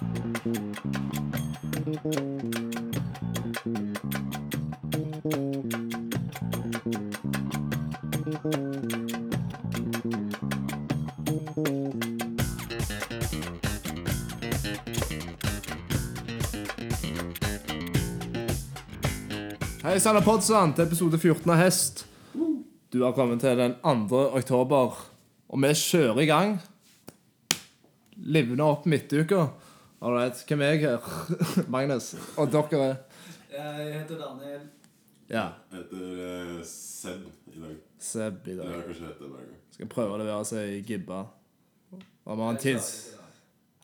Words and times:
Hei 0.00 0.06
sann, 20.00 20.22
Podsan, 20.24 20.72
til 20.72 20.86
episode 20.86 21.18
14 21.20 21.44
av 21.44 21.58
Hest. 21.60 22.06
Du 22.88 23.02
har 23.04 23.12
kommet 23.12 23.44
til 23.44 23.52
den 23.60 23.76
2. 23.84 24.32
oktober, 24.32 24.96
og 25.48 25.60
vi 25.60 25.76
kjører 25.76 26.24
i 26.24 26.30
gang. 26.30 26.56
Livner 28.16 28.64
opp 28.64 28.88
midtuka. 28.88 29.50
Alright, 30.02 30.44
hvem 30.48 30.60
er 30.60 30.64
jeg 30.64 30.80
her? 30.80 30.98
Magnus. 31.74 32.14
Og 32.38 32.52
dere 32.52 32.84
er 32.84 32.96
Jeg 33.52 34.00
heter 34.00 34.16
Daniel. 34.18 34.60
Ja, 35.30 35.48
Jeg 35.72 35.82
heter 35.82 36.56
uh, 36.58 36.64
Seb 36.64 37.26
i 37.46 37.60
dag. 37.60 37.76
Seb 37.98 38.46
i 38.46 38.50
Det 38.50 38.58
dag. 38.58 38.70
har 38.74 38.82
kanskje 38.86 39.06
hett 39.06 39.18
det 39.20 39.28
hver 39.28 39.44
gang. 39.44 39.58
Skal 39.76 39.90
prøve 39.92 40.14
å 40.16 40.20
levere 40.22 40.44
seg 40.48 40.72
i 40.78 40.80
gibba. 40.88 41.20
Om 42.24 42.38
man 42.40 42.54
har 42.54 42.60
tids... 42.62 42.88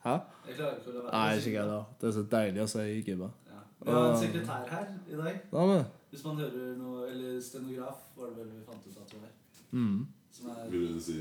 Hæ? 0.06 0.16
Jeg 0.48 0.56
klarer 0.56 0.78
ikke 0.80 0.90
å 0.90 0.96
levere. 0.96 1.12
Nei, 1.12 1.36
ikke 1.36 1.52
jeg 1.52 1.60
heller. 1.60 1.84
Det 2.00 2.08
er 2.08 2.16
så 2.16 2.24
deilig 2.36 2.64
å 2.64 2.66
si 2.72 2.86
i 2.94 2.98
gibba. 3.10 3.30
Ja. 3.52 3.60
Vi 3.84 3.92
har 3.98 4.08
en 4.10 4.18
sekretær 4.24 4.66
her 4.72 4.90
i 5.12 5.20
dag. 5.20 5.38
Da 5.52 5.68
med. 5.74 5.84
Hvis 6.10 6.24
man 6.24 6.38
hører 6.40 6.76
noe 6.80 7.06
Eller 7.10 7.40
stenograf, 7.44 8.04
var 8.16 8.30
det 8.32 8.38
vel 8.40 8.52
vi 8.56 8.64
fant 8.64 8.86
ut 8.88 9.00
at 9.02 9.10
det 9.12 9.20
var. 9.20 9.32
Mm. 9.76 10.06
Som 10.32 10.52
er 10.54 10.68
Vil 10.72 10.92
du 10.94 11.00
si 11.02 11.18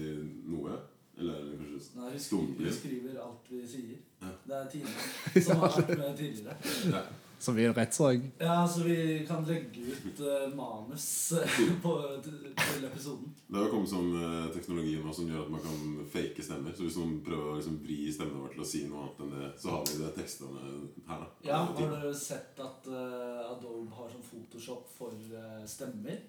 noe? 0.48 0.78
Eller 1.18 1.34
er 1.34 1.44
det 1.50 1.60
kanskje 1.60 2.00
Nei, 2.00 2.14
vi 2.14 2.20
skriver, 2.20 2.64
vi 2.64 2.72
skriver 2.80 3.22
alt 3.26 3.52
vi 3.52 3.68
sier. 3.68 4.02
Ja. 4.22 4.34
Det 4.48 4.58
er 4.58 4.66
Tine 4.72 5.44
som 5.46 5.62
har 5.62 5.78
vært 5.78 5.94
med 6.00 6.18
tidligere. 6.18 7.06
Som 7.46 7.60
i 7.60 7.66
en 7.68 7.74
rettssak. 7.76 8.22
Ja, 8.40 8.68
så 8.68 8.84
vi 8.84 8.98
kan 9.28 9.44
legge 9.46 9.82
ut 9.92 10.20
uh, 10.24 10.56
manus 10.56 11.32
eh, 11.36 11.58
på, 11.84 11.94
til, 12.24 12.38
til 12.58 12.86
episoden. 12.88 13.34
Det 13.48 13.60
har 13.60 13.68
kommet 13.70 13.92
sånn 13.92 14.14
uh, 14.16 14.46
teknologi 14.56 14.96
nå 15.04 15.14
som 15.14 15.28
gjør 15.30 15.44
at 15.44 15.52
man 15.52 15.64
kan 15.66 15.98
fake 16.14 16.46
stemmer. 16.46 16.74
Så 16.76 16.88
hvis 16.88 17.00
noen 17.00 17.18
prøver 17.26 17.52
å 17.52 17.58
liksom 17.58 17.82
vri 17.84 18.00
stemmen 18.16 18.40
vår 18.40 18.56
til 18.56 18.64
å 18.64 18.70
si 18.70 18.86
noe 18.88 19.04
annet 19.04 19.26
enn 19.26 19.34
det, 19.36 19.50
så 19.62 19.74
har 19.76 19.84
vi 19.90 20.00
det 20.00 20.14
tekstene 20.16 20.64
her, 21.10 21.26
da. 21.26 21.28
Ja, 21.46 21.60
Har 21.68 21.76
dere 22.00 22.14
sett 22.18 22.64
at 22.64 22.88
uh, 22.92 23.52
Adobe 23.52 24.00
har 24.00 24.16
sånn 24.16 24.26
Photoshop 24.32 24.88
for 24.96 25.36
stemmer? 25.70 26.24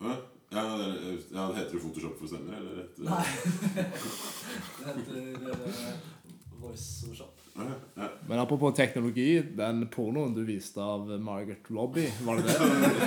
Ja, 0.00 0.20
ja, 0.50 0.62
det 0.76 0.86
er- 0.86 1.26
ja, 1.34 1.48
det 1.48 1.56
heter 1.60 1.72
det 1.76 1.82
Photoshop 1.84 2.16
for 2.18 2.26
stemmer, 2.30 2.56
eller? 2.58 2.80
et, 2.82 2.98
Nei. 2.98 3.24
det 4.78 4.86
heter 4.86 5.18
uh, 5.46 6.60
VoiceShop. 6.60 7.36
Ja, 7.54 7.66
ja. 7.96 8.08
Men 8.28 8.38
apropos 8.38 8.74
teknologi, 8.76 9.42
den 9.56 9.84
pornoen 9.92 10.34
du 10.34 10.42
viste 10.46 10.80
av 10.82 11.08
Margaret 11.20 11.70
Robbie, 11.70 12.10
var 12.24 12.36
det 12.40 12.42
det? 12.46 12.58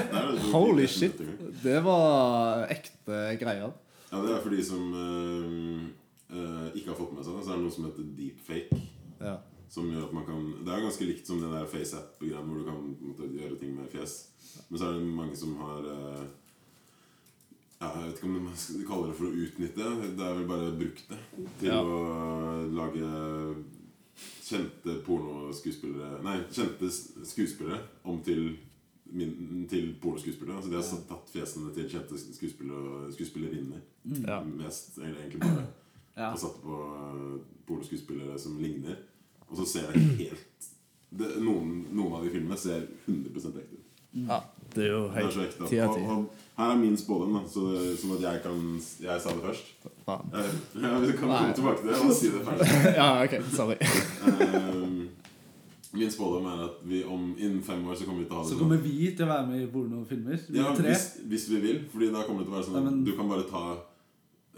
Holy 0.55 0.87
shit. 0.87 1.19
Det 1.63 1.79
var 1.85 2.65
ekte 2.73 3.23
greier. 3.41 3.71
Ja, 4.11 4.21
det 4.21 4.33
er 4.35 4.43
for 4.43 4.53
de 4.53 4.63
som 4.65 4.91
uh, 4.93 5.87
uh, 6.33 6.67
ikke 6.75 6.91
har 6.91 6.99
fått 6.99 7.15
med 7.15 7.25
seg 7.25 7.37
det, 7.39 7.45
så 7.47 7.53
er 7.53 7.59
det 7.59 7.65
noe 7.65 7.75
som 7.75 7.87
heter 7.89 8.11
deepfake. 8.19 8.81
Ja. 9.23 9.37
Som 9.73 9.87
gjør 9.89 10.05
at 10.05 10.13
man 10.13 10.25
kan 10.27 10.41
Det 10.61 10.69
er 10.69 10.83
ganske 10.85 11.05
likt 11.09 11.25
som 11.25 11.39
det 11.41 11.49
der 11.49 11.65
FaceApp-greiene 11.65 12.45
hvor 12.45 12.59
du 12.61 12.67
kan 12.67 12.81
måtte, 13.07 13.29
gjøre 13.33 13.57
ting 13.61 13.71
med 13.77 13.89
fjes. 13.89 14.19
Men 14.69 14.77
så 14.79 14.89
er 14.89 14.99
det 14.99 15.07
mange 15.17 15.37
som 15.39 15.55
har 15.57 15.87
ja, 15.87 16.25
Jeg 17.83 18.03
vet 18.07 18.17
ikke 18.17 18.27
om 18.29 18.35
man 18.47 18.55
skal 18.57 18.85
kalle 18.87 19.07
det 19.11 19.15
for 19.19 19.27
å 19.29 19.37
utnytte. 19.45 19.87
Det 20.17 20.25
er 20.27 20.35
vel 20.39 20.47
bare 20.49 20.71
brukt 20.79 21.07
det 21.09 21.19
til 21.59 21.69
Ja. 21.69 21.79
å 21.81 22.67
lage 22.73 23.07
kjente 24.43 24.95
pornoskuespillere 25.05 26.19
Nei, 26.23 26.37
kjente 26.53 26.89
skuespillere 27.25 27.79
om 28.05 28.19
til, 28.25 28.57
min, 29.11 29.65
til 29.71 29.93
pornoskuespillere. 30.01 30.57
Altså 30.59 30.69
de 30.69 30.77
har 30.81 31.05
tatt 31.09 31.31
fjesene 31.33 31.73
til 31.75 31.89
kjente 31.89 32.19
skuespillere 32.19 33.11
skuespillerinner. 33.15 33.81
Ja. 34.27 34.41
Mest 34.43 34.97
eller 34.99 35.17
egentlig 35.23 35.41
bare. 35.45 35.65
Ja. 36.13 36.27
Og 36.29 36.37
satt 36.37 36.59
på 36.61 36.75
pornoskuespillere 37.65 38.35
som 38.37 38.59
ligner. 38.61 38.99
Og 39.47 39.55
så 39.57 39.65
ser 39.65 39.87
jeg 39.95 40.03
helt 40.19 40.67
det, 41.09 41.31
noen, 41.41 41.79
noen 41.89 42.13
av 42.19 42.27
de 42.27 42.29
filmene 42.35 42.57
ser 42.61 42.83
100 43.07 43.33
ekte 43.63 43.79
ut. 43.79 43.87
ja. 44.27 44.37
Det 44.75 44.83
er 44.85 44.91
jo 44.91 44.99
Det 45.09 45.23
er 45.23 45.31
så 45.33 45.41
helt 45.41 45.57
ekte. 45.71 46.42
Her 46.57 46.71
er 46.71 46.77
min 46.77 46.97
spådom, 46.97 47.39
så, 47.49 47.63
sånn 47.97 48.11
at 48.17 48.21
jeg 48.27 48.41
kan 48.43 48.59
Jeg 49.01 49.21
sa 49.21 49.29
det 49.33 49.41
først. 49.43 49.71
Faen. 50.05 50.29
Eh, 50.33 50.51
Ja, 50.83 50.99
vi 50.99 51.11
kan 51.11 51.21
komme 51.23 51.53
tilbake 51.57 51.81
til 51.81 51.89
det 51.89 51.99
og 52.03 52.13
si 52.13 52.29
det 52.29 52.43
ferdig. 52.45 52.67
Ja, 52.99 53.07
ok. 53.23 53.33
Sorry. 53.55 53.77
Eh, 53.81 55.07
min 55.93 56.09
spådom 56.11 56.45
er 56.49 56.63
at 56.65 56.77
vi 56.89 57.03
om 57.05 57.35
innen 57.37 57.61
fem 57.63 57.83
år 57.87 57.95
så 57.95 58.05
kommer 58.05 58.23
vi 58.23 58.25
til 58.29 58.33
å 58.33 58.39
ha 58.39 58.43
det 58.43 58.49
Så 58.49 58.55
sånn. 58.55 58.63
kommer 58.63 58.77
vi 58.81 59.11
til 59.15 59.25
å 59.25 59.29
være 59.29 59.47
med 59.49 59.61
i 59.63 59.67
pornofilmer. 59.73 60.39
Vi 60.49 60.57
Ja, 60.59 60.71
tre. 60.75 60.89
hvis, 60.89 61.07
hvis 61.29 61.49
vi 61.49 61.59
vil. 61.61 61.81
Fordi 61.93 62.11
da 62.11 62.23
kommer 62.27 62.39
det 62.41 62.47
til 62.49 62.53
å 62.53 62.57
være 62.59 62.69
sånn 62.69 62.83
men- 62.87 63.03
du 63.05 63.11
kan 63.17 63.29
bare 63.29 63.43
ta 63.49 63.65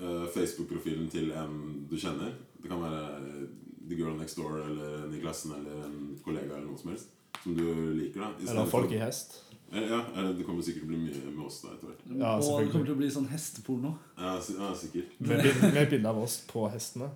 uh, 0.02 0.26
Facebook-profilen 0.36 1.10
til 1.12 1.32
en 1.32 1.86
du 1.90 1.96
kjenner. 1.98 2.32
Det 2.62 2.70
kan 2.72 2.80
være 2.82 3.02
eh, 3.20 3.44
The 3.90 3.96
Girl 3.96 4.16
Next 4.18 4.36
Door 4.38 4.62
eller 4.66 5.04
en 5.06 5.14
i 5.14 5.20
klassen 5.22 5.52
eller 5.56 5.86
en 5.86 6.18
kollega 6.26 6.56
eller 6.58 6.66
noe 6.72 6.78
som 6.80 6.90
helst. 6.92 7.12
Som 7.44 7.54
du 7.56 7.64
liker, 8.00 8.20
da. 8.24 8.32
Eller 8.52 8.66
folk 8.72 8.92
i 8.92 8.98
hest. 9.04 9.36
Eh, 9.76 9.90
Ja, 9.92 10.32
det 10.32 10.46
kommer 10.48 10.62
sikkert 10.64 10.84
til 10.86 10.88
å 10.88 10.94
bli 10.94 10.98
mye 11.04 11.36
med 11.36 11.46
oss 11.46 11.62
da 11.62 11.74
etter 11.76 11.88
hvert. 11.92 12.04
Ja, 12.20 12.34
og 12.38 12.62
det 12.64 12.72
kommer 12.72 12.86
til 12.86 12.96
å 12.96 12.98
bli 12.98 13.10
sånn 13.12 13.28
hesteporno. 13.30 13.96
Ja, 14.18 14.36
ja, 14.40 14.74
sikkert. 14.76 15.16
Med 15.20 15.74
med 15.74 15.90
bilde 15.90 16.10
av 16.10 16.18
oss 16.24 16.42
på 16.48 16.70
hestene. 16.72 17.10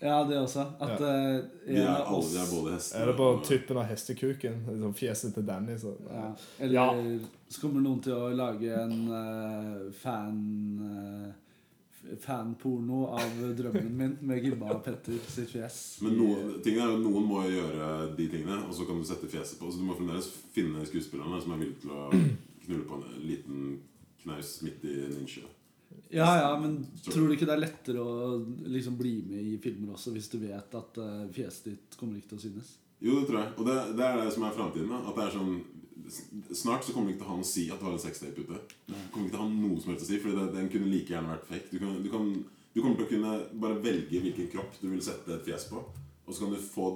Ja, 0.00 0.20
det 0.24 0.36
også. 0.38 0.62
At 0.80 1.00
ja. 1.00 1.08
Vi 1.66 1.74
en 1.74 1.82
er 1.82 1.88
av 1.88 2.06
alle 2.06 2.18
oss 2.18 2.34
er 2.38 2.46
både 2.54 2.74
hester 2.76 3.00
Er 3.02 3.06
det 3.06 3.16
på 3.18 3.24
og- 3.34 3.40
tuppen 3.44 3.76
av 3.76 3.84
hestekuken? 3.90 4.60
Liksom 4.68 4.94
fjeset 4.94 5.34
til 5.34 5.42
Danny. 5.46 5.76
Så. 5.78 5.94
ja. 6.10 6.28
Eller 6.60 6.74
Ja. 6.74 7.18
så 7.50 7.60
kommer 7.60 7.80
noen 7.82 8.00
til 8.00 8.12
å 8.12 8.28
lage 8.32 8.70
en 8.82 9.08
uh, 9.10 9.90
fan 9.92 10.38
eh, 10.86 11.28
f- 11.30 11.47
fanporno 12.22 13.04
av 13.18 13.42
drømmen 13.58 13.90
min 13.98 14.16
med 14.28 14.44
Gibba 14.44 14.72
og 14.76 14.82
Petter 14.86 15.18
sitt 15.28 15.50
fjes. 15.52 15.80
Men 16.04 16.16
noen, 16.20 16.54
tingen 16.64 16.84
er, 16.84 16.94
jo 16.94 17.02
noen 17.04 17.28
må 17.28 17.44
gjøre 17.48 17.90
de 18.18 18.30
tingene, 18.32 18.62
og 18.64 18.74
så 18.76 18.88
kan 18.88 19.00
du 19.00 19.06
sette 19.08 19.30
fjeset 19.30 19.60
på. 19.60 19.70
Så 19.70 19.80
du 19.80 19.86
må 19.88 19.96
fremdeles 19.98 20.30
finne 20.54 20.86
skuespillerne 20.88 21.40
som 21.44 21.54
er 21.54 21.62
villige 21.62 21.84
til 21.84 21.94
å 21.94 22.08
knulle 22.64 22.88
på 22.88 22.98
en 22.98 23.22
liten 23.24 23.78
knaus 24.24 24.58
midt 24.66 24.84
i 24.88 24.98
ninja. 25.12 25.46
Ja, 26.10 26.28
ja, 26.40 26.60
men 26.60 26.80
tror 27.04 27.28
du 27.28 27.34
ikke 27.34 27.46
det 27.48 27.54
er 27.54 27.62
lettere 27.62 28.02
å 28.04 28.36
liksom 28.68 28.96
bli 28.96 29.18
med 29.28 29.44
i 29.44 29.56
filmer 29.60 29.96
også 29.96 30.12
hvis 30.14 30.28
du 30.32 30.38
vet 30.40 30.74
at 30.76 31.00
eh, 31.00 31.24
fjeset 31.36 31.68
ditt 31.68 31.96
kommer 32.00 32.20
ikke 32.20 32.32
til 32.32 32.38
å 32.38 32.44
synes? 32.46 32.70
Jo, 33.00 33.20
det 33.20 33.28
tror 33.28 33.40
jeg. 33.40 33.50
Og 33.56 33.66
det, 33.68 33.76
det 33.98 34.06
er 34.06 34.20
det 34.22 34.32
som 34.34 34.46
er 34.46 34.54
framtiden. 34.56 34.94
At 34.98 35.18
det 35.18 35.26
er 35.26 35.36
sånn 35.38 35.58
Snart 36.56 36.86
så 36.86 36.94
kommer 36.94 37.10
det 37.10 37.18
ikke 37.18 37.20
til 37.20 37.26
å 37.26 37.32
ha 37.34 37.34
noe 37.36 37.44
å 37.44 37.48
si 37.50 37.62
at 37.68 37.82
du 37.82 37.84
har 37.84 37.92
en 37.92 38.00
sextape 38.00 38.40
ute. 38.40 38.60
Du 38.86 38.94
kommer 39.12 39.26
ikke 39.26 39.34
til 39.34 39.40
å 39.42 39.42
ha 39.42 39.48
noe 39.52 39.80
som 39.82 39.90
helst 39.92 40.06
å 40.06 40.08
si, 40.08 40.20
Fordi 40.22 40.38
det, 40.38 40.46
den 40.54 40.70
kunne 40.72 40.88
like 40.88 41.12
gjerne 41.12 41.34
vært 41.34 41.50
fake. 41.50 41.68
Du, 41.68 41.82
kan, 41.82 41.98
du, 42.00 42.08
kan, 42.12 42.30
du 42.72 42.78
kommer 42.80 42.96
til 42.96 43.04
å 43.04 43.10
kunne 43.10 43.32
bare 43.64 43.82
velge 43.84 44.22
hvilken 44.24 44.48
kropp 44.54 44.78
du 44.80 44.86
vil 44.88 45.02
sette 45.04 45.34
et 45.34 45.44
fjes 45.44 45.68
på. 45.68 45.82
Og 46.24 46.32
så 46.32 46.46
kan 46.46 46.54
du 46.54 46.64
få 46.64 46.86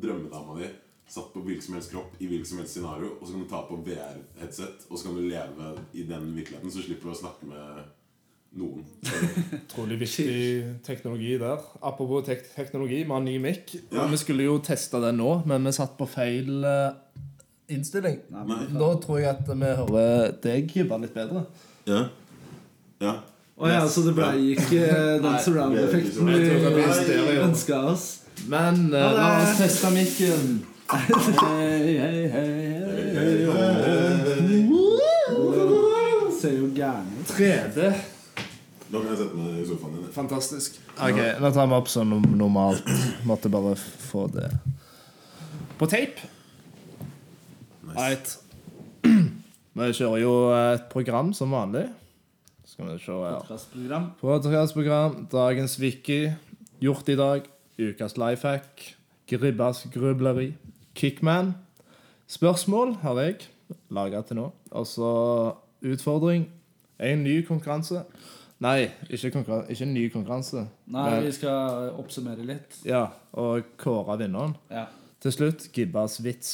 drømmedama 0.00 0.56
di 0.62 0.70
satt 1.12 1.32
på 1.34 1.42
hvilken 1.44 1.66
som 1.66 1.76
helst 1.76 1.92
kropp 1.92 2.16
i 2.22 2.28
hvilket 2.30 2.48
som 2.48 2.62
helst 2.62 2.78
scenario. 2.78 3.16
Og 3.18 3.26
så 3.26 3.34
kan 3.34 3.44
du 3.44 3.50
ta 3.50 3.60
på 3.68 3.80
VR-headset, 3.84 4.86
og 4.88 4.96
så 4.96 5.08
kan 5.08 5.18
du 5.18 5.26
leve 5.26 5.72
i 5.92 6.06
den 6.08 6.30
virkeligheten. 6.32 6.72
Så 6.72 6.84
slipper 6.86 7.10
du 7.10 7.12
å 7.12 7.20
snakke 7.20 7.50
med 7.50 7.82
noen. 8.58 8.84
Utrolig 9.56 9.98
viktig 10.02 10.36
teknologi 10.86 11.34
der. 11.40 11.64
Apropos 11.80 12.26
tek 12.26 12.44
teknologi, 12.54 13.02
vi 13.02 13.10
har 13.10 13.24
ny 13.24 13.38
mic. 13.42 13.74
Ja. 13.90 14.06
Vi 14.10 14.20
skulle 14.20 14.46
jo 14.48 14.58
teste 14.64 15.00
den 15.02 15.20
nå, 15.20 15.34
men 15.48 15.64
vi 15.68 15.74
satt 15.76 15.96
på 15.98 16.08
feil 16.10 16.64
eh, 16.68 16.94
innstilling. 17.72 18.20
Nei, 18.32 18.46
Nei. 18.50 18.62
Nå 18.76 18.94
tror 19.02 19.22
jeg 19.22 19.32
at 19.32 19.48
vi 19.48 19.74
hører 19.82 20.34
deg 20.44 20.72
Gibba, 20.76 21.00
litt 21.02 21.14
bedre. 21.16 21.46
ja. 21.90 22.06
ja. 23.02 23.20
Å 23.62 23.68
ja, 23.68 23.82
så 23.86 24.00
det 24.02 24.14
ble 24.16 24.28
ikke 24.56 24.78
eh, 24.80 25.18
den 25.22 25.34
surround-effekten 25.44 26.26
vi 26.26 27.34
ønska 27.44 27.76
oss? 27.92 28.06
Men 28.50 28.88
uh, 28.90 29.12
la 29.14 29.26
oss 29.42 29.58
teste 29.60 29.90
mikken. 29.94 30.56
Hei, 30.90 31.04
hei, 31.38 31.92
hei, 32.00 32.24
hei, 32.32 32.48
hei. 33.12 33.52
Ser 36.40 36.56
jo 36.58 36.72
gæren 36.74 37.12
ut. 37.20 37.36
3D. 37.36 37.92
Da 38.92 39.00
kan 39.00 39.08
jeg 39.08 39.18
sette 39.22 39.38
meg 39.40 39.60
i 39.62 39.64
sofaen 39.64 39.94
din. 39.96 40.08
Fantastisk. 40.12 40.74
Ok, 41.00 41.18
Nå 41.40 41.50
tar 41.56 41.68
vi 41.70 41.76
opp 41.78 41.88
sånn 41.88 42.10
normalt. 42.36 42.88
Måtte 43.28 43.48
bare 43.52 43.72
få 43.80 44.26
det 44.34 44.50
på 45.80 45.88
tape. 45.88 46.28
Nice. 47.88 47.96
Right. 47.96 48.34
Vi 49.72 49.88
kjører 49.96 50.20
jo 50.20 50.34
et 50.52 50.84
program 50.92 51.32
som 51.32 51.54
vanlig. 51.56 51.86
Skal 52.68 52.90
vi 52.90 52.98
se 53.00 53.16
her. 53.16 54.10
Podcastprogram. 54.20 55.16
Dagens 55.32 55.78
wiki. 55.80 56.26
Gjort 56.84 57.08
i 57.08 57.16
dag. 57.16 57.48
Ukas 57.80 58.18
lifehack. 58.20 58.84
Gribbas 59.32 59.86
grubleri. 59.94 60.50
Kickman. 60.94 61.54
Spørsmål 62.28 62.98
har 63.00 63.22
jeg 63.24 63.48
laga 63.88 64.20
til 64.28 64.42
nå. 64.42 64.50
Og 64.76 64.86
så 64.86 65.12
utfordring. 65.80 66.46
En 67.00 67.24
ny 67.24 67.40
konkurranse. 67.48 68.04
Nei, 68.62 68.90
ikke, 69.10 69.42
ikke 69.72 69.86
en 69.86 69.94
ny 69.94 70.04
konkurranse. 70.12 70.66
Nei, 70.86 71.10
Men- 71.10 71.24
vi 71.26 71.32
skal 71.34 71.90
oppsummere 71.98 72.44
litt. 72.46 72.78
Ja, 72.86 73.08
og 73.32 73.72
kåre 73.80 74.18
vinneren. 74.20 74.54
Ja. 74.70 74.86
Til 75.22 75.32
slutt, 75.34 75.68
Gibbas 75.74 76.20
vits. 76.22 76.52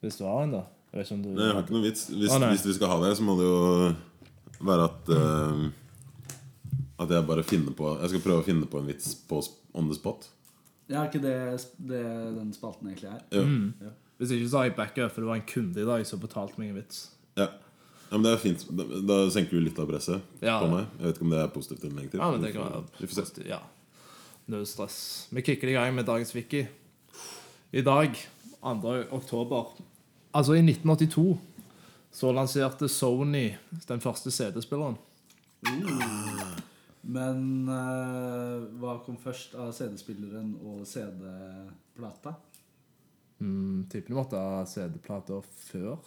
Hvis 0.00 0.18
du 0.20 0.24
har 0.24 0.44
en, 0.44 0.52
da. 0.52 0.62
Jeg 0.92 1.00
vet 1.00 1.06
ikke 1.08 1.14
om 1.16 1.22
du 1.22 1.28
Nei, 1.30 1.46
jeg 1.46 1.54
har 1.54 1.62
ikke 1.64 1.74
noen 1.74 1.86
vits. 1.88 2.04
Hvis, 2.12 2.30
Å, 2.30 2.38
hvis 2.52 2.66
vi 2.68 2.74
skal 2.76 2.92
ha 2.92 2.98
det, 3.02 3.16
så 3.18 3.24
må 3.26 3.34
det 3.38 3.46
jo 3.48 3.58
være 4.64 4.84
at 4.84 5.08
uh, 5.10 5.64
At 7.02 7.10
jeg 7.10 7.26
bare 7.26 7.42
finner 7.42 7.74
på 7.74 7.88
Jeg 8.00 8.12
skal 8.12 8.22
prøve 8.22 8.44
å 8.44 8.46
finne 8.46 8.68
på 8.70 8.78
en 8.78 8.86
vits 8.86 9.14
på 9.28 9.40
on 9.74 9.88
the 9.90 9.96
spot. 9.96 10.28
Ja, 10.88 11.02
er 11.02 11.08
ikke 11.08 11.22
det, 11.24 11.36
det 11.88 12.02
den 12.36 12.52
spalten 12.54 12.88
egentlig 12.92 13.10
er? 13.10 13.20
Ja. 13.32 13.42
Ja. 13.88 13.92
Hvis 14.20 14.30
ikke 14.36 14.48
så 14.52 14.60
har 14.60 14.68
jeg 14.68 14.76
backup, 14.76 15.10
for 15.10 15.24
det 15.24 15.30
var 15.32 15.40
en 15.40 15.48
kunde 15.48 15.82
i 15.82 15.88
dag 15.88 16.04
som 16.06 16.20
betalte 16.22 16.60
meg 16.60 16.70
en 16.70 16.78
vits. 16.78 17.08
Ja. 17.40 17.48
Ja, 18.10 18.16
men 18.18 18.22
det 18.26 18.32
er 18.34 18.42
fint. 18.42 18.66
Da, 18.70 18.84
da 19.08 19.16
senker 19.32 19.56
du 19.56 19.64
litt 19.64 19.78
av 19.78 19.88
presset 19.90 20.20
Ja. 20.44 20.58
på 20.60 20.68
meg. 20.70 20.86
Jeg 20.98 21.06
vet 21.06 21.16
ikke 21.16 21.26
om 21.26 21.30
det 21.34 21.40
er 21.42 21.48
positivt 21.54 21.84
eller 21.84 21.96
negativt. 21.96 22.20
Ja, 22.20 22.30
men 22.30 22.42
det 22.44 22.52
kan 22.54 22.68
være 22.68 22.84
positivt, 23.00 23.46
Ja. 23.48 23.60
Null 24.46 24.66
stress. 24.68 25.28
Vi 25.32 25.40
kicker 25.42 25.68
i 25.68 25.72
gang 25.72 25.94
med 25.96 26.04
dagens 26.06 26.34
wiki. 26.34 26.66
I 27.72 27.80
dag, 27.82 28.14
2. 28.62 28.92
oktober 29.10 29.72
Altså, 30.34 30.54
i 30.54 30.62
1982 30.62 31.38
så 32.14 32.32
lanserte 32.34 32.88
Sony 32.88 33.54
den 33.88 34.00
første 34.00 34.30
CD-spilleren. 34.30 34.96
Men 37.04 37.68
uh, 37.68 38.64
hva 38.80 38.96
kom 39.04 39.16
først 39.20 39.54
av 39.60 39.72
CD-spilleren 39.76 40.54
og 40.64 40.84
CD-plata? 40.88 42.34
Mm, 43.42 43.84
tipper 43.92 44.14
du 44.14 44.18
måtte 44.18 44.40
ha 44.40 44.62
CD-plater 44.68 45.44
før. 45.68 45.98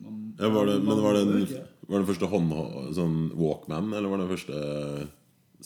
Man- 0.00 0.34
Ja, 0.38 0.48
var 0.52 0.66
det, 0.66 0.80
men 0.84 1.02
var 1.02 1.14
det, 1.14 1.24
den, 1.24 1.46
var 1.88 1.98
det 2.02 2.06
første 2.10 2.28
hånd, 2.28 2.52
sånn 2.94 3.30
Walkman, 3.34 3.92
eller 3.96 4.08
var 4.12 4.18
det 4.18 4.28
første 4.28 5.08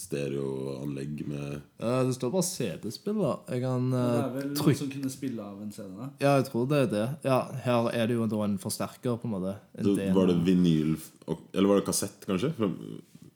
stereoanlegg 0.00 1.24
med 1.26 1.56
Eh, 1.80 2.02
det 2.06 2.14
står 2.14 2.30
bare 2.30 2.46
CD-spiller. 2.46 3.40
Jeg 3.50 3.62
kan 3.64 3.88
Det 3.90 3.98
er 3.98 4.30
vel 4.34 4.42
vel 4.48 4.52
noen 4.54 4.76
som 4.78 4.90
kunne 4.92 5.10
spille 5.10 5.42
av 5.42 5.60
en 5.64 5.72
CD? 5.72 6.06
Ja, 6.20 6.36
jeg 6.38 6.46
tror 6.50 6.68
det 6.70 6.78
er 6.84 6.90
det. 6.92 7.06
Ja, 7.24 7.40
Her 7.64 7.88
er 7.92 8.06
det 8.06 8.14
jo 8.16 8.26
da 8.30 8.42
en 8.44 8.58
forsterker, 8.58 9.18
på 9.18 9.24
en 9.26 9.34
måte. 9.34 9.56
En 9.76 9.84
så 9.84 9.96
Var 10.14 10.26
det 10.30 10.38
vinyl 10.46 10.96
Eller 11.54 11.68
var 11.68 11.80
det 11.80 11.86
kassett, 11.86 12.24
kanskje? 12.26 12.52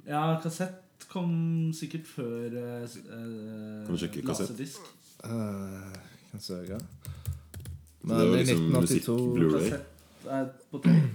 Ja, 0.07 0.41
kassett 0.43 0.81
kom 1.11 1.73
sikkert 1.73 2.07
før 2.07 2.47
eh, 2.55 2.83
eh, 2.83 3.87
Kan 3.87 3.95
du 3.95 3.99
sjekke 4.01 4.23
kassett? 4.27 4.51
laserdisk. 4.51 4.81
Eh, 5.25 5.99
kan 6.31 6.41
søke. 6.41 6.81
Men 8.05 8.19
det 8.19 8.29
var 8.29 8.37
i 8.37 8.45
liksom 8.45 8.71
musikk 8.73 9.03
1982 9.05 9.35
Blu-ray? 9.39 9.81
Er 10.27 10.49
på 10.71 10.79
tape. 10.79 11.11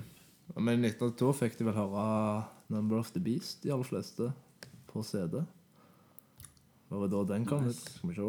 Men 0.59 0.83
i 0.83 0.89
1982 0.89 1.33
fikk 1.39 1.57
de 1.59 1.65
vel 1.65 1.77
høre 1.77 2.43
'Number 2.69 2.99
of 2.99 3.11
the 3.11 3.19
Beast', 3.19 3.63
de 3.63 3.71
aller 3.73 3.83
fleste, 3.83 4.31
på 4.87 5.03
CD. 5.03 5.43
Hva 6.89 6.97
var 6.99 7.07
da 7.07 7.23
den 7.33 7.45
kom 7.45 7.67
ut? 7.67 7.75
Skal 7.75 8.09
vi 8.09 8.15
se 8.15 8.21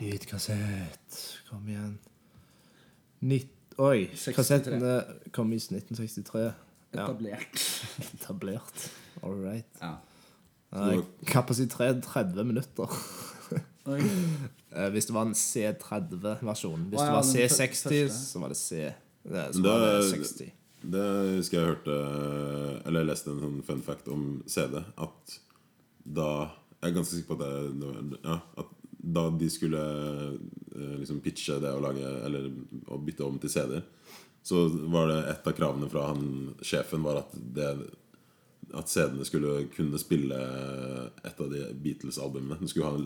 Lydkassett. 0.00 1.38
Kom 1.50 1.68
igjen. 1.68 1.98
Nitt... 3.20 3.52
Oi! 3.78 4.06
63. 4.14 4.34
Kassettene 4.34 4.92
kom 5.32 5.52
i 5.52 5.56
1963. 5.56 6.42
Ja, 6.42 6.52
Etablert. 6.92 7.62
etablert. 8.14 8.90
All 9.22 9.36
right. 9.40 9.80
Ja. 9.80 9.94
Eh, 10.72 11.00
Kapasitet 11.26 12.02
30 12.04 12.44
minutter. 12.44 12.92
Oi. 13.86 14.00
Eh, 14.76 14.90
Hvis 14.92 15.06
det 15.08 15.14
var 15.16 15.26
en 15.26 15.32
C30-versjon. 15.34 16.86
Hvis 16.92 17.00
Å, 17.00 17.06
det 17.06 17.16
var 17.16 17.26
C60, 17.26 17.82
første. 17.82 18.20
så 18.32 18.42
var 18.42 18.52
det 18.52 18.58
C. 18.60 18.92
Det, 19.26 19.44
så 19.54 19.60
Men 19.62 19.70
var 19.70 19.80
det 19.80 19.92
det- 19.96 20.10
60. 20.20 20.52
Det 20.86 21.04
husker 21.40 21.56
jeg 21.58 21.66
hørte 21.72 21.94
Eller 22.86 23.00
jeg 23.00 23.08
leste 23.08 23.30
en 23.32 23.40
sånn 23.40 23.62
fun 23.64 23.80
fact 23.82 24.08
om 24.12 24.42
CD. 24.46 24.84
At 24.98 25.38
da 26.04 26.50
Jeg 26.82 26.92
er 26.92 26.94
ganske 27.00 27.16
sikker 27.16 27.34
på 27.34 27.40
at 27.40 27.80
det, 27.80 27.80
det 27.80 28.18
ja, 28.22 28.36
At 28.58 28.66
da 29.02 29.30
de 29.30 29.48
skulle 29.50 29.80
eh, 30.76 30.96
liksom 31.00 31.20
pitche 31.24 31.58
det 31.62 31.72
å 31.72 31.80
lage 31.82 32.04
Eller 32.26 32.50
å 32.92 32.98
bytte 33.02 33.24
om 33.26 33.38
til 33.42 33.50
CD-er, 33.50 33.82
så 34.46 34.68
var 34.92 35.08
det 35.08 35.18
et 35.32 35.46
av 35.48 35.56
kravene 35.58 35.88
fra 35.90 36.06
han 36.12 36.54
sjefen 36.62 37.02
var 37.02 37.16
at 37.24 37.32
det 37.34 37.72
at 38.78 38.88
CD-ene 38.92 39.24
skulle 39.26 39.66
kunne 39.74 39.98
spille 39.98 40.36
et 41.24 41.40
av 41.40 41.50
de 41.52 41.62
Beatles-albumene. 41.82 42.58
Den 42.60 42.68
skulle 42.68 42.90
ha 42.90 42.96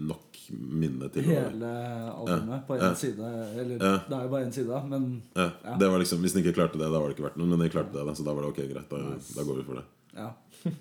nok 0.00 0.38
minne 0.50 1.08
til 1.14 1.22
Hele 1.28 1.70
albumet 2.12 2.66
på 2.68 2.76
én 2.78 2.82
Ja. 2.82 2.94
side. 2.94 3.18
Eller 3.58 3.76
Ja. 3.78 3.96
det 4.08 4.16
er 4.18 4.22
jo 4.22 4.28
bare 4.34 4.44
én 4.46 4.52
side, 4.52 4.82
men 4.88 5.22
ja, 5.36 5.50
Ja. 5.64 5.76
det 5.78 5.88
var 5.90 5.98
liksom, 5.98 6.20
Hvis 6.20 6.32
den 6.34 6.44
ikke 6.44 6.54
klarte 6.56 6.78
det, 6.78 6.90
da 6.90 6.98
var 7.00 7.08
det 7.08 7.16
ikke 7.16 7.28
verdt 7.30 7.36
noe. 7.36 7.46
Men 7.46 7.58
de 7.58 7.68
klarte 7.70 7.92
det, 7.92 8.16
så 8.16 8.24
da 8.24 8.34
var 8.34 8.42
det 8.42 8.50
ok, 8.50 8.68
greit. 8.74 8.88
Da, 8.90 8.96
Nice. 9.14 9.34
da 9.34 9.42
går 9.42 9.56
vi 9.56 9.62
for 9.64 9.74
det. 9.74 9.84
ja. 10.16 10.32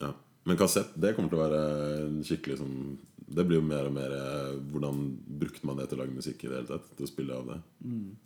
Ja. 0.00 0.12
Men 0.44 0.56
kassett 0.56 0.92
det 1.00 1.14
kommer 1.16 1.30
til 1.30 1.38
å 1.38 1.48
være 1.48 2.22
skikkelig 2.22 2.58
sånn 2.58 2.96
Det 3.28 3.44
blir 3.48 3.56
jo 3.58 3.62
mer 3.66 3.86
og 3.86 3.92
mer 3.92 4.12
eh, 4.12 4.52
Hvordan 4.70 5.16
brukte 5.26 5.64
man 5.64 5.76
det 5.76 5.88
til 5.88 5.98
å 5.98 6.02
lage 6.04 6.14
musikk 6.14 6.44
i 6.44 6.48
det 6.48 6.54
hele 6.60 6.68
tatt? 6.68 6.96
Til 6.96 7.06
å 7.06 7.08
spille 7.10 7.32
av 7.34 7.46
det. 7.48 7.56
Mm. 7.84 8.16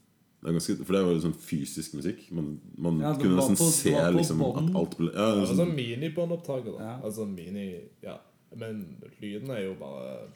Det 0.40 0.48
er 0.48 0.54
ganske, 0.56 0.76
for 0.84 0.96
det 0.96 1.00
var 1.04 1.12
jo 1.12 1.20
sånn 1.26 1.34
fysisk 1.36 1.94
musikk. 1.98 2.20
Man, 2.32 2.46
man 2.80 3.00
Ja, 3.02 3.10
kunne 3.14 3.36
nesten 3.36 3.58
på- 3.60 3.70
se 3.76 3.92
liksom, 4.16 4.40
at 4.46 4.74
alt 4.80 4.96
ble 4.96 5.10
ja, 5.12 5.26
sånn, 5.44 5.44
Altså 5.44 5.66
minibåndopptaker, 5.74 6.78
da. 6.78 6.84
Ja. 6.86 6.94
Altså 7.04 7.26
mini 7.28 7.66
Ja. 8.02 8.16
Men 8.56 8.80
lyden 9.20 9.50
er 9.54 9.60
jo 9.68 9.74
bare 9.78 10.28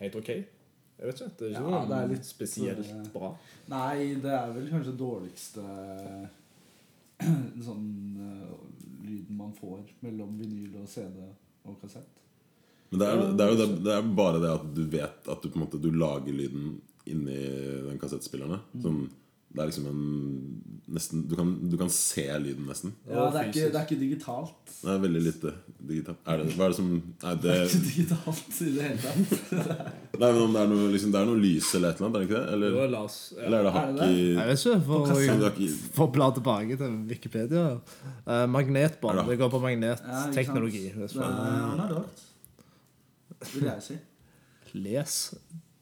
helt 0.00 0.16
ok. 0.18 0.28
Jeg 0.28 1.06
vet 1.08 1.14
ikke. 1.20 1.30
Det 1.38 1.46
er 1.46 1.50
ikke 1.54 1.62
Ja, 1.62 1.70
noe 1.70 1.86
det 1.88 1.96
er 1.98 2.08
litt, 2.12 2.26
spesielt 2.26 2.88
det, 2.90 3.12
bra. 3.14 3.30
Nei, 3.68 4.14
det 4.20 4.32
er 4.34 4.52
vel 4.52 4.68
kanskje 4.68 4.96
dårligste 4.98 5.62
sånn 7.66 7.86
uh, 8.18 8.54
lyden 9.06 9.36
man 9.38 9.52
får 9.54 9.80
mellom 10.02 10.34
vinyl 10.40 10.76
og 10.82 10.88
CD 10.90 11.22
og 11.68 11.76
kassett. 11.80 12.08
Men 12.90 13.00
det 13.00 13.08
er, 13.08 13.20
det, 13.38 13.44
er 13.46 13.52
jo 13.52 13.58
det, 13.62 13.68
det 13.86 13.92
er 13.96 14.08
bare 14.18 14.40
det 14.42 14.50
at 14.52 14.64
du 14.76 14.82
vet 14.92 15.28
at 15.32 15.42
du 15.42 15.48
på 15.48 15.56
en 15.56 15.62
måte 15.64 15.80
Du 15.80 15.88
lager 15.96 16.34
lyden 16.36 16.74
inni 17.08 17.38
den 17.88 17.98
kassettspilleren. 18.02 18.60
Mm. 18.74 18.82
Sånn, 18.84 18.98
det 19.52 19.60
er 19.60 19.68
liksom 19.68 19.86
en 19.90 20.02
nesten, 20.92 21.22
du, 21.28 21.34
kan, 21.36 21.48
du 21.68 21.74
kan 21.76 21.90
se 21.92 22.22
lyden, 22.40 22.64
nesten. 22.68 22.92
Ja, 23.08 23.26
det 23.32 23.40
er 23.42 23.48
ikke, 23.50 23.64
det 23.72 23.78
er 23.80 23.84
ikke 23.86 23.98
digitalt. 24.00 24.70
Det 24.82 24.90
er 24.94 25.02
veldig 25.02 25.20
lite 25.26 25.52
digitalt. 25.88 26.22
Er 26.32 26.40
det, 26.40 26.46
hva 26.56 26.64
er 26.66 26.72
det 26.72 26.78
som 26.78 26.88
Nei, 26.94 27.34
det, 27.34 27.42
Det 27.42 27.52
er 27.52 27.66
ikke 27.66 27.82
digitalt 27.88 28.60
i 28.64 28.70
det 28.72 28.86
hele 28.86 29.00
tatt. 29.02 29.34
nei 30.22 30.30
men 30.32 30.40
om 30.46 30.56
det, 30.56 30.62
er 30.62 30.70
noe, 30.72 30.86
liksom, 30.94 31.12
det 31.14 31.20
er 31.20 31.28
noe 31.28 31.40
lys 31.42 31.68
eller 31.78 31.92
et 31.92 32.00
eller 32.00 32.08
annet, 32.08 32.16
er 32.16 32.24
det 32.24 32.28
ikke 32.30 32.38
det? 32.40 32.54
Eller, 32.56 32.76
Jo, 32.78 32.86
las, 32.94 33.16
ja. 33.36 33.42
eller 33.46 33.58
er 33.58 33.68
det 33.68 33.74
hakk 33.76 34.00
i 34.06 34.16
Jeg 34.22 34.48
vet 34.52 34.64
ikke, 34.64 34.78
for, 34.88 35.92
for 35.98 36.14
bla 36.16 36.30
tilbake 36.38 36.78
til 36.82 36.96
Wikipedia. 37.12 37.66
Uh, 38.26 38.46
magnetbånd. 38.56 39.20
Det- 39.20 39.28
Det 39.32 39.38
går 39.44 39.52
på 39.52 39.60
Ja, 39.60 39.66
magnetteknologi. 39.68 40.84
Er, 40.96 41.04
er 41.04 41.92
rart, 41.92 42.24
vil 43.52 43.68
jeg 43.68 43.82
si. 43.90 43.98
Les 44.74 45.20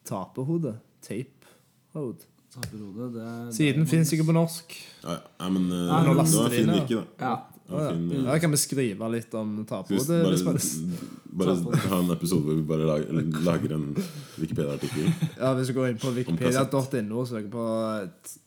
tapehode. 0.07 0.75
Det 1.07 1.15
er 1.15 2.11
Siden 3.55 3.87
fins 3.87 4.11
ikke 4.11 4.27
på 4.27 4.35
norsk. 4.35 4.75
ja, 5.05 5.17
ja, 5.39 5.49
men 5.49 5.69
uh, 5.71 5.87
Nei, 5.87 6.01
det 6.03 6.15
var 6.17 6.49
fin 6.51 6.67
ja. 6.67 6.83
da. 6.89 7.01
Ja. 7.21 7.35
Ja, 7.71 7.89
fin, 7.89 8.25
Ja, 8.25 8.37
kan 8.43 8.51
vi 8.51 8.57
skrive 8.59 9.09
litt 9.13 9.33
om 9.39 9.53
man- 9.55 9.65
bare, 11.31 11.55
bare 11.63 11.77
ha 11.87 11.99
en 11.99 12.11
episode 12.11 12.43
hvor 12.43 12.55
vi 12.57 12.61
bare 12.67 12.85
lager, 12.85 13.21
lager 13.45 13.75
en 13.75 13.95
Wikipedia-artikkel. 14.37 15.13
Ja, 15.39 15.53
Hvis 15.53 15.67
du 15.67 15.73
går 15.73 15.87
inn 15.87 15.97
på 16.01 16.11
wikipedia.no 16.11 17.19
og 17.21 17.27
søker 17.27 17.49
på 17.49 17.67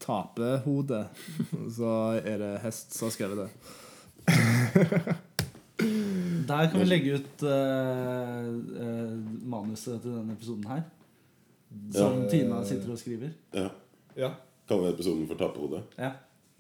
tapehode, 0.04 1.06
så 1.72 2.20
er 2.20 2.38
det 2.42 2.58
hest 2.66 2.92
som 2.94 3.08
har 3.08 3.14
skrevet 3.16 3.46
det. 3.46 3.48
Der 6.48 6.68
kan 6.70 6.80
vi 6.80 6.84
legge 6.84 7.16
ut 7.16 7.42
uh, 7.42 7.48
eh, 7.48 9.14
manuset 9.48 10.02
til 10.02 10.10
denne 10.12 10.36
episoden 10.36 10.68
her. 10.68 10.84
Som 11.92 12.20
Ja. 12.22 12.28
Tina 12.30 12.60
sitter 12.64 12.92
og 12.92 12.98
skriver. 12.98 13.32
Ja. 13.54 13.68
Ja. 14.16 14.30
Kaller 14.68 14.88
vi 14.88 14.94
episoden 14.94 15.26
for 15.28 15.36
Tapehode. 15.40 15.82
Ja. 15.98 16.12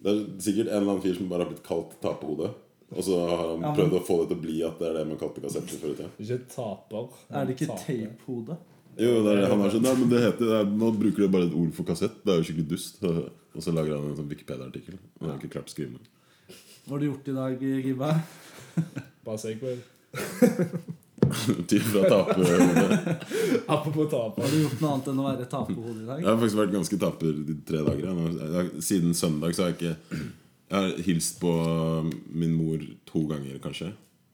Det 0.04 0.12
er 0.12 0.20
sikkert 0.44 0.68
en 0.68 0.76
eller 0.82 0.90
annen 0.94 1.02
fyr 1.04 1.14
som 1.16 1.28
bare 1.30 1.44
har 1.46 1.50
blitt 1.52 1.64
kalt 1.66 1.94
Tapehode. 2.02 2.50
Og 2.94 3.02
så 3.06 3.16
har 3.26 3.36
han 3.48 3.62
Ja, 3.62 3.70
men- 3.72 3.76
prøvd 3.78 3.94
å 3.98 4.04
få 4.06 4.16
det 4.20 4.28
til 4.28 4.36
å 4.36 4.42
bli 4.44 4.56
at 4.66 4.78
det 4.78 4.88
er 4.90 4.94
det 4.98 5.06
man 5.08 5.18
kalte 5.18 5.40
kassetter 5.42 5.78
før 5.80 5.94
i 5.94 5.96
tida. 5.98 6.10
Ikke 6.20 6.38
taper. 6.54 7.08
Er 7.32 7.46
det 7.46 7.56
ikke 7.56 7.70
tapehode? 7.74 8.56
Jo, 8.96 9.22
det 9.24 9.32
er, 9.38 9.48
han 9.50 9.60
er 9.64 9.70
sånn 9.70 9.82
Nei, 9.82 9.94
men 9.98 10.08
det 10.12 10.20
heter 10.22 10.44
det 10.46 10.58
er, 10.60 10.64
Nå 10.70 10.92
bruker 10.94 11.24
de 11.24 11.28
bare 11.28 11.46
et 11.48 11.54
ord 11.58 11.72
for 11.74 11.82
kassett. 11.88 12.20
Det 12.24 12.30
er 12.30 12.36
jo 12.42 12.44
skikkelig 12.46 12.68
dust. 12.68 13.02
Og 13.56 13.62
så 13.62 13.72
lager 13.74 13.96
han 13.96 14.10
en 14.10 14.16
sånn 14.18 14.28
Wikipedia-artikkel. 14.30 14.98
Og 15.20 15.28
har 15.30 15.38
ikke 15.38 15.50
klart 15.56 15.66
å 15.70 15.74
skrive 15.74 15.96
den. 15.96 16.06
Hva 16.86 16.90
har 16.94 16.98
du 16.98 17.06
gjort 17.08 17.28
i 17.28 17.34
dag, 17.34 17.60
Gibba? 17.88 18.12
Bare 19.24 19.38
Segway. 19.38 19.78
Fra 21.90 22.02
taperhodet. 22.10 22.98
Apropos 23.74 24.08
taper. 24.12 24.42
Har 24.46 24.50
du 24.54 24.60
gjort 24.62 24.80
noe 24.82 24.92
annet 24.94 25.10
enn 25.12 25.20
å 25.22 25.26
være 25.28 25.46
taperhode 25.50 26.00
i 26.02 26.06
dag? 26.08 26.22
Jeg 26.22 26.28
har 26.30 26.38
faktisk 26.40 26.60
vært 26.62 26.74
ganske 26.76 26.98
taper 27.04 27.38
de 27.50 27.56
tre 27.68 27.82
dager. 27.86 28.72
Siden 28.84 29.14
søndag 29.18 29.54
så 29.56 29.64
har 29.66 29.72
jeg 29.74 29.78
ikke 29.80 30.22
Jeg 30.24 30.74
har 30.78 31.04
hilst 31.06 31.40
på 31.42 31.52
min 32.34 32.54
mor 32.56 32.82
to 33.10 33.24
ganger, 33.30 33.58
kanskje. 33.64 33.90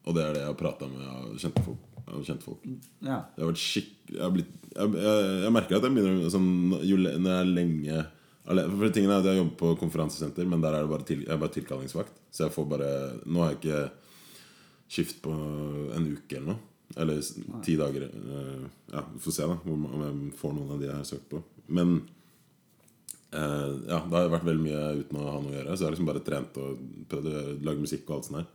Og 0.08 0.16
det 0.16 0.22
er 0.24 0.36
det 0.36 0.44
jeg 0.44 0.50
har 0.52 0.58
prata 0.60 0.88
med 0.88 1.02
av 1.10 1.34
kjente 1.40 1.64
folk. 1.66 1.82
Av 2.10 2.22
kjente 2.26 2.46
folk. 2.46 2.62
Ja. 3.04 3.18
Jeg 3.36 3.44
har 3.44 3.50
vært 3.52 3.60
skikk... 3.62 3.90
Jeg, 4.10 4.22
har 4.24 4.32
blitt, 4.34 4.54
jeg, 4.72 4.94
jeg, 5.04 5.26
jeg 5.44 5.52
merker 5.54 5.76
at 5.78 5.84
jeg 5.86 5.94
begynner 5.96 6.32
sånn 6.32 6.48
jo, 6.88 6.96
le- 6.98 7.12
Når 7.20 7.30
jeg 7.36 7.42
er 7.44 7.50
lenge 7.54 7.98
For 8.80 8.94
tingen 8.96 9.12
er 9.12 9.20
at 9.20 9.28
jeg 9.30 9.38
jobber 9.38 9.58
på 9.60 9.68
konferansesenter, 9.84 10.48
men 10.50 10.62
der 10.64 10.74
er 10.78 10.86
det 10.86 10.90
bare, 10.90 11.06
til, 11.06 11.20
jeg 11.26 11.30
er 11.36 11.42
bare 11.42 11.54
tilkallingsvakt. 11.54 12.16
Så 12.34 12.46
jeg 12.46 12.54
får 12.56 12.66
bare 12.72 12.88
Nå 13.30 13.44
har 13.44 13.52
jeg 13.52 13.60
ikke 13.60 13.82
skift 14.90 15.20
på 15.22 15.30
en 15.94 16.08
uke 16.16 16.34
eller 16.40 16.48
noe. 16.56 16.62
Eller 16.98 17.20
ti 17.64 17.76
dager. 17.78 18.08
uh, 18.10 18.64
ja, 18.92 19.04
vi 19.14 19.20
får 19.22 19.36
se 19.36 19.46
da 19.46 19.58
om 19.70 19.84
jeg 20.02 20.38
får 20.40 20.56
noen 20.56 20.72
av 20.74 20.80
de 20.80 20.88
jeg 20.88 20.96
har 20.96 21.06
søkt 21.06 21.28
på. 21.30 21.42
Men 21.70 22.00
uh, 23.34 23.72
ja, 23.86 24.00
det 24.00 24.16
har 24.16 24.32
vært 24.32 24.48
veldig 24.48 24.64
mye 24.64 24.86
uten 25.04 25.20
å 25.20 25.26
ha 25.28 25.36
noe 25.38 25.52
å 25.52 25.58
gjøre. 25.58 25.74
Så 25.74 25.84
jeg 25.84 25.88
har 25.88 25.96
liksom 25.96 26.10
bare 26.10 26.24
trent 26.26 26.62
og 26.62 26.80
prøvd 27.10 27.30
å 27.30 27.44
lage 27.68 27.84
musikk 27.84 28.08
og 28.08 28.16
alt 28.16 28.30
sånt 28.30 28.40
der. 28.40 28.48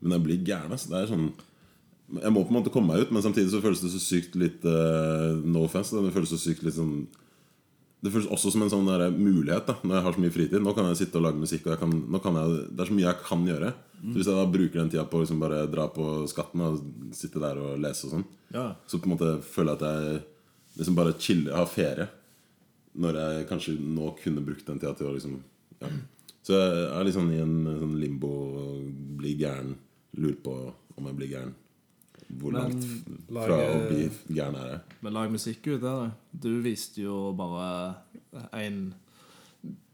Men 0.00 0.16
jeg 0.16 0.26
blir 0.28 0.44
gæren. 0.46 0.74
Altså. 0.76 0.92
Det 0.92 1.00
er 1.00 1.10
sånn 1.10 1.30
Jeg 2.10 2.34
må 2.34 2.42
på 2.42 2.50
en 2.50 2.56
måte 2.58 2.72
komme 2.74 2.90
meg 2.90 3.04
ut, 3.04 3.10
men 3.14 3.22
samtidig 3.22 3.52
så 3.52 3.60
føles 3.62 3.82
det 3.84 3.92
så 3.92 4.00
sykt 4.02 4.38
litt 4.38 4.64
uh, 4.66 5.34
No 5.42 5.66
offense. 5.66 5.94
Det 5.94 6.14
føles 6.14 6.30
så 6.32 6.40
sykt 6.40 6.64
litt 6.66 6.78
sånn 6.78 7.04
Det 8.00 8.10
føles 8.14 8.30
også 8.32 8.54
som 8.54 8.64
en 8.64 8.72
sånn 8.72 8.88
mulighet 9.18 9.66
da 9.68 9.76
når 9.82 9.98
jeg 9.98 10.06
har 10.06 10.16
så 10.16 10.24
mye 10.24 10.34
fritid. 10.38 10.62
Nå 10.62 10.74
kan 10.78 10.88
jeg 10.88 11.02
sitte 11.02 11.18
og 11.20 11.26
lage 11.26 11.42
musikk, 11.42 11.66
og 11.66 11.82
kan, 11.82 11.90
nå 11.90 12.22
kan 12.22 12.38
jeg, 12.38 12.66
det 12.70 12.84
er 12.84 12.88
så 12.88 12.96
mye 12.96 13.08
jeg 13.10 13.24
kan 13.26 13.46
gjøre. 13.50 13.74
Så 14.00 14.14
Hvis 14.16 14.26
jeg 14.26 14.34
da 14.34 14.46
bruker 14.48 14.78
den 14.80 14.88
tida 14.90 15.04
på 15.04 15.18
å 15.18 15.20
liksom 15.24 15.40
bare 15.42 15.66
dra 15.70 15.86
på 15.92 16.26
skatten 16.30 16.60
og 16.64 16.78
sitte 17.12 17.38
der 17.42 17.58
og 17.60 17.78
lese 17.82 18.06
og 18.06 18.12
sånn, 18.14 18.24
Ja. 18.54 18.74
så 18.88 18.98
på 18.98 19.04
en 19.10 19.12
måte 19.16 19.42
føler 19.42 19.76
jeg 19.76 19.82
at 19.82 19.84
jeg 19.90 20.22
liksom 20.78 20.94
bare 20.96 21.12
chiller, 21.18 21.54
har 21.54 21.66
ferie. 21.66 22.08
Når 22.96 23.14
jeg 23.14 23.48
kanskje 23.48 23.78
nå 23.78 24.16
kunne 24.22 24.40
brukt 24.44 24.64
den 24.66 24.78
tida 24.80 24.94
til 24.96 25.06
å 25.06 25.12
liksom 25.14 25.36
ja. 25.82 25.88
Så 26.42 26.56
jeg 26.56 27.06
er 27.06 27.12
sånn 27.12 27.30
i 27.34 27.40
en 27.42 27.64
sånn 27.78 27.98
limbo, 28.00 28.30
blir 29.18 29.36
gæren, 29.36 29.74
lurer 30.16 30.36
på 30.42 30.54
om 30.96 31.06
jeg 31.06 31.16
blir 31.16 31.28
gæren. 31.34 31.52
Hvor 32.38 32.52
Men 32.52 32.62
langt 32.62 32.84
fra 33.28 33.46
lage- 33.56 33.76
å 33.76 33.88
bli 33.88 34.10
gæren 34.34 34.56
er 34.56 34.68
jeg? 34.70 34.80
Men 35.02 35.12
lag 35.12 35.30
musikk 35.30 35.66
ut 35.66 35.80
der. 35.82 36.12
Du 36.32 36.62
viste 36.62 36.96
jo 37.02 37.32
bare 37.36 37.96
en 38.54 38.94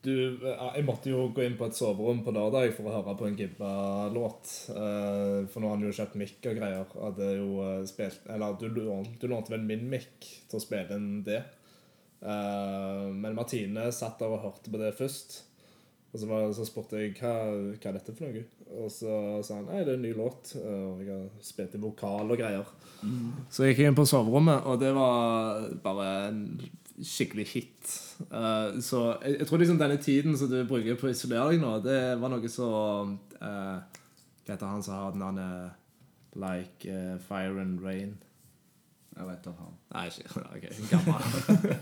du, 0.06 0.14
Jeg 0.46 0.84
måtte 0.86 1.10
jo 1.10 1.26
gå 1.34 1.42
inn 1.44 1.56
på 1.58 1.66
et 1.66 1.76
soverom 1.76 2.22
på 2.24 2.32
lørdag 2.34 2.70
for 2.76 2.88
å 2.88 2.94
høre 2.94 3.14
på 3.18 3.26
en 3.28 3.36
Gibba-låt. 3.38 4.52
Eh, 4.72 5.40
for 5.50 5.60
nå 5.62 5.68
har 5.70 5.76
han 5.76 5.84
jo 5.86 5.94
kjøpt 5.98 6.16
mic 6.20 6.36
og 6.46 6.56
greier. 6.60 6.86
Hadde 7.02 7.28
jo 7.36 7.50
eh, 7.64 7.82
spilt 7.90 8.26
Eller 8.32 8.56
du, 8.60 8.68
du 8.70 9.26
lånte 9.30 9.52
vel 9.54 9.66
min 9.66 9.84
mic 9.92 10.08
til 10.22 10.60
å 10.60 10.62
spille 10.62 10.96
inn 11.00 11.10
det. 11.26 11.42
Eh, 12.22 13.04
men 13.12 13.36
Martine 13.36 13.90
satt 13.94 14.18
der 14.22 14.32
og 14.32 14.44
hørte 14.46 14.72
på 14.72 14.80
det 14.80 14.94
først. 14.98 15.42
Og 16.14 16.20
så, 16.22 16.28
var, 16.30 16.46
så 16.56 16.64
spurte 16.64 17.00
jeg 17.02 17.12
hva, 17.18 17.32
hva 17.76 17.90
er 17.90 17.96
dette 17.98 18.14
for 18.16 18.24
noe. 18.30 18.44
Og 18.80 18.88
så 18.90 19.12
sa 19.46 19.58
han 19.58 19.66
nei, 19.68 19.82
det 19.84 19.92
er 19.92 19.98
en 19.98 20.06
ny 20.06 20.14
låt. 20.16 20.54
eh, 20.56 20.80
Og 20.94 21.02
jeg 21.04 21.12
har 21.12 21.44
spilt 21.44 21.76
i 21.76 21.82
vokal 21.82 22.32
og 22.32 22.40
greier. 22.40 22.70
Så 23.52 23.66
jeg 23.66 23.74
gikk 23.74 23.84
inn 23.90 23.98
på 23.98 24.06
soverommet, 24.08 24.64
og 24.66 24.80
det 24.80 24.94
var 24.96 25.66
bare 25.84 26.06
en 26.30 26.40
skikkelig 27.02 27.46
hit. 27.46 27.88
Uh, 28.30 28.80
så 28.82 29.16
jeg, 29.22 29.38
jeg 29.38 29.46
tror 29.46 29.58
liksom 29.58 29.78
denne 29.78 29.96
tiden 29.96 30.38
som 30.38 30.50
du 30.50 30.64
bruker 30.68 30.96
på 30.96 31.08
å 31.08 31.12
isolere 31.12 31.50
deg 31.52 31.60
nå, 31.60 31.72
det 31.84 31.98
var 32.20 32.32
noe 32.32 32.48
så 32.48 32.68
uh, 33.06 33.76
Hva 34.46 34.54
heter 34.54 34.70
han 34.70 34.84
som 34.84 34.94
har 34.96 35.18
navnet 35.18 35.82
Like 36.36 36.88
uh, 36.88 37.18
Fire 37.28 37.60
and 37.60 37.84
Rain? 37.84 38.16
Jeg 39.16 39.26
vet 39.26 39.46
om 39.48 39.54
han. 39.58 39.76
Nei, 39.94 40.06
ikke 40.06 40.42
OK, 40.54 40.64
gammel. 40.90 41.22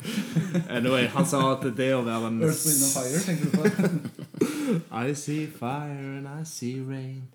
anyway, 0.76 1.06
han 1.10 1.26
sa 1.26 1.40
at 1.56 1.66
det 1.76 1.90
å 1.96 2.04
være 2.06 2.30
en 2.30 2.42
Earth, 2.46 2.62
Wind 2.68 2.84
and 2.86 2.92
Fire, 2.94 3.22
tenker 3.26 3.50
du 3.50 3.56
på? 3.58 3.64
I 5.02 5.14
see 5.18 5.46
fire 5.46 6.18
and 6.18 6.30
I 6.30 6.44
see 6.46 6.78
rain. 6.80 7.26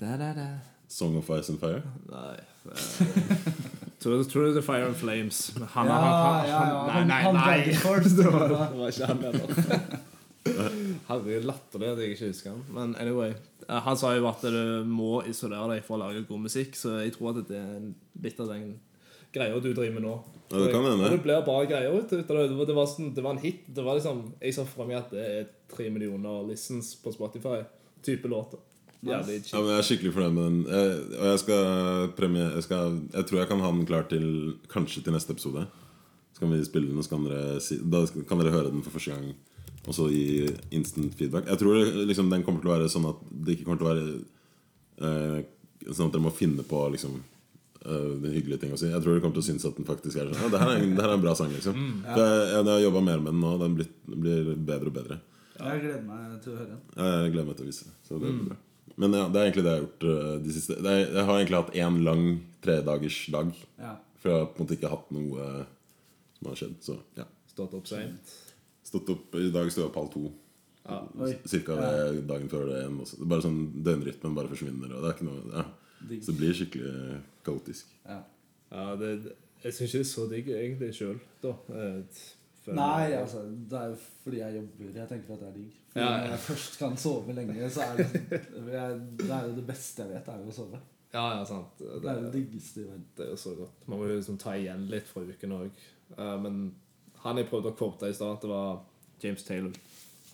Da, 0.00 0.16
da, 0.16 0.32
da. 0.32 0.48
Song 0.88 1.16
of 1.20 1.28
Ice 1.30 1.52
and 1.52 1.60
Fire? 1.60 1.84
Nei 2.08 3.76
eh, 4.00 4.02
Through, 4.02 4.24
through 4.32 4.54
the 4.54 4.62
Fire 4.62 4.86
and 4.86 4.96
Flames. 4.96 5.52
Han, 5.74 5.86
Ja, 5.86 5.92
han, 5.92 6.12
han, 6.12 6.48
ja, 6.48 6.60
ja. 6.68 6.86
Nei, 6.86 6.94
nei, 6.94 7.04
nei! 7.04 7.22
han 7.22 7.34
nei. 7.34 7.64
Det, 7.68 7.84
var, 7.84 8.48
du 8.48 8.54
det 8.72 8.78
var 8.80 8.88
ikke 8.88 9.06
han 9.06 9.22
heller. 9.26 10.00
Herregud, 11.10 11.44
latterlig 11.44 11.88
at 11.92 11.98
jeg 12.00 12.14
ikke 12.14 12.28
husker 12.30 12.54
han. 12.54 12.62
Men 12.72 12.94
anyway. 13.00 13.34
eh, 13.68 13.80
Han 13.84 13.96
sa 14.00 14.14
jo 14.16 14.28
at 14.30 14.40
du 14.42 14.84
må 14.88 15.20
isolere 15.28 15.74
deg 15.74 15.84
for 15.84 15.98
å 15.98 16.04
lage 16.06 16.24
god 16.28 16.46
musikk, 16.46 16.78
så 16.78 17.00
jeg 17.04 17.12
tror 17.16 17.34
at 17.34 17.48
det 17.50 17.60
er 17.60 17.90
litt 18.24 18.40
av 18.40 18.48
den 18.54 18.70
greia 19.34 19.60
du 19.60 19.68
driver 19.70 19.92
med 19.98 20.06
nå. 20.08 20.14
Ja, 20.50 20.58
det 20.64 20.72
kan 20.72 20.86
hende. 20.88 21.10
Det 21.12 21.20
blir 21.22 21.44
bare 21.46 21.68
greier 21.70 21.92
ut 21.94 22.10
det, 22.10 22.74
var 22.74 22.88
sånn, 22.90 23.12
det 23.14 23.22
var 23.22 23.36
en 23.36 23.44
hit. 23.44 23.62
Det 23.68 23.84
var 23.86 24.00
liksom, 24.00 24.24
Jeg 24.40 24.56
så 24.56 24.64
for 24.66 24.88
meg 24.88 24.98
at 25.04 25.12
det 25.14 25.26
er 25.28 25.44
tre 25.70 25.86
millioner 25.92 26.40
listens 26.48 26.96
på 26.98 27.12
Spotify. 27.14 27.60
Type 28.02 28.26
låter. 28.32 28.58
Ja, 29.06 29.20
men 29.24 29.40
Jeg 29.40 29.78
er 29.78 29.86
skikkelig 29.86 30.12
fornøyd 30.12 30.34
med 30.36 30.44
den. 30.44 30.56
Jeg, 30.68 30.96
og 31.16 31.28
jeg 31.30 31.38
skal 31.40 32.10
premiere 32.18 32.56
jeg, 32.58 32.64
skal, 32.66 32.98
jeg 33.14 33.28
tror 33.28 33.38
jeg 33.40 33.48
kan 33.48 33.62
ha 33.64 33.70
den 33.72 33.86
klar 33.88 34.08
til 34.10 34.26
kanskje 34.72 35.04
til 35.06 35.16
neste 35.16 35.32
episode. 35.32 35.62
Så 36.34 36.42
kan 36.42 36.52
vi 36.52 36.60
spille 36.64 36.90
den, 36.90 37.00
og 37.00 37.06
så 37.06 37.14
kan 37.14 37.24
dere, 37.24 37.60
si, 37.64 37.78
da 37.80 38.02
kan 38.28 38.42
dere 38.42 38.52
høre 38.52 38.74
den 38.74 38.84
for 38.84 38.96
første 38.96 39.16
gang. 39.16 39.32
Og 39.88 39.96
så 39.96 40.10
gi 40.12 40.50
instant 40.76 41.16
feedback. 41.16 41.48
Jeg 41.48 41.62
tror 41.62 41.78
det, 41.78 42.04
liksom, 42.10 42.28
den 42.32 42.44
kommer 42.44 42.60
til 42.60 42.68
å 42.70 42.76
være 42.76 42.92
sånn 42.92 43.08
at 43.08 43.24
det 43.32 43.56
ikke 43.56 43.70
kommer 43.70 43.80
til 43.80 43.88
å 43.88 43.94
være 43.94 44.06
eh, 45.08 45.40
Sånn 45.80 46.10
at 46.10 46.12
dere 46.12 46.26
må 46.26 46.30
finne 46.36 46.60
på 46.68 46.76
liksom 46.92 47.14
eh, 47.16 48.08
den 48.20 48.34
hyggelige 48.36 48.60
ting 48.60 48.74
å 48.76 48.76
si. 48.76 48.90
Jeg 48.92 49.00
tror 49.00 49.14
dere 49.14 49.24
kommer 49.24 49.38
til 49.38 49.46
å 49.46 49.48
synes 49.48 49.64
at 49.64 49.78
den 49.80 49.88
faktisk 49.88 50.20
er 50.20 50.28
sånn 50.28 50.44
ja, 50.44 50.50
det, 50.52 50.60
her 50.60 50.74
er 50.74 50.82
en, 50.84 50.92
det 50.92 51.06
her 51.06 51.14
er 51.14 51.16
en 51.16 51.22
bra 51.24 51.32
sang, 51.38 51.54
liksom. 51.56 51.78
Mm, 51.78 52.02
jeg, 52.04 52.18
jeg, 52.20 52.50
jeg 52.58 52.68
har 52.74 52.82
jobba 52.84 53.02
mer 53.06 53.22
med 53.24 53.32
den 53.32 53.40
nå, 53.40 53.52
den 53.64 53.78
blir, 53.78 53.88
blir 54.12 54.50
bedre 54.58 54.92
og 54.92 54.98
bedre. 54.98 55.20
Jeg 55.56 55.80
gleder 55.86 56.04
meg 56.04 56.36
til 56.44 56.52
å 56.52 56.58
høre 56.58 56.68
den. 56.74 56.82
Jeg 57.00 57.32
gleder 57.32 57.48
meg 57.48 57.56
til 57.56 57.64
å 57.64 57.70
vise. 57.72 57.88
Så 58.04 58.20
det 58.20 58.28
blir 58.28 58.50
bra. 58.52 58.58
Men 59.00 59.16
ja, 59.16 59.24
det 59.32 59.40
er 59.40 59.48
egentlig 59.48 59.64
det 59.64 59.72
jeg 59.72 59.80
har 59.80 59.86
gjort 59.86 60.06
eh, 60.12 60.36
de 60.44 60.54
siste 60.54 60.76
det 60.76 60.92
er, 60.92 61.02
Jeg 61.06 61.26
har 61.28 61.38
egentlig 61.38 61.60
hatt 61.60 61.76
én 61.80 61.98
lang 62.04 62.24
tredagers 62.64 63.18
dag. 63.32 63.52
Ja. 63.80 63.96
For 64.20 64.30
jeg 64.30 64.42
har 64.42 64.48
på 64.50 64.58
en 64.58 64.66
måte 64.66 64.76
ikke 64.76 64.92
hatt 64.92 65.10
noe 65.16 65.46
eh, 65.46 65.66
som 66.36 66.50
har 66.50 66.60
skjedd. 66.60 66.78
Så 66.84 66.96
ja. 67.16 67.26
Stått 67.50 67.76
opp 67.78 67.88
seint. 67.88 68.32
Stått 68.86 69.12
opp, 69.12 69.36
I 69.38 69.52
dag 69.54 69.70
stod 69.72 69.84
jeg 69.84 69.90
opp 69.90 70.00
halv 70.00 70.12
to. 70.14 70.24
Ja. 70.90 70.98
Cirka 71.48 71.76
det 71.78 72.24
dagen 72.28 72.50
før 72.52 72.66
det 72.68 72.80
igjen. 72.80 72.98
Også. 73.04 73.20
Det 73.20 73.28
bare 73.30 73.44
sånn 73.46 73.60
Døgnrytmen 73.86 74.36
bare 74.36 74.50
forsvinner. 74.52 74.92
Og 74.96 75.04
det 75.04 75.10
er 75.10 75.16
ikke 75.16 75.28
noe 75.28 75.54
ja. 75.54 75.66
Så 76.10 76.32
det 76.32 76.36
blir 76.38 76.56
skikkelig 76.56 77.20
kaotisk. 77.44 77.90
Ja. 78.08 78.20
Ja, 78.70 78.84
det, 78.96 79.34
jeg 79.60 79.74
syns 79.76 79.90
ikke 79.90 79.98
det 79.98 80.06
er 80.06 80.10
så 80.10 80.26
digg 80.30 80.52
egentlig 80.54 80.90
sjøl. 80.96 81.18
Eh, 81.44 82.20
Nei, 82.66 83.12
altså, 83.16 83.40
det 83.70 83.78
er 83.78 83.86
jo 83.88 83.94
fordi 84.24 84.38
jeg 84.38 84.54
jobber. 84.54 84.90
Jeg 85.00 85.08
tenker 85.08 85.32
at 85.34 85.40
det 85.40 85.48
er 85.48 85.54
digg. 85.56 85.76
Fordi 85.92 86.04
Ja, 86.04 86.10
ja. 86.10 86.18
Når 86.20 86.30
jeg 86.34 86.38
først 86.44 86.78
kan 86.78 86.96
sove 86.96 87.32
lenge, 87.32 87.70
så 87.70 87.80
er 87.86 87.96
det 87.96 88.08
Det 88.30 89.30
er 89.30 89.46
jo 89.48 89.54
det 89.56 89.66
beste 89.66 90.02
jeg 90.02 90.10
vet, 90.10 90.28
er 90.28 90.42
jo 90.44 90.52
å 90.52 90.56
sove. 90.58 90.80
Ja, 91.12 91.24
ja, 91.38 91.44
sant. 91.44 91.78
Det 91.78 92.02
Det, 92.02 92.10
er 92.10 92.20
det 92.22 92.32
diggeste 92.32 92.80
i 92.80 92.84
verden. 92.84 93.06
det 93.16 93.26
er 93.26 93.30
jo 93.30 93.36
så 93.36 93.54
godt. 93.58 93.88
Man 93.88 93.98
må 93.98 94.06
jo 94.06 94.16
liksom 94.20 94.38
ta 94.38 94.52
igjen 94.54 94.84
litt 94.92 95.08
fra 95.08 95.22
uken 95.22 95.52
òg. 95.56 95.70
men 96.44 96.74
han 97.24 97.36
jeg 97.36 97.48
prøvde 97.48 97.72
å 97.72 97.76
quote 97.76 98.08
i 98.08 98.12
stad, 98.14 98.38
det 98.40 98.48
var 98.48 98.80
James 99.22 99.42
Taylor. 99.44 99.72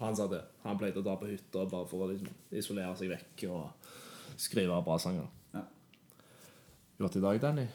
Han 0.01 0.17
sa 0.17 0.27
det. 0.27 0.43
Han 0.63 0.79
pleide 0.79 1.01
å 1.01 1.03
dra 1.07 1.17
på 1.17 1.27
hytta 1.31 1.65
bare 1.65 1.87
for 1.89 2.05
å 2.05 2.11
liksom 2.11 2.29
isolere 2.53 2.97
seg 2.97 3.09
vekk 3.11 3.47
og 3.51 3.71
skrive 4.37 4.83
bra 4.85 4.99
sanger. 4.99 5.27
Ja. 5.55 5.63
Godt 6.99 7.17
i 7.17 7.21
dag, 7.21 7.41
Danny? 7.41 7.67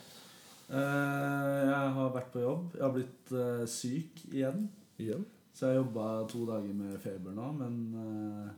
Eh, 0.71 1.61
jeg 1.67 1.93
har 1.97 2.11
vært 2.15 2.31
på 2.33 2.41
jobb. 2.43 2.75
Jeg 2.77 2.83
har 2.85 2.93
blitt 2.95 3.31
eh, 3.35 3.63
syk 3.67 4.21
igjen. 4.31 4.67
Igjen? 5.01 5.25
Så 5.51 5.67
jeg 5.67 5.81
jobba 5.81 6.05
to 6.31 6.45
dager 6.47 6.75
med 6.77 6.93
feber 7.03 7.33
nå, 7.35 7.49
men 7.57 7.73
eh, 8.01 8.51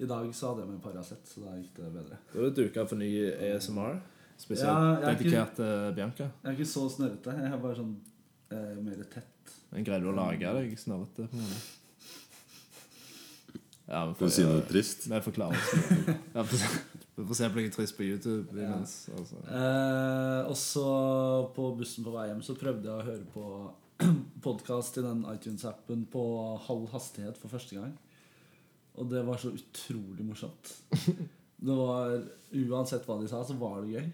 i 0.00 0.08
dag 0.08 0.30
så 0.34 0.52
hadde 0.54 0.64
jeg 0.64 0.70
med 0.72 0.80
Paracet, 0.84 1.26
så 1.28 1.42
da 1.44 1.56
gikk 1.58 1.74
det 1.76 1.90
bedre. 1.98 2.16
Da 2.32 2.38
er 2.40 2.46
det 2.48 2.54
duka 2.56 2.86
for 2.88 3.00
ny 3.00 3.10
ASMR. 3.50 3.98
Spesielt 4.40 4.70
Ja, 4.70 4.94
er 5.10 5.18
dedikert 5.18 5.52
til 5.58 5.90
Bianca. 5.98 6.30
Jeg 6.40 6.48
er 6.48 6.56
ikke 6.56 6.70
så 6.70 6.86
snørrete. 6.94 7.34
Jeg 7.36 7.52
er 7.52 7.60
bare 7.60 7.76
sånn 7.76 7.92
eh, 8.56 8.78
mer 8.80 9.02
tett. 9.12 9.52
Men 9.74 9.84
Greier 9.84 10.00
du 10.06 10.08
å 10.14 10.16
lage 10.16 10.54
deg 10.56 10.72
snørrete? 10.80 11.28
på 11.28 11.36
en 11.36 11.44
måte? 11.44 11.60
Ja, 13.90 14.04
vi 14.06 14.14
Skal 14.14 14.28
du 14.30 14.34
si 14.34 14.44
noe 14.46 14.62
trist? 14.68 15.06
Vi 15.10 15.18
forklarer 15.24 15.58
oss. 15.58 15.70
Vi 16.34 17.24
får- 17.24 17.34
se 17.36 17.48
på 17.50 17.60
noe 17.60 17.72
trist 17.74 17.96
på 17.98 18.06
YouTube 18.06 18.54
imens. 18.54 18.94
Altså. 19.18 19.40
Eh, 19.50 20.46
og 20.48 20.56
så 20.56 20.84
på 21.56 21.66
bussen 21.76 22.04
på 22.06 22.12
vei 22.14 22.28
hjem 22.30 22.42
så 22.46 22.54
prøvde 22.58 22.86
jeg 22.86 22.94
å 22.94 23.08
høre 23.08 23.26
på 23.34 23.44
podkast 24.46 24.96
i 24.98 25.04
den 25.04 25.24
iTunes-appen 25.28 26.06
på 26.12 26.22
halv 26.68 26.86
hastighet 26.94 27.36
for 27.36 27.52
første 27.52 27.76
gang. 27.76 27.92
Og 28.94 29.10
det 29.10 29.24
var 29.26 29.36
så 29.42 29.52
utrolig 29.54 30.24
morsomt. 30.26 30.74
Det 31.60 31.74
var 31.76 32.14
Uansett 32.56 33.04
hva 33.04 33.18
de 33.20 33.26
sa, 33.28 33.42
så 33.44 33.52
var 33.60 33.82
det 33.84 33.90
gøy. 33.92 34.06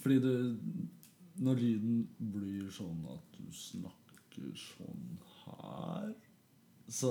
Fordi 0.00 0.16
du 0.24 0.56
Når 1.44 1.58
lyden 1.60 1.98
blir 2.32 2.70
sånn 2.72 3.02
at 3.12 3.36
du 3.36 3.44
snakker 3.52 4.54
sånn 4.56 5.18
her 5.44 6.14
Så 6.90 7.10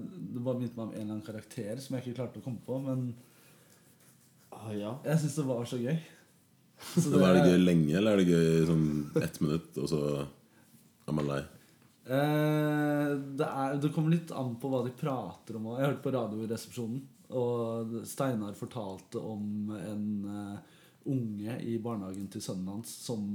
det 0.00 0.40
bare 0.40 0.56
minnet 0.58 0.76
meg 0.78 0.86
om 0.86 0.94
en 0.94 0.96
eller 0.96 1.12
annen 1.16 1.26
karakter 1.26 1.80
som 1.82 1.96
jeg 1.96 2.06
ikke 2.06 2.22
klarte 2.22 2.40
å 2.40 2.46
komme 2.46 2.62
på, 2.64 2.78
men 2.86 3.10
Ah, 4.60 4.72
ja. 4.76 4.96
jeg 5.06 5.22
syns 5.22 5.36
det 5.38 5.46
var 5.48 5.68
så 5.68 5.78
gøy. 5.80 5.96
Så 6.80 7.12
det, 7.12 7.20
Er 7.22 7.36
det 7.36 7.52
gøy 7.52 7.62
lenge, 7.62 7.94
eller 7.96 8.16
er 8.16 8.20
det 8.20 8.32
gøy 8.34 8.66
sånn 8.68 8.86
ett 9.20 9.38
minutt, 9.40 9.76
og 9.80 9.88
så 9.88 10.00
er 10.20 11.16
man 11.16 11.28
lei? 11.28 11.40
Eh, 12.10 13.12
det, 13.38 13.46
er, 13.46 13.76
det 13.80 13.92
kommer 13.94 14.16
litt 14.16 14.32
an 14.36 14.56
på 14.60 14.70
hva 14.72 14.82
de 14.86 14.92
prater 14.96 15.56
om. 15.56 15.70
Jeg 15.76 15.86
hørte 15.86 16.04
på 16.04 16.12
Radioresepsjonen, 16.16 17.00
og 17.40 17.94
Steinar 18.10 18.56
fortalte 18.58 19.20
om 19.22 19.70
en 19.76 20.06
uh, 20.26 20.78
unge 21.12 21.60
i 21.62 21.76
barnehagen 21.78 22.26
til 22.32 22.42
sønnen 22.42 22.72
hans 22.74 22.90
som 23.04 23.28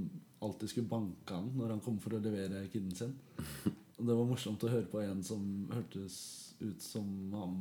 alltid 0.44 0.74
skulle 0.74 0.92
banke 0.92 1.38
han 1.38 1.48
når 1.56 1.78
han 1.78 1.84
kom 1.86 1.96
for 2.04 2.18
å 2.18 2.22
levere 2.22 2.66
kiden 2.74 2.92
sin. 2.98 3.16
Og 3.96 4.08
det 4.08 4.16
var 4.18 4.28
morsomt 4.28 4.64
å 4.68 4.72
høre 4.72 4.90
på 4.92 5.00
en 5.04 5.22
som 5.24 5.44
hørtes 5.72 6.18
ut 6.60 6.82
som 6.84 7.06
han 7.36 7.60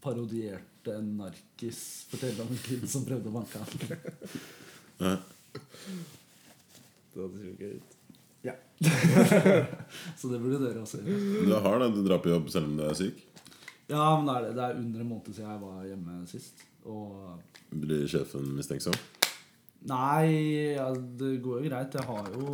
parodierte 0.00 0.94
en 0.96 1.16
narkis 1.18 1.80
fortelle 2.10 2.44
om 2.44 2.52
en 2.52 2.62
kid 2.64 2.84
som 2.88 3.04
prøvde 3.08 3.28
å 3.28 3.36
banke 3.36 3.60
han. 3.60 3.70
hadde 7.20 7.40
høres 7.40 7.58
gøy 7.60 7.74
ut. 7.78 7.96
Ja. 8.46 8.54
Så 10.18 10.30
det 10.30 10.40
burde 10.40 10.60
dere 10.62 10.82
også 10.82 11.02
gjøre. 11.04 11.44
Du 11.48 11.54
har 11.66 11.82
det, 11.82 11.90
du 11.96 12.02
drar 12.06 12.22
på 12.24 12.32
jobb 12.32 12.48
selv 12.52 12.70
om 12.70 12.78
du 12.78 12.84
er 12.86 12.96
syk. 12.96 13.24
Ja, 13.90 14.04
men 14.16 14.28
det 14.28 14.36
er 14.36 14.46
det. 14.46 14.52
Det 14.56 14.66
er 14.66 14.78
under 14.80 15.04
en 15.04 15.10
måned 15.10 15.32
siden 15.34 15.50
jeg 15.50 15.62
var 15.64 15.88
hjemme 15.88 16.20
sist. 16.30 16.62
Og 16.88 17.74
Blir 17.82 18.06
sjefen 18.10 18.46
mistenksom? 18.56 18.96
Nei, 19.90 20.76
ja, 20.76 20.88
det 20.92 21.38
går 21.44 21.60
jo 21.60 21.68
greit. 21.68 21.96
Jeg 21.96 22.08
har 22.08 22.32
jo 22.36 22.46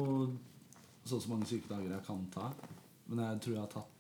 så 1.07 1.19
og 1.19 1.23
så 1.23 1.31
mange 1.31 1.47
sykedager 1.47 1.93
jeg 1.93 2.05
kan 2.07 2.25
ta. 2.35 2.51
Men 3.07 3.23
jeg 3.25 3.41
tror 3.45 3.55
jeg 3.55 3.61
har 3.63 3.73
tatt 3.75 3.93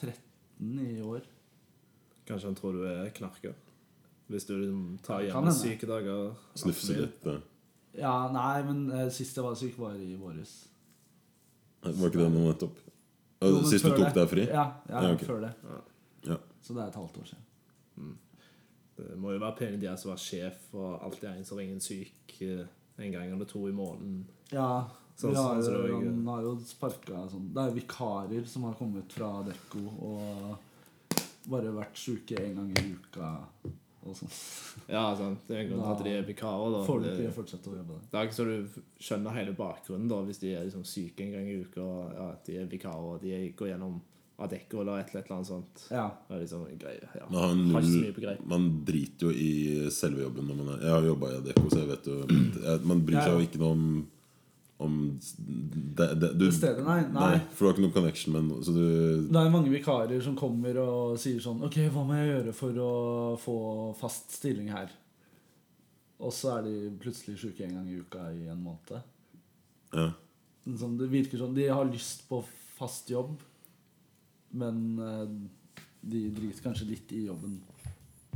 13 0.00 0.80
i 0.84 1.00
år. 1.02 1.24
Kanskje 2.28 2.50
han 2.50 2.58
tror 2.58 2.76
du 2.76 2.84
er 2.88 3.10
knarker? 3.16 3.54
Hvis 4.32 4.46
du 4.48 4.54
liksom 4.56 4.84
tar 5.04 5.24
hjemme 5.26 5.52
syke 5.52 5.74
sykedager 5.74 6.30
Snufse 6.56 6.96
litt? 6.96 7.26
eh. 7.28 7.42
Ja, 8.00 8.14
nei, 8.32 8.62
men 8.66 8.86
uh, 8.90 9.08
sist 9.12 9.36
jeg 9.36 9.44
var 9.44 9.54
syk, 9.58 9.76
var 9.78 9.94
i 10.00 10.14
våres. 10.18 10.54
Var 11.84 12.08
ikke 12.08 12.22
det 12.24 12.30
nå 12.32 12.46
nettopp? 12.48 12.80
Jo, 13.44 13.60
Sist 13.68 13.84
du 13.84 13.90
tok 13.92 14.06
det. 14.08 14.14
deg 14.16 14.30
fri? 14.30 14.44
Ja, 14.48 14.64
ja, 14.88 15.02
Ja, 15.04 15.10
okay. 15.12 15.26
før 15.28 15.42
det. 15.44 15.50
Ja. 16.24 16.38
Så 16.64 16.72
det 16.72 16.80
er 16.82 16.88
et 16.88 16.96
halvt 16.96 17.18
år 17.20 17.26
siden. 17.28 18.14
Det 18.96 19.16
må 19.20 19.34
jo 19.34 19.40
være 19.42 19.56
pene 19.58 19.80
de 19.82 19.90
som 20.00 20.12
var 20.14 20.20
sjef, 20.22 20.68
og 20.72 21.02
alltid 21.04 21.28
en 21.28 21.44
som 21.44 21.58
ringer 21.58 21.82
syk 21.82 22.34
eh, 22.46 22.64
en 23.04 23.12
gang 23.12 23.32
eller 23.34 23.44
to 23.50 23.66
i 23.68 23.74
måneden. 23.74 24.22
Ja, 24.54 24.86
Sånn- 25.16 25.30
vi 25.30 25.36
har, 25.36 25.60
sånn 25.62 25.74
jo- 25.74 26.00
det 26.00 26.06
han 26.10 26.26
har 26.26 26.42
jo 26.42 26.56
sparka 26.66 27.20
sånn 27.30 27.52
Det 27.54 27.62
er 27.62 27.74
vikarer 27.80 28.46
som 28.50 28.64
har 28.64 28.74
kommet 28.74 29.12
fra 29.12 29.42
Dekko 29.46 29.82
og 30.02 30.56
bare 31.48 31.70
vært 31.76 31.94
sjuke 31.94 32.38
en 32.40 32.54
gang 32.56 32.70
i 32.80 32.94
uka 32.96 33.28
og 34.06 34.16
sånn. 34.16 34.32
Ja, 34.88 35.14
sant. 35.16 35.46
Det 35.48 35.56
er 35.56 35.60
en 35.62 35.68
grunn 35.70 35.82
til 35.84 35.92
at 35.92 36.04
de 36.04 36.10
er 36.18 36.22
vikarer. 36.28 36.72
da. 36.72 36.84
Får 36.86 37.02
du 37.02 37.06
Det- 37.08 37.18
ikke 37.20 37.34
fortsette 37.36 37.68
å 37.70 37.76
jobbe 37.76 37.94
der. 37.94 38.00
Det 38.10 38.18
er 38.20 38.26
ikke 38.26 38.38
så 38.40 38.44
du 38.44 38.80
skjønner 39.00 39.32
hele 39.32 39.54
bakgrunnen 39.54 40.08
da, 40.08 40.16
hvis 40.24 40.40
de 40.40 40.54
er 40.54 40.64
liksom 40.64 40.84
syke 40.84 41.20
en 41.20 41.32
gang 41.32 41.46
i 41.48 41.60
uka, 41.64 41.80
og 41.80 42.12
ja, 42.14 42.34
de 42.44 42.56
er 42.58 42.66
vikarer, 42.66 43.14
og 43.14 43.20
de 43.22 43.52
går 43.56 43.68
gjennom 43.78 44.00
Adecco 44.36 44.80
eller 44.80 44.98
et 44.98 45.14
eller 45.14 45.22
annet 45.30 45.46
sånt. 45.46 45.90
Ja. 45.92 46.10
Det 46.28 46.34
er 46.36 46.40
liksom 46.44 46.66
greier, 46.78 47.08
ja. 47.14 47.26
Man, 47.30 47.70
har 47.70 47.82
så 47.82 48.02
mye 48.02 48.12
på 48.12 48.46
man 48.48 48.84
driter 48.84 49.20
jo 49.20 49.30
i 49.30 49.88
selve 49.90 50.18
jobben. 50.24 50.48
Når 50.48 50.56
man 50.56 50.68
er, 50.74 50.80
jeg 50.82 50.90
har 50.90 51.02
jobba 51.02 51.26
i 51.28 51.36
Adecco, 51.38 51.68
så 51.70 51.78
jeg 51.78 51.88
vet 51.88 52.04
jo 52.04 52.84
Man 52.84 53.00
bryr 53.06 53.12
Ja, 53.14 53.20
seg 53.20 53.30
ja. 53.32 53.38
jo 53.38 53.46
ikke 53.46 53.58
noe 53.60 53.70
om, 53.70 54.06
om 54.82 54.94
det, 55.38 56.08
det, 56.18 56.32
du, 56.34 56.46
Det 56.48 56.54
stedet, 56.56 56.82
nei, 56.86 56.98
nei. 57.14 57.36
For 57.54 57.64
du 57.64 57.68
har 57.68 57.76
ikke 57.76 57.84
noen 57.84 57.94
connection 57.94 58.34
med 58.34 58.48
noe. 58.48 58.64
Så 58.64 58.74
du 58.74 59.28
Det 59.30 59.38
er 59.38 59.52
mange 59.54 59.70
vikarer 59.72 60.22
som 60.24 60.34
kommer 60.38 60.80
og 60.82 61.14
sier 61.22 61.38
sånn 61.42 61.62
Ok, 61.66 61.78
hva 61.94 62.02
må 62.06 62.18
jeg 62.18 62.32
gjøre 62.32 62.54
for 62.58 62.82
å 62.82 62.92
få 63.40 63.56
fast 64.00 64.34
stilling 64.34 64.72
her? 64.74 64.90
Og 66.24 66.34
så 66.34 66.56
er 66.56 66.66
de 66.66 66.74
plutselig 67.00 67.38
sjuke 67.40 67.66
en 67.66 67.76
gang 67.78 67.88
i 67.90 68.00
uka 68.00 68.26
i 68.32 68.46
en 68.50 68.62
måned. 68.64 69.02
Ja. 69.94 70.08
Sånn, 70.64 70.96
det 70.98 71.10
virker 71.12 71.38
sånn 71.38 71.56
De 71.56 71.66
har 71.68 71.86
lyst 71.90 72.24
på 72.30 72.40
fast 72.74 73.10
jobb, 73.12 73.36
men 74.58 74.78
eh, 74.98 75.34
de 76.04 76.24
driter 76.34 76.64
kanskje 76.64 76.88
litt 76.88 77.12
i 77.14 77.26
jobben 77.28 77.60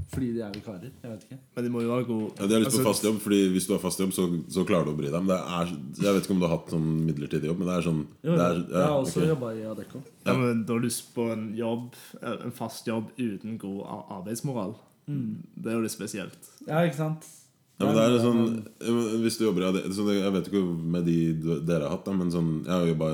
fordi 0.08 0.30
de 0.32 0.40
er 0.40 0.54
vikarer. 0.54 0.90
Jeg 1.02 1.10
vet 1.10 1.24
ikke. 1.26 1.38
Men 1.56 1.66
de 1.66 1.70
må 1.72 1.82
jo 1.84 1.92
ha 1.92 2.00
god 2.08 2.40
Ja, 2.40 2.46
de 2.48 2.56
har 2.56 2.62
lyst 2.62 2.72
på 2.72 2.78
altså, 2.78 2.86
fast 2.86 3.04
jobb, 3.04 3.18
Fordi 3.20 3.40
hvis 3.52 3.66
du 3.68 3.72
har 3.74 3.82
fast 3.82 4.00
jobb, 4.00 4.12
så, 4.16 4.26
så 4.48 4.64
klarer 4.68 4.88
du 4.88 4.92
å 4.94 4.98
bry 4.98 5.10
deg. 5.10 5.18
Men 5.20 5.32
det 5.34 5.38
er, 5.58 5.72
jeg 6.00 6.16
vet 6.16 6.28
ikke 6.28 6.36
om 6.36 6.42
du 6.42 6.46
har 6.48 6.54
hatt 6.54 6.72
sånn 6.72 6.90
midlertidig 7.04 7.50
jobb, 7.50 7.60
men 7.60 7.70
det 7.70 7.76
er 7.76 7.88
sånn 7.88 8.02
Jo, 8.24 8.34
det 8.34 8.46
er, 8.46 8.60
jeg 8.72 8.84
har 8.84 8.98
også 8.98 9.20
okay. 9.20 9.30
jobba 9.34 9.54
i 9.54 9.64
Adecco. 9.74 10.04
Ja, 10.24 10.36
men 10.40 10.62
Da 10.64 10.76
har 10.76 10.84
du 10.84 10.88
lyst 10.88 11.10
på 11.16 11.28
en 11.34 11.48
jobb, 11.58 11.98
eh, 12.22 12.36
en 12.48 12.54
fast 12.56 12.88
jobb 12.88 13.10
uten 13.18 13.58
god 13.60 13.82
arbeidsmoral. 13.88 14.18
arbeidsmoral. 14.18 14.76
Det 15.08 15.70
er 15.70 15.76
jo 15.76 15.84
litt 15.84 15.94
spesielt. 15.94 16.48
Ja, 16.66 16.82
ikke 16.84 17.00
sant? 17.00 17.28
Ja, 17.78 17.86
men 17.86 17.94
det 17.94 18.04
er 18.04 18.16
sånn 18.24 19.20
Hvis 19.22 19.36
du 19.38 19.44
jobber 19.44 19.68
i 19.68 19.82
så 19.94 20.02
Jeg 20.10 20.32
vet 20.34 20.48
ikke 20.50 20.64
med 20.66 21.04
de 21.06 21.18
dere 21.62 21.86
har 21.86 21.94
hatt, 21.94 22.08
men 22.10 22.32
sånn 22.34 22.64
Jeg 22.64 22.72
har 22.74 22.88
jobba 22.90 23.12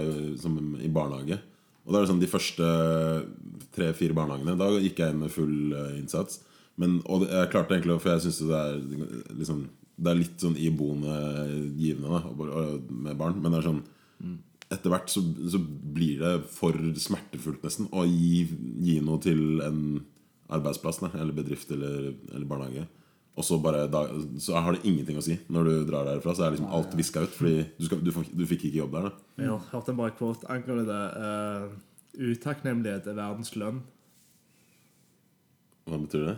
i 0.80 0.88
barnehage. 0.88 1.36
Og 1.84 1.92
da 1.92 1.98
er 1.98 2.06
det 2.06 2.10
sånn 2.14 2.22
de 2.22 2.30
første 2.32 2.70
tre-fire 3.76 4.16
barnehagene 4.16 4.56
Da 4.56 4.70
gikk 4.78 5.02
jeg 5.02 5.14
inn 5.14 5.20
med 5.20 5.34
full 5.34 5.74
eh, 5.76 5.98
innsats. 6.00 6.40
Men, 6.80 6.98
og 7.06 7.22
jeg 7.28 7.50
klarte 7.52 7.76
egentlig 7.76 8.00
For 8.02 8.10
jeg 8.16 8.24
syns 8.24 8.40
det 8.48 8.58
er 8.58 8.80
liksom 9.38 9.60
Det 9.94 10.10
er 10.10 10.16
litt 10.18 10.40
sånn 10.42 10.56
iboende 10.58 11.18
givende 11.78 12.18
da, 12.18 12.64
med 12.90 13.20
barn. 13.20 13.38
Men 13.38 13.54
det 13.54 13.60
er 13.60 13.68
sånn 13.68 13.84
etter 14.72 14.92
hvert 14.92 15.12
så, 15.12 15.22
så 15.50 15.60
blir 15.60 16.18
det 16.22 16.32
for 16.50 16.76
smertefullt 16.98 17.64
nesten 17.64 17.88
å 17.94 18.04
gi, 18.08 18.44
gi 18.82 18.98
noe 19.04 19.20
til 19.22 19.62
en 19.64 19.80
arbeidsplass 20.54 21.00
da, 21.02 21.10
eller 21.20 21.36
bedrift 21.36 21.72
eller, 21.74 22.12
eller 22.32 22.48
barnehage. 22.48 22.86
Og 23.34 23.42
så 23.46 23.58
bare 23.58 23.86
da, 23.90 24.04
Så 24.38 24.54
har 24.54 24.76
det 24.76 24.84
ingenting 24.86 25.18
å 25.18 25.24
si 25.24 25.34
når 25.50 25.66
du 25.66 25.72
drar 25.88 26.06
derfra. 26.06 26.36
Så 26.36 26.44
er 26.46 26.54
liksom 26.54 26.70
alt 26.70 26.94
viska 26.94 27.24
ut. 27.24 27.32
Fordi 27.34 27.64
du, 27.78 27.86
skal, 27.88 28.02
du, 28.04 28.12
du 28.14 28.44
fikk 28.46 28.68
ikke 28.68 28.84
jobb 28.84 28.94
der. 28.94 29.08
da 29.08 29.42
Jeg 29.42 29.50
har 29.50 29.64
hørt 29.72 29.90
en 29.90 29.98
bra 29.98 30.10
quote 30.14 30.50
angående 30.54 30.86
det. 30.86 31.02
Uh, 31.18 32.30
utakknemlighet 32.30 33.08
er 33.10 33.18
verdens 33.18 33.50
lønn. 33.58 33.82
Hva 35.90 35.98
betyr 35.98 36.28
det? 36.30 36.36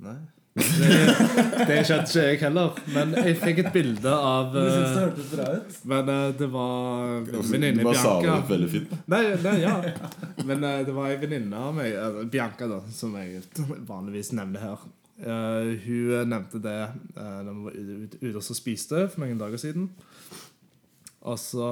Nei. 0.00 0.20
Det, 0.60 1.66
det 1.68 1.76
skjønte 1.86 2.10
ikke 2.10 2.24
jeg 2.24 2.38
heller. 2.42 2.78
Men 2.90 3.12
jeg 3.20 3.36
fikk 3.38 3.60
et 3.62 3.68
bilde 3.74 4.12
av 4.12 4.50
Du 4.54 4.58
syns 4.58 4.74
det 4.74 4.88
eh, 4.88 5.02
hørtes 5.04 5.28
bra 5.30 5.48
ut? 5.54 5.76
Men 5.92 6.10
eh, 6.14 6.24
det 6.40 6.48
var 6.50 7.28
venninne 7.52 7.84
Bianca. 7.86 8.38
veldig 8.48 8.70
fint. 8.72 8.94
Nei, 9.12 9.22
nei, 9.44 9.56
ja. 9.62 9.76
Men 10.42 10.66
eh, 10.66 10.80
det 10.88 10.96
var 10.96 11.12
ei 11.12 11.20
venninne 11.22 11.60
av 11.68 11.76
meg, 11.76 12.24
Bianca, 12.32 12.68
da, 12.70 12.80
som 12.94 13.14
jeg 13.20 13.44
vanligvis 13.88 14.32
nevner 14.36 14.66
her. 14.70 14.88
Uh, 15.20 15.76
hun 15.84 16.30
nevnte 16.30 16.58
det 16.64 16.78
uh, 17.12 17.40
da 17.44 17.52
vi 17.52 17.64
var 17.66 17.74
ute, 17.76 17.96
ute, 18.06 18.18
ute 18.22 18.40
og 18.40 18.56
spiste 18.56 19.02
for 19.12 19.20
noen 19.20 19.40
dager 19.40 19.60
siden. 19.60 19.90
Og 21.28 21.36
så 21.38 21.66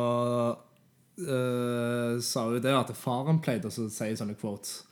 uh, 1.24 2.18
sa 2.20 2.44
hun 2.50 2.60
det 2.60 2.74
at 2.76 2.92
faren 2.92 3.40
pleide 3.40 3.70
å 3.70 3.72
si 3.72 3.88
sånne 4.20 4.36
quotes. 4.36 4.82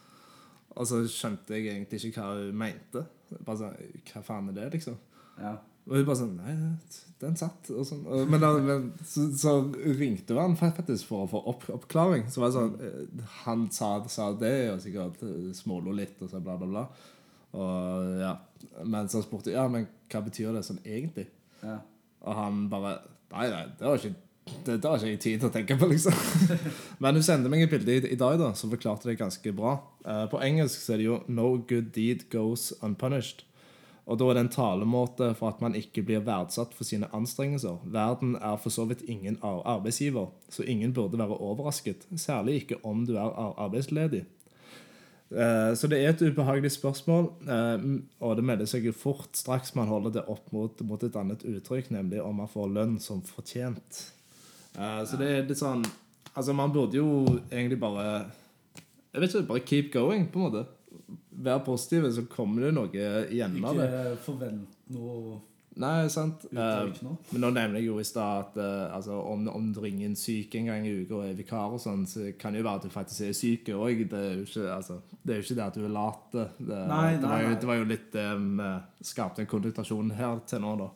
Og 0.77 0.89
så 0.89 1.03
skjønte 1.09 1.57
jeg 1.57 1.69
egentlig 1.75 2.01
ikke 2.09 2.25
hva 2.25 2.41
hun 2.41 2.57
mente. 2.65 3.05
Bare 3.47 3.59
sånn, 3.61 3.81
Hva 4.11 4.23
faen 4.27 4.51
er 4.53 4.57
det, 4.61 4.69
liksom? 4.77 4.99
Ja. 5.41 5.57
Og 5.87 5.95
hun 5.95 6.07
bare 6.09 6.19
sånn 6.19 6.37
Nei, 6.41 6.55
den 7.23 7.37
satt. 7.39 7.69
Og 7.71 7.87
sånn. 7.87 8.03
Men, 8.31 8.41
da, 8.43 8.53
men 8.59 8.89
så, 9.07 9.27
så 9.39 9.53
ringte 9.97 10.35
hun 10.35 10.43
han 10.43 10.57
faktisk 10.59 11.07
for 11.11 11.25
å 11.25 11.31
få 11.31 11.43
opp, 11.53 11.67
oppklaring. 11.73 12.27
Så 12.33 12.43
var 12.43 12.51
det 12.51 12.59
sånn 12.59 12.75
eh, 12.83 13.27
Han 13.45 13.67
sa, 13.75 13.91
sa 14.11 14.31
det, 14.39 14.55
og 14.73 14.83
sikkert 14.83 15.23
eh, 15.27 15.53
smålo 15.57 15.95
litt, 15.95 16.19
og 16.23 16.33
så 16.33 16.43
bla, 16.43 16.57
bla, 16.61 16.69
bla. 16.73 16.87
Og 17.57 18.17
ja 18.21 18.33
Men 18.85 19.07
så 19.09 19.23
spurte 19.25 19.53
jeg 19.53 19.57
ja, 19.61 19.69
men 19.71 19.87
hva 20.11 20.21
betyr 20.27 20.57
det 20.57 20.65
sånn 20.67 20.83
egentlig. 20.85 21.29
ja. 21.63 21.79
Og 22.27 22.35
han 22.35 22.65
bare 22.73 22.97
Nei, 23.31 23.49
nei, 23.51 23.65
det 23.79 23.87
var 23.87 23.99
ikke 24.01 24.15
det, 24.47 24.77
det 24.83 24.85
har 24.89 24.97
ikke 24.99 25.11
jeg 25.11 25.21
tid 25.25 25.41
til 25.43 25.49
å 25.49 25.55
tenke 25.55 25.77
på, 25.81 25.89
liksom. 25.91 26.15
Men 27.03 27.19
hun 27.19 27.23
sendte 27.27 27.51
meg 27.51 27.65
et 27.67 27.73
bilde 27.73 27.97
i, 27.97 28.03
i 28.15 28.19
dag 28.21 28.39
da, 28.41 28.53
som 28.59 28.71
forklarte 28.73 29.09
det 29.11 29.19
ganske 29.21 29.53
bra. 29.57 29.77
Eh, 30.07 30.25
på 30.31 30.41
engelsk 30.43 30.81
så 30.85 30.95
er 30.95 31.03
det 31.03 31.09
jo 31.09 31.21
'No 31.29 31.57
good 31.69 31.93
deed 31.97 32.29
goes 32.31 32.73
unpunished'. 32.83 33.43
Og 34.07 34.19
da 34.21 34.29
er 34.31 34.35
det 34.39 34.43
en 34.45 34.53
talemåte 34.55 35.33
for 35.35 35.49
at 35.51 35.61
man 35.61 35.75
ikke 35.75 36.05
blir 36.07 36.21
verdsatt 36.23 36.75
for 36.79 36.85
sine 36.87 37.09
anstrengelser. 37.13 37.81
Verden 37.91 38.37
er 38.39 38.55
for 38.63 38.71
så 38.71 38.85
vidt 38.87 39.03
ingen 39.11 39.37
ar- 39.43 39.65
arbeidsgiver, 39.67 40.29
så 40.49 40.63
ingen 40.63 40.93
burde 40.95 41.19
være 41.19 41.41
overrasket. 41.43 42.07
Særlig 42.17 42.55
ikke 42.63 42.79
om 42.85 43.03
du 43.07 43.17
er 43.17 43.35
arbeidsledig. 43.59 44.25
Eh, 45.33 45.75
Så 45.75 45.89
det 45.91 45.99
er 46.05 46.09
et 46.15 46.23
ubehagelig 46.23 46.71
spørsmål, 46.71 47.33
eh, 47.51 47.99
og 48.21 48.37
det 48.37 48.45
melder 48.45 48.65
seg 48.67 48.85
jo 48.87 48.93
fort 48.93 49.35
straks 49.35 49.75
man 49.75 49.89
holder 49.89 50.11
det 50.11 50.29
opp 50.29 50.53
mot, 50.53 50.81
mot 50.87 51.03
et 51.03 51.17
annet 51.17 51.43
uttrykk, 51.43 51.91
nemlig 51.91 52.23
om 52.23 52.37
man 52.37 52.47
får 52.49 52.69
lønn 52.73 53.01
som 53.01 53.23
fortjent. 53.23 54.13
Eh, 54.77 55.03
Så 55.09 55.17
det 55.21 55.29
er 55.33 55.47
litt 55.49 55.59
sånn 55.59 55.85
Altså, 56.37 56.53
man 56.53 56.73
burde 56.75 56.99
jo 56.99 57.25
egentlig 57.51 57.79
bare 57.81 58.27
Jeg 59.15 59.21
vet 59.23 59.35
ikke, 59.35 59.47
bare 59.49 59.65
keep 59.65 59.93
going, 59.95 60.27
på 60.29 60.37
en 60.43 60.51
måte. 60.51 60.67
Være 61.33 61.63
positive, 61.65 62.11
så 62.13 62.27
kommer 62.29 62.67
det 62.67 62.75
noe 62.77 62.91
igjen 63.33 63.57
av 63.65 63.77
det. 63.79 63.87
Ikke 63.89 64.17
forvent 64.27 64.75
noe 64.93 65.39
Nei, 65.77 66.07
sant? 66.09 66.47
noe. 66.57 67.17
men 67.33 67.41
nå 67.43 67.51
nevner 67.53 67.77
jeg 67.83 67.87
jo 67.91 67.99
i 68.01 68.05
stad 68.09 68.39
at 68.47 68.55
uh, 68.57 68.95
altså, 68.97 69.13
om, 69.29 69.43
om 69.53 69.67
du 69.77 69.81
ringer 69.85 70.07
en 70.09 70.15
syk 70.17 70.55
en 70.57 70.71
gang 70.71 70.87
i 70.89 70.95
uka 71.03 71.19
og 71.19 71.27
er 71.27 71.35
vikar, 71.37 71.75
og 71.77 71.83
sånn, 71.83 72.07
så 72.09 72.31
kan 72.41 72.55
det 72.57 72.63
jo 72.63 72.65
være 72.69 72.81
at 72.81 72.87
du 72.89 72.95
faktisk 72.95 73.27
er 73.27 73.35
syk 73.37 73.69
òg. 73.77 74.01
Det, 74.09 74.17
er 74.23 74.39
jo 74.39 74.47
ikke- 74.47 74.71
altså, 74.73 74.97
det 75.21 75.35
er 75.35 75.37
jo 75.43 75.45
ikke 75.45 75.59
det 75.59 75.67
at 75.67 75.75
du 75.77 75.85
er 75.85 75.93
lat. 75.93 76.23
Det, 76.33 76.47
det, 76.61 76.79
Nei, 76.89 77.11
det, 77.13 77.21
nei, 77.21 77.29
var 77.29 77.43
jo, 77.45 77.49
nei. 77.51 77.59
det 77.61 77.69
var 77.69 77.77
jo 77.83 77.89
litt 77.93 78.07
det 78.17 78.25
vi 78.41 78.71
skapte 79.13 79.45
en 79.45 79.51
konnotasjon 79.53 80.15
her 80.17 80.41
til 80.49 80.65
nå, 80.65 80.73
da. 80.81 80.89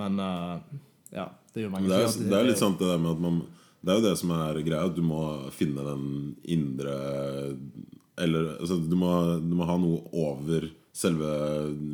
Men 0.00 0.18
eh, 0.24 0.80
ja, 1.14 1.28
det 1.54 1.64
jo 1.64 1.70
mange 1.72 1.88
det, 1.88 1.96
er, 1.96 2.08
gjør 2.08 2.30
det 2.30 2.38
er 2.38 2.50
litt 2.50 2.60
sant 2.60 2.80
det 2.80 2.90
der 2.90 3.00
med 3.00 3.14
at 3.14 3.22
man 3.22 3.38
Det 3.80 3.92
er 3.92 4.00
jo 4.00 4.04
det 4.08 4.18
som 4.20 4.34
er 4.34 4.60
greia. 4.66 4.90
Du 4.92 5.00
må 5.06 5.22
finne 5.54 5.84
den 5.86 6.04
indre 6.44 6.94
Eller 8.18 8.56
altså, 8.58 8.76
du, 8.82 8.96
må, 8.98 9.12
du 9.38 9.54
må 9.56 9.68
ha 9.68 9.78
noe 9.80 10.02
over 10.12 10.68
selve 10.98 11.28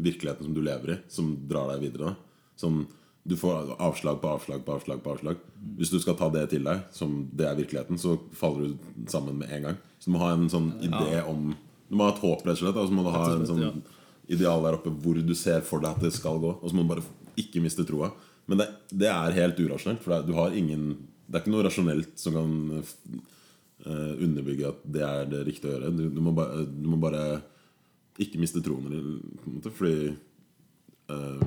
virkeligheten 0.05 0.47
som 0.47 0.55
du 0.57 0.63
lever 0.65 0.95
i, 0.95 1.01
som 1.13 1.35
drar 1.45 1.69
deg 1.75 1.83
videre. 1.91 2.15
Sånn, 2.57 2.87
du 3.29 3.35
får 3.37 3.75
avslag 3.77 4.23
på 4.23 4.31
avslag 4.33 4.63
på 4.65 4.73
avslag. 4.79 5.03
på 5.05 5.13
avslag 5.13 5.43
Hvis 5.77 5.93
du 5.93 5.99
skal 6.01 6.17
ta 6.17 6.31
det 6.33 6.47
til 6.55 6.65
deg, 6.65 6.87
som 6.93 7.27
det 7.33 7.51
er 7.51 7.59
virkeligheten, 7.59 8.01
så 8.01 8.17
faller 8.33 8.73
du 8.73 9.11
sammen 9.13 9.37
med 9.43 9.53
en 9.53 9.69
gang. 9.69 9.79
Så 9.99 10.09
du 10.09 10.17
må 10.17 10.23
ha 10.25 10.33
en 10.33 10.49
sånn 10.53 10.73
idé 10.85 11.21
om 11.29 11.53
Du 11.89 11.99
må 12.01 12.07
ha 12.09 12.15
et 12.15 12.23
håp, 12.25 12.47
rett 12.47 12.57
og 12.57 12.63
slett. 12.63 12.81
Og 12.81 12.89
så 12.89 12.97
må 12.97 13.05
du 13.05 13.13
ha 13.13 13.27
en 13.35 13.45
sånn 13.49 13.83
ideal 14.33 14.65
der 14.65 14.79
oppe 14.79 14.93
hvor 15.05 15.21
du 15.21 15.35
ser 15.37 15.61
for 15.61 15.85
deg 15.85 15.99
at 15.99 16.05
det 16.05 16.15
skal 16.17 16.41
gå. 16.41 16.57
Og 16.63 16.71
så 16.71 16.77
må 16.77 16.87
du 16.87 16.95
bare 16.95 17.05
ikke 17.41 17.61
miste 17.61 17.85
troa. 17.85 18.09
Men 18.47 18.61
det, 18.61 18.69
det 18.93 19.09
er 19.09 19.39
helt 19.39 19.61
urasjonelt, 19.61 20.03
for 20.05 20.13
det 20.13 20.19
er, 20.19 20.27
du 20.29 20.37
har 20.37 20.57
ingen 20.57 20.89
Det 21.25 21.39
er 21.39 21.43
ikke 21.43 21.55
noe 21.55 21.65
rasjonelt 21.65 22.19
som 22.21 22.35
kan 22.37 22.51
uh, 22.75 24.13
underbygge 24.21 24.69
at 24.69 24.83
det 24.97 25.05
er 25.07 25.31
det 25.31 25.41
riktige 25.49 25.73
å 25.73 25.77
gjøre. 25.79 25.93
Du, 25.97 26.05
du, 26.13 26.21
må, 26.25 26.35
bare, 26.37 26.67
du 26.69 26.91
må 26.93 26.99
bare 27.01 27.25
ikke 28.21 28.43
miste 28.43 28.63
troen, 28.63 28.91
på 29.41 29.49
en 29.49 29.57
måte, 29.57 29.73
fordi 29.75 30.13
uh, 31.11 31.41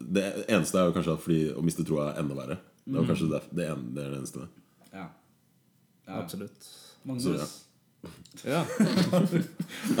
Det 0.00 0.26
eneste 0.48 0.80
er 0.80 0.90
jo 0.90 0.96
kanskje 0.98 1.14
at 1.14 1.24
fordi 1.24 1.40
å 1.54 1.64
miste 1.64 1.86
troa 1.86 2.10
er 2.10 2.22
enda 2.24 2.36
verre. 2.42 2.58
Det 2.84 2.96
er 2.96 3.02
jo 3.04 3.08
kanskje 3.12 3.30
det, 3.30 3.42
det, 3.54 3.70
en, 3.70 3.88
det 3.94 4.04
er 4.04 4.14
det 4.14 4.22
eneste. 4.24 4.46
Ja. 4.90 5.06
ja. 6.08 6.18
Absolutt. 6.18 6.70
Magnus, 7.06 7.24
Så, 7.24 7.38
ja. 7.38 7.50
Ja. 8.48 8.60
Nei, 8.80 9.40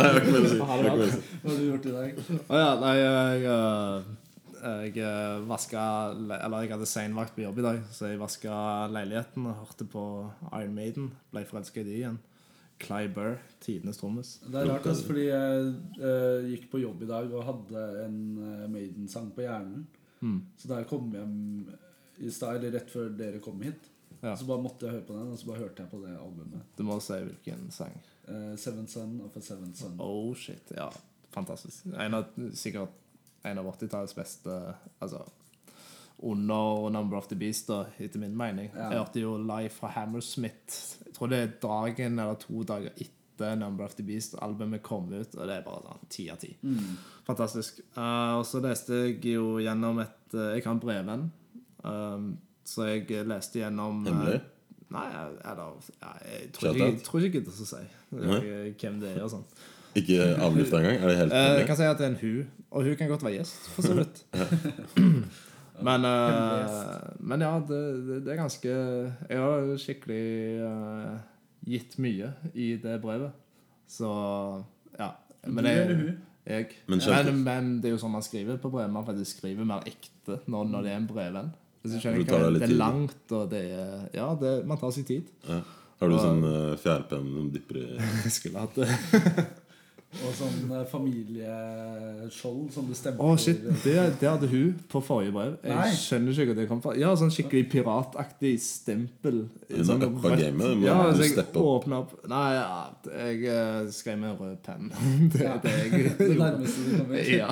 har 0.00 0.18
ikke 0.18 0.32
mer 0.32 0.46
å 0.46 0.50
si. 0.50 0.58
Hva 0.60 0.68
har 0.72 0.82
du 1.58 1.64
gjort 1.66 1.86
i 1.86 1.94
dag? 1.94 2.20
Å 2.40 2.60
ja, 2.60 2.70
nei, 2.80 2.92
jeg 2.96 3.42
uh, 3.52 4.06
Jeg 4.60 4.96
uh, 5.00 5.40
vaska 5.48 5.82
Eller 6.14 6.64
jeg 6.64 6.72
hadde 6.74 6.88
seinvakt 6.88 7.34
på 7.36 7.44
jobb 7.44 7.60
i 7.62 7.64
dag, 7.64 7.78
så 7.94 8.10
jeg 8.10 8.20
vaska 8.20 8.54
leiligheten 8.92 9.46
og 9.48 9.62
hørte 9.62 9.86
på 9.88 10.02
Iron 10.52 10.74
Maiden. 10.76 11.10
Ble 11.32 11.44
forelska 11.48 11.80
i 11.80 11.86
de 11.86 11.94
igjen. 12.00 12.18
Cly 12.80 13.08
Burr, 13.12 13.36
tidenes 13.60 13.98
trommis. 14.00 14.38
Det 14.46 14.56
er 14.56 14.70
rart, 14.70 14.86
altså, 14.88 15.04
fordi 15.10 15.26
jeg 15.26 15.72
uh, 16.00 16.46
gikk 16.48 16.70
på 16.72 16.80
jobb 16.80 17.02
i 17.04 17.08
dag 17.10 17.32
og 17.36 17.44
hadde 17.44 17.82
en 18.06 18.20
uh, 18.40 18.66
Maiden-sang 18.72 19.28
på 19.36 19.44
hjernen. 19.44 19.82
Mm. 20.24 20.38
Så 20.56 20.68
da 20.70 20.78
jeg 20.80 20.88
kom 20.88 21.10
hjem 21.12 21.34
i 22.20 22.32
stad, 22.32 22.56
eller 22.56 22.78
rett 22.78 22.92
før 22.92 23.10
dere 23.16 23.40
kom 23.44 23.60
hit, 23.64 23.88
Ja. 24.20 24.34
så 24.36 24.44
bare 24.44 24.60
måtte 24.60 24.84
jeg 24.84 24.98
høre 24.98 25.04
på 25.08 25.14
den, 25.16 25.28
og 25.32 25.38
så 25.40 25.46
bare 25.48 25.62
hørte 25.62 25.80
jeg 25.80 25.88
på 25.88 26.00
det 26.02 26.10
albumet. 26.12 26.64
Du 26.76 26.82
må 26.84 26.98
si 27.00 27.16
hvilken 27.24 27.70
sang. 27.72 27.94
Uh, 28.28 28.56
Seven 28.60 28.88
Sun 28.88 29.14
of 29.24 29.36
a 29.36 29.40
Seven 29.40 29.74
Sun. 29.74 29.94
Oh 30.00 30.34
shit. 30.36 30.72
Ja, 30.76 30.90
fantastisk. 31.32 31.86
En 31.96 32.14
av, 32.18 32.26
sikkert 32.52 32.99
en 33.48 33.60
av 33.60 33.68
80-tallets 33.72 34.16
beste 34.16 34.56
Altså 35.00 35.24
under 36.22 36.90
Number 36.90 37.16
of 37.16 37.28
the 37.30 37.36
Beast, 37.36 37.70
da, 37.70 37.86
etter 37.96 38.20
min 38.20 38.36
mening. 38.36 38.68
Ja. 38.74 38.90
Jeg 38.90 38.98
hørte 38.98 39.22
jo 39.22 39.30
live 39.40 39.70
fra 39.72 39.88
Hammersmith. 39.94 40.98
Jeg 41.06 41.14
tror 41.16 41.30
det 41.32 41.38
er 41.40 41.54
dagen 41.62 42.18
eller 42.18 42.36
to 42.42 42.60
dager 42.68 42.92
etter 42.92 43.56
Number 43.56 43.86
of 43.86 43.96
the 43.96 44.04
Beast-albumet 44.04 44.82
kom 44.84 45.08
ut, 45.08 45.32
og 45.34 45.48
det 45.48 45.56
er 45.56 45.64
bare 45.64 45.80
sånn 45.86 46.12
ti 46.12 46.28
av 46.28 46.36
ti. 46.42 46.52
Mm. 46.60 46.92
Fantastisk. 47.24 47.80
Uh, 47.96 48.36
og 48.42 48.44
så 48.48 48.60
leste 48.60 49.00
jeg 49.06 49.32
jo 49.32 49.56
gjennom 49.64 50.02
et 50.04 50.36
uh, 50.36 50.50
Jeg 50.52 50.66
har 50.66 50.74
en 50.74 50.84
brevvenn, 50.84 51.26
um, 51.88 52.30
så 52.68 52.90
jeg 52.90 53.24
leste 53.24 53.62
gjennom 53.62 54.04
Hemmelig? 54.04 54.42
Uh, 54.44 54.56
Nei, 54.90 55.06
eller 55.46 55.76
ja, 56.00 56.14
Jeg 56.26 56.48
tror 56.54 56.72
ikke, 56.74 56.86
jeg 56.88 57.02
tror 57.06 57.20
ikke 57.20 57.38
jeg 57.38 57.44
gidder 57.44 57.58
å 57.62 57.66
si 57.68 57.82
eh, 57.84 58.70
hvem 58.74 58.96
det 58.98 59.12
er. 59.12 59.20
og 59.22 59.30
sånn 59.30 59.44
Ikke 59.98 60.18
avlufta 60.38 60.78
engang? 60.78 60.98
Er 61.02 61.08
det 61.08 61.16
helt 61.18 61.32
Eh, 61.34 61.58
jeg 61.58 61.66
kan 61.66 61.76
si 61.76 61.82
at 61.82 61.98
det 61.98 62.06
er 62.06 62.10
en 62.10 62.20
hu, 62.20 62.44
og 62.70 62.84
hun 62.84 62.96
kan 62.96 63.08
godt 63.08 63.24
være 63.24 63.38
gjest, 63.40 63.68
for 63.74 63.82
så 63.82 63.94
vidt. 63.94 64.24
men, 65.88 66.04
eh, 66.04 66.80
men 67.18 67.40
ja, 67.40 67.54
det, 67.68 67.80
det, 68.06 68.18
det 68.26 68.32
er 68.32 68.42
ganske 68.42 68.68
Jeg 69.28 69.38
har 69.38 69.76
skikkelig 69.76 70.24
uh, 70.62 71.16
gitt 71.66 71.98
mye 71.98 72.32
i 72.54 72.76
det 72.82 73.00
brevet. 73.02 73.32
Så 73.88 74.10
ja. 74.98 75.10
Men 75.46 75.64
jeg, 75.66 76.14
jeg 76.46 76.66
Men 76.86 77.00
men, 77.08 77.42
men, 77.44 77.72
det 77.80 77.90
er 77.90 77.96
jo 77.96 78.02
sånn 78.02 78.14
man 78.14 78.22
skriver 78.22 78.60
på 78.60 78.70
brev. 78.70 78.90
Man 78.92 79.06
faktisk 79.06 79.40
skriver 79.40 79.66
mer 79.66 79.82
ekte 79.88 80.38
når, 80.46 80.70
når 80.70 80.86
det 80.86 80.92
er 80.92 81.00
en 81.00 81.10
brevvenn. 81.10 81.50
Hvis 81.82 81.96
du 81.96 82.00
skjønner 82.02 82.22
Du 82.22 82.28
tar 82.28 82.42
deg 82.44 82.54
litt 82.54 82.62
Det 82.66 82.70
er 82.70 82.76
langt, 82.76 83.32
og 83.32 83.50
det 83.50 83.62
er 83.72 84.08
Ja, 84.14 84.30
det, 84.38 84.54
man 84.68 84.78
tar 84.78 84.94
sin 84.94 85.08
tid. 85.08 85.30
Ja. 85.48 85.62
Har 86.00 86.08
du 86.08 86.16
sånn 86.16 86.44
uh, 86.44 86.76
fjærpenn 86.80 87.26
som 87.34 87.48
dypper 87.52 87.80
i 87.82 88.30
skulle 88.38 88.62
hatt 88.62 88.78
det. 88.78 89.48
Og 90.10 90.32
sånn 90.34 90.72
eh, 90.74 90.80
familieskjold 90.90 92.72
som 92.74 92.86
du 92.90 92.94
stemmer 92.98 93.22
Å, 93.22 93.36
shit. 93.38 93.60
Det, 93.84 93.92
det 94.18 94.26
hadde 94.26 94.48
hun 94.50 94.72
på 94.90 94.98
forrige 95.06 95.30
brev. 95.36 95.52
Jeg 95.62 95.76
Nei. 95.78 95.92
skjønner 95.94 96.34
ikke 96.34 96.46
hvor 96.48 96.56
det 96.58 96.64
kom 96.72 96.80
fra. 96.82 96.94
Ja, 96.98 97.12
sånn 97.18 97.30
skikkelig 97.30 97.68
pirataktig 97.70 98.56
stempel. 98.64 99.38
Sånn 99.70 100.02
opp 100.08 100.16
uppa 100.18 100.32
gamet, 100.40 100.82
Ja, 100.82 100.96
så 101.14 101.22
jeg 101.22 101.36
åpner 101.38 101.60
opp. 101.62 101.68
åpna 101.76 102.00
opp 102.02 102.16
Nei, 102.32 102.48
ja, 102.56 102.80
jeg 103.20 103.44
eh, 103.54 103.78
skrev 103.94 104.18
med 104.24 104.42
rød 104.42 104.58
penn. 104.66 104.90
Det 105.36 105.44
Ja. 105.46 105.54
det 105.62 105.74
jeg 105.78 106.10
Det 106.18 106.28
nærmeste 106.40 106.86
du 106.88 106.90
kommer. 106.98 107.30
Ja. 107.30 107.50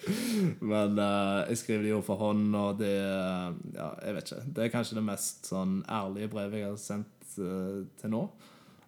Men 0.74 0.98
uh, 0.98 1.44
jeg 1.48 1.60
skriver 1.62 1.86
det 1.86 1.92
jo 1.94 2.00
for 2.06 2.18
hånd, 2.20 2.48
og 2.58 2.78
det 2.82 2.90
Ja, 2.94 3.92
jeg 4.02 4.16
vet 4.18 4.32
ikke. 4.32 4.42
Det 4.56 4.66
er 4.66 4.74
kanskje 4.74 4.98
det 4.98 5.06
mest 5.06 5.46
sånn 5.50 5.78
ærlige 5.86 6.32
brevet 6.34 6.58
jeg 6.58 6.72
har 6.72 6.80
sendt 6.90 7.38
uh, 7.38 7.84
til 8.02 8.10
nå. 8.18 8.24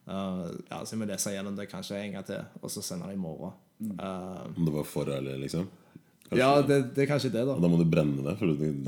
Eh, 0.06 0.44
ja, 0.70 0.82
så 0.84 0.94
jeg 0.94 1.00
må 1.02 1.08
lese 1.10 1.32
gjennom 1.34 1.56
det 1.58 1.68
kanskje 1.70 1.98
en 2.02 2.12
gang 2.18 2.26
til, 2.28 2.44
og 2.62 2.70
så 2.70 2.82
sende 2.84 3.08
det 3.10 3.16
i 3.16 3.20
morgen. 3.20 3.52
Eh, 3.82 4.44
Om 4.56 4.64
det 4.68 4.74
var 4.76 4.84
for 4.88 5.10
ærlig, 5.10 5.34
liksom? 5.46 5.66
Kanskje- 6.26 6.38
ja, 6.42 6.62
det, 6.66 6.76
det 6.94 7.02
er 7.04 7.08
kanskje 7.10 7.30
det, 7.30 7.42
da. 7.46 7.52
Og 7.54 7.62
Da 7.62 7.68
må 7.70 7.76
du 7.78 7.84
brenne 7.86 8.22
det, 8.24 8.32
for 8.38 8.50
det, 8.50 8.70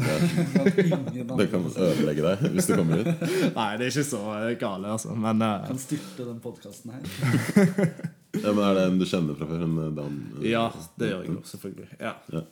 det, 1.14 1.26
det 1.38 1.48
kan 1.52 1.66
ødelegge 1.70 2.22
deg 2.24 2.54
hvis 2.54 2.66
det 2.70 2.78
kommer 2.81 3.02
ut. 3.02 3.11
Nei, 3.59 3.66
det 3.78 3.87
er 3.87 3.92
ikke 3.92 4.07
så 4.09 4.22
eh, 4.40 4.54
gale, 4.59 4.94
altså. 4.96 5.14
Men 5.14 5.42
uh, 5.46 5.66
kan 5.68 5.78
styrte 5.78 6.26
den 6.31 6.40
podkasten 6.44 6.94
her. 6.96 7.02
Ja, 8.38 8.50
men 8.52 8.61
Er 8.61 8.74
det 8.76 8.83
en 8.85 8.98
du 9.00 9.07
kjenner 9.09 9.35
fra 9.38 9.46
før? 9.48 9.62
En 9.64 9.94
Dan, 9.96 10.16
ja, 10.44 10.66
det 11.00 11.07
gjør 11.09 11.22
jeg 11.24 11.31
jo, 11.33 11.38
selvfølgelig. 11.48 11.87
Ja, 11.98 12.11
Ja. 12.31 12.42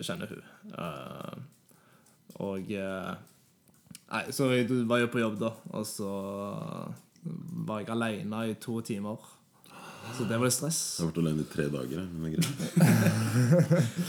Kjenner 0.00 0.30
hun. 0.32 0.40
Uh, 0.72 1.34
og 2.40 2.72
uh, 2.72 3.10
Nei, 4.10 4.22
så 4.34 4.48
jeg 4.56 4.66
var 4.88 5.02
jo 5.04 5.10
på 5.12 5.20
jobb, 5.20 5.36
da, 5.42 5.50
og 5.76 5.84
så 5.86 6.08
var 7.24 7.80
jeg 7.82 7.88
aleine 7.92 8.46
i 8.50 8.54
to 8.54 8.80
timer. 8.80 9.18
Så 10.16 10.24
det 10.26 10.38
var 10.40 10.48
litt 10.48 10.54
stress. 10.56 10.78
Jeg 10.98 11.04
har 11.06 11.10
vært 11.12 11.18
alene 11.22 11.42
i 11.44 11.48
tre 11.52 11.64
dager. 11.70 12.06
Men 12.10 12.22
det 12.24 12.30
er 12.30 12.36
greit. 12.40 13.10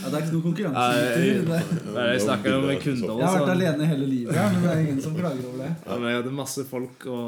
Ja, 0.01 0.09
det 0.09 0.15
er 0.15 0.23
ikke 0.23 0.33
noe 0.33 0.43
konkurranse. 0.45 0.85
Jeg, 0.95 1.43
Det- 1.45 2.05
jeg 2.07 2.21
snakker 2.23 2.49
jo 2.55 2.61
med 2.65 2.79
kunder 2.81 3.19
Jeg 3.19 3.27
har 3.27 3.35
vært 3.41 3.51
alene 3.53 3.85
hele 3.91 4.07
livet, 4.07 4.33
ja, 4.35 4.45
men 4.49 4.61
det 4.63 4.71
er 4.71 4.79
ingen 4.85 5.01
som 5.01 5.15
klager 5.15 5.45
over 5.49 5.57
det. 5.61 5.69
Ja, 5.85 5.97
men 5.97 6.07
jeg 6.09 6.21
hadde 6.23 6.31
masse 6.39 6.65
folk 6.65 7.05
å 7.05 7.19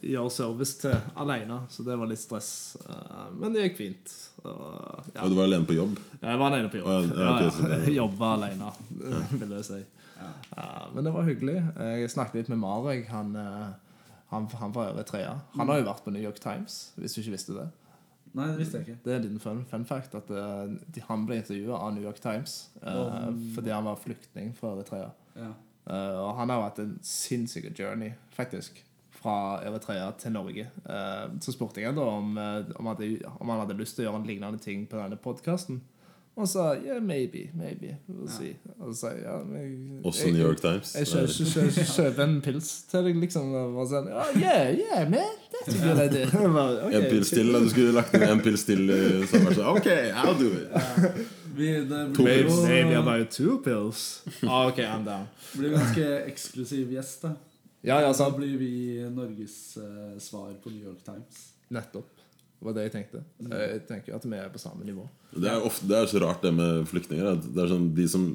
gjøre 0.00 0.30
service 0.30 0.74
til 0.80 0.96
aleine, 1.16 1.58
så 1.68 1.84
det 1.84 1.98
var 1.98 2.06
litt 2.06 2.22
stress. 2.22 2.76
Eh, 2.88 3.26
Men 3.40 3.52
det 3.52 3.66
gikk 3.66 3.76
fint. 3.82 4.14
Og, 4.44 5.04
ja. 5.14 5.28
Du 5.28 5.34
var 5.34 5.44
alene 5.50 5.66
på 5.66 5.74
jobb? 5.76 5.98
Jeg 6.22 6.38
var 6.38 6.50
alene 6.52 6.70
på 6.72 6.78
jobb. 6.80 6.88
Ja, 6.88 7.00
ja, 7.02 7.36
ok, 7.36 7.52
så 7.52 7.62
Ja, 7.68 7.76
det- 7.76 7.88
ja. 7.88 7.94
Jobba 8.02 8.34
alene, 8.38 8.72
vil 9.42 9.50
jeg 9.58 9.64
si. 9.64 9.82
Ja, 10.56 10.88
men 10.94 11.04
det 11.04 11.12
var 11.12 11.24
hyggelig. 11.26 11.58
Jeg 11.76 12.10
snakket 12.10 12.34
litt 12.34 12.48
med 12.48 12.58
Marek. 12.62 13.08
Han, 13.08 13.34
eh, 13.36 13.72
han, 14.32 14.48
han 14.58 14.72
fra 14.74 14.88
Eritrea. 14.90 15.36
Han 15.58 15.68
har 15.70 15.78
jo 15.82 15.86
vært 15.90 16.02
på 16.04 16.12
New 16.14 16.22
York 16.24 16.40
Times, 16.42 16.80
hvis 16.96 17.14
du 17.14 17.20
ikke 17.22 17.34
visste 17.36 17.56
det. 17.60 17.68
Nei, 18.32 18.46
det 18.48 18.58
visste 18.62 18.78
jeg 18.80 18.86
ikke. 18.88 18.98
Det 19.04 19.12
er 19.12 19.18
en 19.20 19.24
liten 19.26 19.40
fun, 19.44 19.58
fun 19.68 19.82
fact 19.84 20.14
at 20.16 20.30
eh, 20.32 20.70
de- 20.96 21.02
han 21.08 21.26
ble 21.28 21.36
intervjua 21.42 21.76
av 21.84 21.92
New 21.94 22.02
York 22.06 22.20
Times 22.24 22.54
eh, 22.80 23.26
fordi 23.54 23.74
han 23.74 23.84
var 23.84 23.98
flyktning 24.00 24.54
fra 24.56 24.70
Eritrea. 24.78 25.10
Ja. 25.36 25.50
Eh, 25.84 26.16
og 26.22 26.30
han 26.38 26.48
har 26.54 26.62
hatt 26.64 26.80
en 26.80 26.94
sinnssyk 27.04 27.68
journey, 27.78 28.14
faktisk. 28.32 28.80
Fra 29.22 29.60
Eritrea 29.68 30.08
til 30.18 30.32
Norge. 30.34 30.64
Eh, 30.88 31.26
så 31.44 31.52
spurte 31.54 31.84
jeg 31.84 31.94
da 31.94 32.02
om, 32.08 32.32
eh, 32.40 32.72
om, 32.80 32.88
hadde, 32.90 33.10
om 33.38 33.52
han 33.52 33.60
hadde 33.66 33.76
lyst 33.78 33.98
til 33.98 34.06
å 34.06 34.08
gjøre 34.10 34.22
en 34.22 34.26
lignende 34.32 34.58
ting 34.64 34.86
på 34.90 34.96
denne 34.98 35.20
podkasten. 35.20 35.82
Og 36.36 36.40
han 36.42 36.48
sa 36.48 36.62
yeah, 36.80 36.96
maybe, 37.04 37.50
maybe. 37.54 37.90
We'll 38.08 38.28
see. 38.32 38.54
Og 38.80 38.94
så 38.94 39.00
sa 39.00 39.08
ja, 39.18 39.34
men, 39.44 40.00
Også 40.04 40.24
jeg, 40.24 40.32
New 40.32 40.46
York 40.46 40.60
Times? 40.62 40.94
Jeg 40.96 41.06
kjø- 41.06 41.26
kjø- 41.28 41.66
kjø- 41.74 41.84
kjøper 41.96 42.22
en 42.24 42.38
pils 42.46 42.70
til 42.90 43.04
deg, 43.04 43.18
liksom. 43.20 43.50
Og 43.54 43.74
bare 43.76 43.88
sånn 43.90 44.08
oh, 44.08 44.30
yeah, 44.40 44.70
yeah, 44.78 45.02
man. 45.12 45.36
That's 45.52 45.76
a 45.76 45.82
good 45.84 46.00
idea. 46.06 46.30
Jeg 46.32 46.52
bare, 46.56 46.78
okay, 46.86 47.02
En 47.02 47.10
pils 47.12 47.30
til? 47.36 47.52
Du 47.52 47.68
skulle 47.68 47.92
lagt 47.98 48.16
ned 48.16 48.32
en 48.32 48.40
pils 48.46 48.64
til. 48.64 48.80
Så 49.28 49.42
bare 49.44 49.54
så, 49.60 49.68
Ok, 49.76 49.90
I'll 49.92 50.38
do 50.40 50.48
it. 50.56 51.22
Vi, 51.52 51.68
det 51.84 52.00
To 52.16 52.22
blir 52.24 52.24
Maybe, 52.24 52.48
jo 52.48 52.66
maybe 52.66 52.96
about 53.02 53.28
two 53.30 53.58
pills. 53.64 54.22
Ah, 54.42 54.66
ok, 54.72 54.78
I'm 54.88 55.04
down. 55.04 55.26
blir 55.52 55.74
ganske 55.76 56.06
eksklusiv 56.32 56.88
gjest, 56.96 57.22
da. 57.26 57.34
Ja, 57.84 57.98
ja, 58.00 58.12
Så 58.12 58.24
sant. 58.24 58.36
blir 58.40 58.56
vi 58.56 58.70
Norges 59.12 59.76
uh, 59.76 60.16
svar 60.22 60.54
på 60.64 60.70
New 60.72 60.80
York 60.88 61.04
Times. 61.04 61.44
Nettopp. 61.68 62.08
Det 62.16 62.66
var 62.66 62.72
det 62.78 62.82
jeg 62.88 62.92
tenkte. 62.96 63.20
Jeg 63.50 63.82
tenker 63.88 64.14
at 64.16 64.24
vi 64.24 64.36
er 64.40 64.48
på 64.48 64.58
samme 64.62 64.84
nivå. 64.88 65.04
Det 65.32 65.48
er, 65.48 65.64
ofte, 65.64 65.88
det 65.88 65.96
er 65.96 66.08
så 66.10 66.20
rart 66.20 66.42
det 66.44 66.52
med 66.54 66.84
flyktninger. 66.90 67.38
Det 67.44 67.62
er 67.62 67.70
sånn, 67.70 67.90
de 67.96 68.06
som 68.10 68.26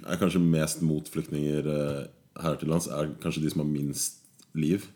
er 0.00 0.18
kanskje 0.18 0.42
mest 0.42 0.82
mot 0.86 1.06
flyktninger 1.10 1.66
eh, 1.70 2.04
her 2.42 2.58
til 2.58 2.70
lands, 2.72 2.88
er 2.90 3.12
kanskje 3.22 3.44
de 3.44 3.52
som 3.52 3.62
har 3.62 3.70
minst 3.70 4.20
liv 4.58 4.86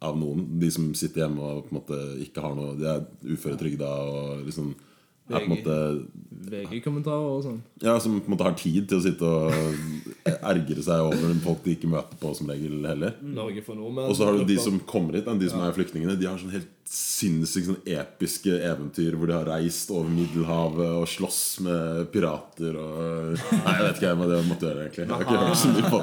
av 0.00 0.16
noen. 0.16 0.46
De 0.60 0.70
som 0.72 0.88
sitter 0.96 1.26
hjemme 1.26 1.44
og 1.44 1.66
på 1.66 1.74
en 1.74 1.80
måte 1.80 1.98
ikke 2.24 2.44
har 2.44 2.56
noe 2.56 2.76
De 2.80 2.88
er 2.88 3.04
uføretrygda 3.34 3.90
og 4.08 4.46
liksom 4.46 4.72
på 5.38 5.52
måte 5.52 5.76
VG-kommentarer 6.50 7.28
og 7.36 7.42
sånn. 7.44 7.58
Ja, 7.84 7.98
Som 8.02 8.16
på 8.20 8.26
en 8.30 8.34
måte 8.34 8.46
har 8.48 8.56
tid 8.58 8.88
til 8.90 8.98
å 8.98 9.04
sitte 9.04 9.28
og 9.28 9.52
ergre 10.50 10.82
seg 10.82 11.04
over 11.06 11.34
folk 11.44 11.62
de 11.64 11.76
ikke 11.76 11.90
møter 11.92 12.18
på 12.20 12.32
som 12.34 12.50
regel 12.50 12.80
heller. 12.88 13.14
Norge 13.22 13.62
for 13.66 13.78
nordmenn. 13.78 14.08
Og 14.10 14.16
så 14.18 14.26
har 14.26 14.38
du 14.40 14.44
de 14.48 14.56
som 14.62 14.80
kommer 14.90 15.18
hit, 15.18 15.28
de 15.40 15.50
som 15.52 15.62
er 15.62 15.76
flyktningene. 15.76 16.16
De 16.18 16.26
har 16.28 16.40
sånn 16.40 16.54
helt 16.54 16.70
sinnssykt 16.90 17.68
sånn 17.68 17.84
episke 17.86 18.56
eventyr 18.66 19.14
hvor 19.14 19.30
de 19.30 19.36
har 19.36 19.46
reist 19.52 19.92
over 19.94 20.10
Middelhavet 20.10 20.90
og 20.98 21.06
slåss 21.12 21.42
med 21.62 22.08
pirater 22.10 22.74
og 22.80 23.36
Nei, 23.36 23.76
jeg 23.76 23.84
vet 23.84 24.00
ikke 24.00 24.16
hva 24.18 24.30
det 24.32 24.40
måtte 24.48 24.66
gjøre, 24.70 24.88
egentlig. 24.88 25.06
Jeg 25.06 25.12
har 25.14 25.26
ikke 25.28 25.44
hørt 25.44 25.60
så 25.60 25.70
mye 25.76 25.92
på. 25.94 26.02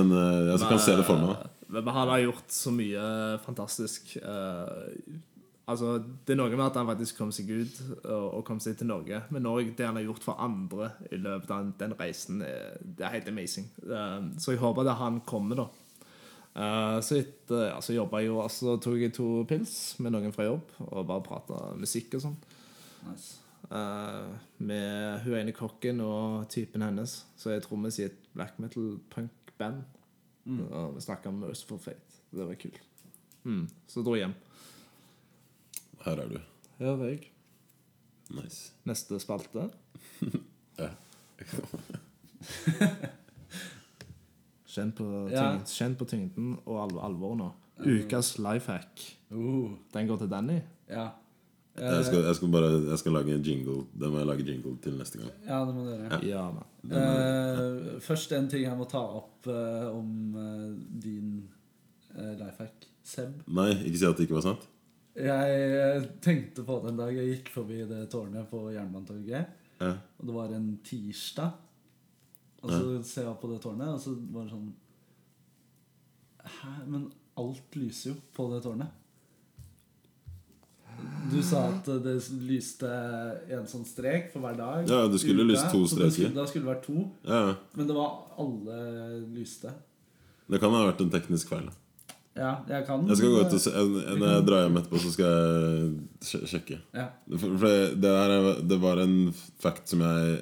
Men 0.00 0.10
eh, 0.18 0.40
jeg 0.50 0.66
kan 0.66 0.82
se 0.82 0.96
det 0.98 1.06
for 1.06 1.22
meg. 1.22 1.36
da. 1.36 1.52
Men 1.76 1.94
han 1.94 2.10
har 2.10 2.24
gjort 2.24 2.52
så 2.54 2.72
mye 2.74 3.06
fantastisk. 3.46 4.16
eh, 4.18 5.22
Altså, 5.66 5.96
Det 5.98 6.34
er 6.34 6.38
noe 6.38 6.52
med 6.54 6.62
at 6.62 6.76
han 6.78 6.86
faktisk 6.86 7.18
kom 7.18 7.32
seg 7.34 7.48
ut 7.50 7.78
og, 8.04 8.26
og 8.38 8.44
kom 8.46 8.60
seg 8.62 8.76
til 8.78 8.86
Norge. 8.86 9.24
Men 9.34 9.48
òg 9.50 9.72
det 9.74 9.88
han 9.88 9.98
har 9.98 10.06
gjort 10.06 10.26
for 10.26 10.42
andre 10.42 10.92
i 11.10 11.18
løpet 11.18 11.50
av 11.50 11.72
den, 11.80 11.96
reisen, 11.98 12.44
er, 12.46 12.76
det 12.78 13.06
er 13.06 13.16
helt 13.16 13.32
amazing. 13.32 13.66
Eh, 13.82 14.28
så 14.42 14.54
jeg 14.54 14.62
håper 14.62 14.86
det 14.86 14.94
er 14.94 15.02
han 15.02 15.18
kommer, 15.26 15.64
da. 15.64 15.66
Eh, 16.56 17.00
så 17.02 17.18
etter, 17.18 17.64
ja, 17.72 17.80
så 17.82 17.96
jobba 17.96 18.22
jeg 18.22 18.30
jo, 18.30 18.38
altså 18.44 18.76
tok 18.82 19.02
jeg 19.02 19.16
to 19.16 19.26
pils 19.50 19.74
med 19.98 20.14
noen 20.14 20.32
fra 20.36 20.46
jobb 20.46 20.70
og 20.86 21.02
bare 21.10 21.26
prata 21.26 21.58
musikk 21.80 22.14
og 22.20 22.28
sånn. 22.28 22.38
Nice. 23.08 23.42
Eh, 23.66 24.30
med 24.70 25.26
hun 25.26 25.38
ene 25.42 25.56
kokken 25.56 26.00
og 26.06 26.46
typen 26.52 26.86
hennes. 26.86 27.18
Så 27.34 27.56
jeg 27.56 27.66
trommis 27.66 27.98
i 27.98 28.06
et 28.06 28.22
black 28.38 28.54
metal 28.62 29.00
punk-band. 29.10 29.82
Og 30.46 30.92
vi 30.94 31.02
snakka 31.02 31.32
om 31.32 31.40
Merciful 31.42 31.82
Fate. 31.82 32.20
Det 32.30 32.46
var 32.46 32.54
kult. 32.60 32.78
Mm. 33.42 33.64
Så 33.90 34.06
dro 34.06 34.14
jeg 34.14 34.28
hjem. 34.28 34.36
Her 36.06 36.22
er 36.22 36.28
du. 36.30 36.38
Her 36.78 36.92
er 36.94 37.08
jeg. 37.10 37.26
Nice. 38.36 38.72
Neste 38.88 39.18
spalte. 39.22 39.68
Ja. 40.76 40.90
Kjenn 44.68 44.90
på, 44.92 45.04
Ja. 45.32 45.44
kjenn 45.64 45.94
på 45.96 46.04
tyngden 46.04 46.58
og 46.66 46.82
alvor, 46.82 47.00
alvor 47.06 47.36
nå. 47.38 47.46
Ukas 47.80 48.34
life 48.38 48.68
hack. 48.72 49.00
Uh, 49.32 49.70
Den 49.94 50.06
går 50.08 50.16
til 50.18 50.28
Danny. 50.30 50.60
ja. 50.90 51.08
Jeg 51.76 52.04
skal, 52.06 52.22
jeg 52.24 52.34
skal 52.38 52.48
bare 52.48 52.68
jeg 52.88 52.98
skal 52.98 53.12
lage 53.12 53.34
en 53.34 53.42
jingle. 53.44 53.82
Den 54.00 54.10
må 54.10 54.18
jeg 54.18 54.26
lage 54.26 54.44
jingle 54.48 54.78
til 54.82 54.94
neste 54.96 55.18
gang. 55.18 55.30
ja, 55.46 55.58
det 55.66 55.74
må 55.74 55.82
dere. 55.84 56.20
Ja, 56.24 56.50
Ja, 56.88 56.96
Eh, 56.96 58.00
først 58.00 58.32
en 58.32 58.48
ting 58.48 58.62
jeg 58.62 58.76
må 58.78 58.84
ta 58.88 58.98
opp 58.98 59.46
eh, 59.46 59.90
om 59.92 60.36
eh, 60.36 61.02
din 61.02 61.50
uh, 62.16 62.32
life 62.38 62.56
hack. 62.58 62.86
Seb. 63.04 63.42
Nei, 63.48 63.72
ikke 63.84 63.98
si 63.98 64.06
at 64.06 64.16
det 64.16 64.24
ikke 64.24 64.34
var 64.38 64.40
sant. 64.46 64.64
Jeg 65.16 66.08
tenkte 66.20 66.62
på 66.66 66.74
det 66.82 66.90
en 66.92 66.98
dag 67.00 67.14
jeg 67.16 67.28
gikk 67.30 67.48
forbi 67.54 67.78
det 67.88 68.02
tårnet 68.12 68.50
på 68.50 68.66
Jernbanetorget. 68.74 69.46
Ja. 69.80 69.92
Og 70.20 70.26
det 70.28 70.34
var 70.36 70.52
en 70.56 70.66
tirsdag. 70.84 71.54
Og 72.62 72.70
så 72.72 73.02
ser 73.06 73.22
jeg 73.22 73.30
opp 73.30 73.40
på 73.44 73.48
det 73.52 73.60
tårnet, 73.62 73.88
og 73.94 74.00
så 74.02 74.12
var 74.32 74.44
det 74.44 74.52
sånn 74.56 74.72
Hæ? 76.46 76.72
Men 76.86 77.08
alt 77.42 77.74
lyser 77.76 78.12
jo 78.12 78.16
på 78.36 78.46
det 78.52 78.60
tårnet. 78.64 78.88
Du 81.30 81.40
sa 81.44 81.64
at 81.74 81.88
det 82.04 82.14
lyste 82.46 82.88
en 83.52 83.66
sånn 83.68 83.84
strek 83.84 84.30
for 84.32 84.40
hver 84.44 84.56
dag. 84.56 84.86
Ja, 84.88 85.02
det 85.10 85.18
skulle 85.20 85.42
uka, 85.44 85.50
lyst 85.52 85.66
to 85.72 85.82
streker. 85.90 86.10
skulle- 86.14 86.34
Da 86.34 86.46
skulle 86.46 86.64
det 86.64 86.72
vært 86.76 86.86
to. 86.86 87.10
Ja, 87.26 87.40
ja. 87.48 87.54
Men 87.74 87.86
det 87.86 87.94
var 87.96 88.14
alle 88.38 89.20
lyste. 89.34 89.72
Det 90.48 90.60
kan 90.60 90.70
ha 90.72 90.84
vært 90.90 91.00
en 91.02 91.10
teknisk 91.10 91.48
feil. 91.48 91.68
Ja, 92.36 92.50
jeg 92.68 92.84
kan 92.84 93.06
Jeg 93.08 93.16
skal 93.16 93.32
gå 93.32 93.44
ut 93.46 93.54
og 93.56 93.60
se 93.64 93.70
Når 93.72 94.26
jeg 94.28 94.44
drar 94.44 94.66
hjem 94.66 94.74
etterpå, 94.82 95.00
så 95.00 95.12
skal 95.14 95.30
jeg 95.32 96.50
sjekke. 96.52 96.76
Ja. 96.92 97.06
For 97.32 97.56
for 97.56 97.64
det, 97.64 97.96
det, 98.02 98.12
her 98.12 98.34
er, 98.34 98.60
det 98.60 98.78
var 98.82 99.00
en 99.00 99.16
fact 99.62 99.88
som 99.94 100.04
jeg 100.04 100.36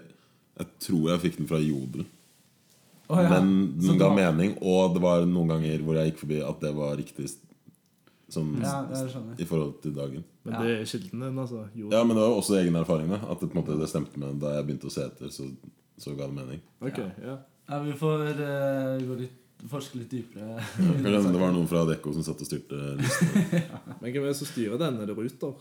Jeg 0.59 0.69
tror 0.89 1.09
jeg 1.13 1.23
fikk 1.29 1.39
den 1.39 1.51
fra 1.51 1.63
Jodel. 1.63 2.05
Oh, 3.07 3.21
ja. 3.21 3.29
Men 3.29 3.75
den 3.79 3.99
ga 4.01 4.09
var... 4.09 4.17
mening, 4.17 4.55
og 4.65 4.95
det 4.95 5.03
var 5.05 5.27
noen 5.29 5.51
ganger 5.55 5.83
hvor 5.85 5.99
jeg 5.99 6.13
gikk 6.13 6.23
forbi 6.23 6.39
at 6.41 6.63
det 6.63 6.71
var 6.77 6.95
riktig 6.97 7.27
som, 8.33 8.55
Ja, 8.63 8.81
i 9.39 9.47
forhold 9.47 9.77
til 9.83 9.95
dagen. 9.95 10.25
Men 10.43 10.57
det 10.63 10.71
er 10.79 10.85
kilden 10.89 11.21
din, 11.23 11.39
altså. 11.39 11.67
Jodel. 11.75 11.93
Ja, 11.95 12.05
men 12.05 12.17
det 12.17 12.23
var 12.25 12.39
også 12.39 12.57
egen 12.59 12.77
erfaring. 12.81 13.13
Da. 13.13 13.21
At 13.31 13.41
det, 13.41 13.51
på 13.51 13.59
en 13.59 13.61
måte, 13.61 13.77
det 13.81 13.91
stemte 13.91 14.21
med 14.21 14.41
da 14.43 14.57
jeg 14.57 14.67
begynte 14.67 14.89
å 14.89 14.95
se 14.95 15.05
etter, 15.07 15.31
så, 15.33 15.47
så 16.01 16.15
ga 16.17 16.27
det 16.27 16.39
mening. 16.39 16.63
Okay, 16.81 17.11
ja. 17.23 17.37
Ja, 17.69 17.81
vi 17.85 17.95
får 17.97 18.25
uh, 18.41 19.05
gå 19.09 19.19
litt, 19.23 19.37
forske 19.71 20.01
litt 20.01 20.11
dypere. 20.13 20.59
Kanskje 20.77 21.31
det 21.33 21.41
var 21.41 21.55
noen 21.55 21.69
fra 21.71 21.85
Adecco 21.85 22.13
som 22.15 22.25
satt 22.27 22.43
og 22.45 22.49
styrte 22.49 22.81
listen. 23.01 23.47
Men 24.01 24.11
hvem 24.11 24.25
er 24.25 24.31
det 24.33 24.39
som 24.41 24.51
styrer 24.51 24.81
den? 24.81 25.01
Er 25.01 25.11
det 25.11 25.17
Ruter? 25.19 25.55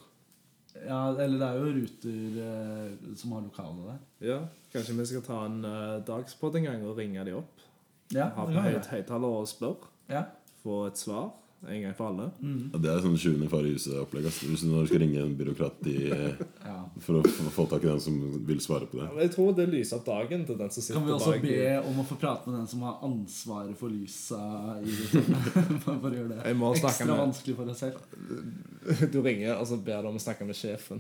Ja, 0.74 1.02
eller 1.14 1.38
det 1.38 1.48
er 1.48 1.60
jo 1.60 1.74
ruter 1.78 2.38
eh, 2.44 3.12
som 3.20 3.36
har 3.36 3.44
lokalene 3.46 3.92
der. 3.92 4.00
Ja. 4.26 4.40
Kanskje 4.74 4.96
vi 4.98 5.06
skal 5.06 5.22
ta 5.26 5.44
en 5.46 5.60
eh, 5.70 6.00
dagspod 6.08 6.58
en 6.58 6.66
gang 6.66 6.86
og 6.88 6.98
ringe 6.98 7.24
de 7.28 7.36
opp? 7.38 7.62
Ja, 8.14 8.32
Ha 8.34 8.46
på 8.50 8.64
høyttaler 8.90 9.38
og 9.38 9.46
spørre? 9.50 9.92
Ja. 10.10 10.26
Få 10.64 10.88
et 10.90 11.00
svar 11.00 11.30
en 11.68 11.82
gang 11.82 11.94
for 11.96 12.10
alle? 12.12 12.26
Mm. 12.42 12.70
Ja, 12.74 12.80
det 12.84 12.90
er 12.92 13.02
sånn 13.06 13.18
sjuende 13.18 13.48
far 13.52 13.64
i 13.68 13.72
huset-opplegg. 13.76 14.26
Hvis 14.28 14.64
du 14.66 14.68
når 14.72 14.84
du 14.84 14.90
skal 14.92 15.00
ringe 15.04 15.22
en 15.24 15.36
byråkrat 15.40 15.88
i, 15.88 15.96
eh, 16.12 16.42
ja. 16.68 16.76
for 17.06 17.22
å 17.22 17.52
få 17.56 17.66
tak 17.72 17.84
i 17.86 17.90
den 17.92 18.02
som 18.04 18.18
vil 18.48 18.60
svare 18.64 18.90
på 18.92 19.00
det. 19.00 19.06
Ja, 19.08 19.22
Jeg 19.24 19.32
tror 19.36 19.54
det 19.58 19.68
lyser 19.72 19.98
opp 20.02 20.06
dagen 20.10 20.44
til 20.50 20.58
den 20.60 20.70
som 20.76 20.84
sitter 20.84 21.00
Kan 21.00 21.08
vi 21.08 21.16
også 21.16 21.32
bak- 21.38 21.48
be 21.48 21.90
om 21.92 22.02
å 22.04 22.08
få 22.10 22.20
prate 22.22 22.50
med 22.52 22.60
den 22.60 22.68
som 22.74 22.84
har 22.88 23.00
ansvaret 23.08 23.78
for 23.80 23.90
lysa 23.94 24.42
i? 24.84 24.98
Bare 25.86 26.00
for 26.04 26.10
å 26.10 26.14
gjøre 26.18 26.30
det 26.36 26.42
Jeg 26.52 26.60
må 26.60 26.74
ekstra 26.76 27.08
med- 27.10 27.24
vanskelig 27.24 27.56
for 27.62 27.72
deg 27.72 27.80
selv. 27.80 28.00
Du 29.14 29.22
ringer 29.24 29.56
og 29.56 29.68
så 29.70 29.78
ber 29.80 30.02
du 30.04 30.10
om 30.10 30.18
å 30.20 30.22
snakke 30.22 30.44
med 30.44 30.58
sjefen 30.60 31.00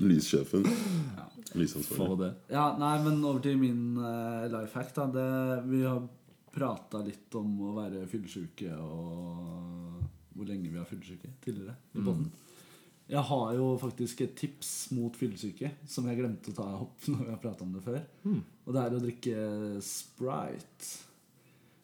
Lyssjefen. 0.00 0.64
Ja. 0.64 1.26
Lysansvarlig. 1.56 2.06
for 2.08 2.16
det. 2.20 2.30
Ja, 2.52 2.64
nei, 2.80 2.94
men 3.04 3.20
over 3.24 3.40
til 3.44 3.56
min 3.60 3.96
uh, 3.96 4.44
life 4.52 4.72
hack. 4.76 4.90
Da. 4.96 5.06
Det, 5.12 5.26
vi 5.70 5.82
har 5.86 6.02
prata 6.56 7.02
litt 7.04 7.34
om 7.36 7.52
å 7.68 7.76
være 7.76 8.06
fyllesyke 8.10 8.72
og 8.80 10.02
hvor 10.36 10.48
lenge 10.48 10.70
vi 10.70 10.78
har 10.80 10.88
fyllesyke 10.88 11.32
tidligere. 11.44 11.76
i 11.94 12.04
mm. 12.04 12.26
Jeg 13.06 13.22
har 13.22 13.50
jo 13.54 13.66
faktisk 13.78 14.20
et 14.24 14.32
tips 14.34 14.70
mot 14.96 15.14
fyllesyke 15.14 15.70
som 15.86 16.08
jeg 16.10 16.18
glemte 16.18 16.50
å 16.50 16.56
ta 16.56 16.66
opp 16.80 17.04
når 17.12 17.20
vi 17.22 17.32
har 17.34 17.42
prata 17.42 17.66
om 17.66 17.74
det 17.76 17.82
før. 17.84 18.00
Og 18.66 18.72
det 18.74 18.82
er 18.82 18.96
å 18.96 19.02
drikke 19.02 19.42
Sprite. 19.84 20.94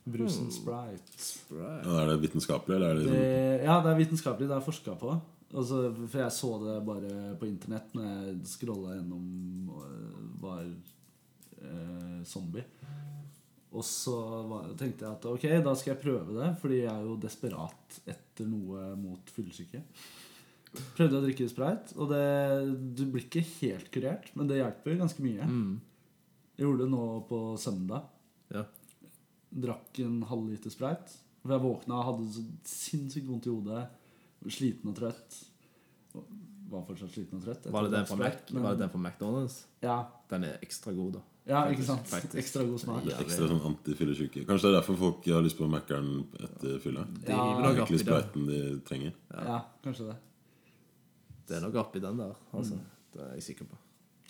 Brusen 0.02 0.50
Sprite. 0.50 1.14
Sprite. 1.14 1.84
Ja, 1.86 2.00
er 2.02 2.10
det 2.10 2.22
vitenskapelig, 2.24 2.74
eller 2.74 2.90
er 2.90 2.98
det 2.98 3.04
Det, 3.04 3.12
sånn 3.12 3.68
ja, 3.68 3.76
det 3.84 3.92
er 3.92 4.00
vitenskapelig. 4.00 4.48
Det 4.50 4.56
er 4.56 4.66
forska 4.66 4.96
på. 4.98 5.14
Altså, 5.52 5.82
for 6.00 6.18
jeg 6.24 6.32
så 6.34 6.50
det 6.64 6.78
bare 6.88 7.16
på 7.38 7.46
internett 7.46 7.92
når 7.94 8.08
jeg 8.08 8.36
scrolla 8.54 8.96
gjennom 8.96 9.72
og 9.76 9.82
var 10.42 10.64
eh, 10.64 12.22
zombie. 12.26 12.64
Og 13.72 13.84
så 13.88 14.16
var, 14.50 14.66
tenkte 14.76 15.06
jeg 15.06 15.16
at 15.16 15.28
ok, 15.30 15.46
da 15.64 15.72
skal 15.78 15.94
jeg 15.94 16.02
prøve 16.02 16.34
det, 16.36 16.50
fordi 16.60 16.82
jeg 16.82 16.92
er 16.92 17.06
jo 17.06 17.14
desperat 17.20 18.02
etter 18.04 18.48
noe 18.48 18.90
mot 19.00 19.32
fyllesyke. 19.32 19.80
Prøvde 20.96 21.18
å 21.18 21.24
drikke 21.24 21.48
sprayt, 21.48 21.94
og 22.00 22.12
det, 22.12 22.20
du 22.96 23.06
blir 23.12 23.24
ikke 23.26 23.44
helt 23.60 23.88
kurert, 23.92 24.30
men 24.36 24.48
det 24.48 24.60
hjelper 24.60 25.00
ganske 25.00 25.24
mye. 25.24 25.48
Mm. 25.48 25.72
Jeg 26.56 26.66
gjorde 26.66 26.84
det 26.84 26.92
nå 26.92 27.06
på 27.28 27.40
søndag. 27.60 28.08
Ja. 28.52 28.66
Drakk 29.64 30.00
en 30.04 30.20
halv 30.28 30.52
liter 30.52 30.72
sprite. 30.72 31.16
For 31.42 31.56
jeg 31.56 31.64
våkna 31.64 31.98
og 31.98 32.06
hadde 32.06 32.28
så 32.36 32.44
sinnssykt 32.68 33.26
vondt 33.28 33.48
i 33.48 33.52
hodet. 33.52 33.86
Sliten 34.52 34.92
og 34.92 34.98
trøtt. 34.98 35.38
Var 36.72 36.84
fortsatt 36.88 37.10
sliten 37.12 37.36
og 37.38 37.44
trøtt. 37.44 37.66
Var 37.72 37.82
det 37.84 37.90
den 37.92 38.06
fra 38.08 38.16
Mac? 38.16 38.38
Men- 38.52 38.62
Var 38.64 38.70
det 38.76 38.80
den 38.80 38.88
fra 38.94 38.98
McDonald's? 39.02 39.58
Ja, 39.82 39.98
Den 40.30 40.44
er 40.48 40.54
ekstra 40.64 40.92
god, 40.96 41.12
da. 41.18 41.20
ja 41.46 41.64
ikke 41.68 41.84
sant? 41.84 42.06
faktisk. 42.08 42.34
Ekstra 42.40 42.64
god 42.64 42.78
smak. 42.80 43.04
det 43.04 43.12
er 43.12 43.24
ekstra 43.26 43.48
sånn 43.50 43.60
antifyllesyke? 43.68 44.46
Kanskje 44.48 44.62
det 44.70 44.72
er 44.72 44.80
derfor 44.80 44.96
folk 44.96 45.24
har 45.26 45.42
lyst 45.44 45.58
på 45.58 45.68
Mækkern 45.68 46.24
etter 46.40 46.78
fylla? 46.80 47.04
Det 47.20 47.28
Ja, 47.28 47.44
er 47.60 47.82
oppi 47.82 47.92
Virkelig 47.98 48.06
der. 48.06 48.28
de 48.34 48.80
trenger. 48.88 49.12
Ja, 49.34 49.60
kanskje 49.84 50.06
det. 50.08 50.16
Det 51.48 51.56
er 51.56 51.60
noe 51.66 51.76
oppi 51.82 52.00
den 52.00 52.16
der. 52.16 52.34
Altså. 52.54 52.74
Mm. 52.74 52.86
Det 53.12 53.20
er 53.22 53.32
jeg 53.34 53.42
sikker 53.42 53.64
på. 53.68 53.76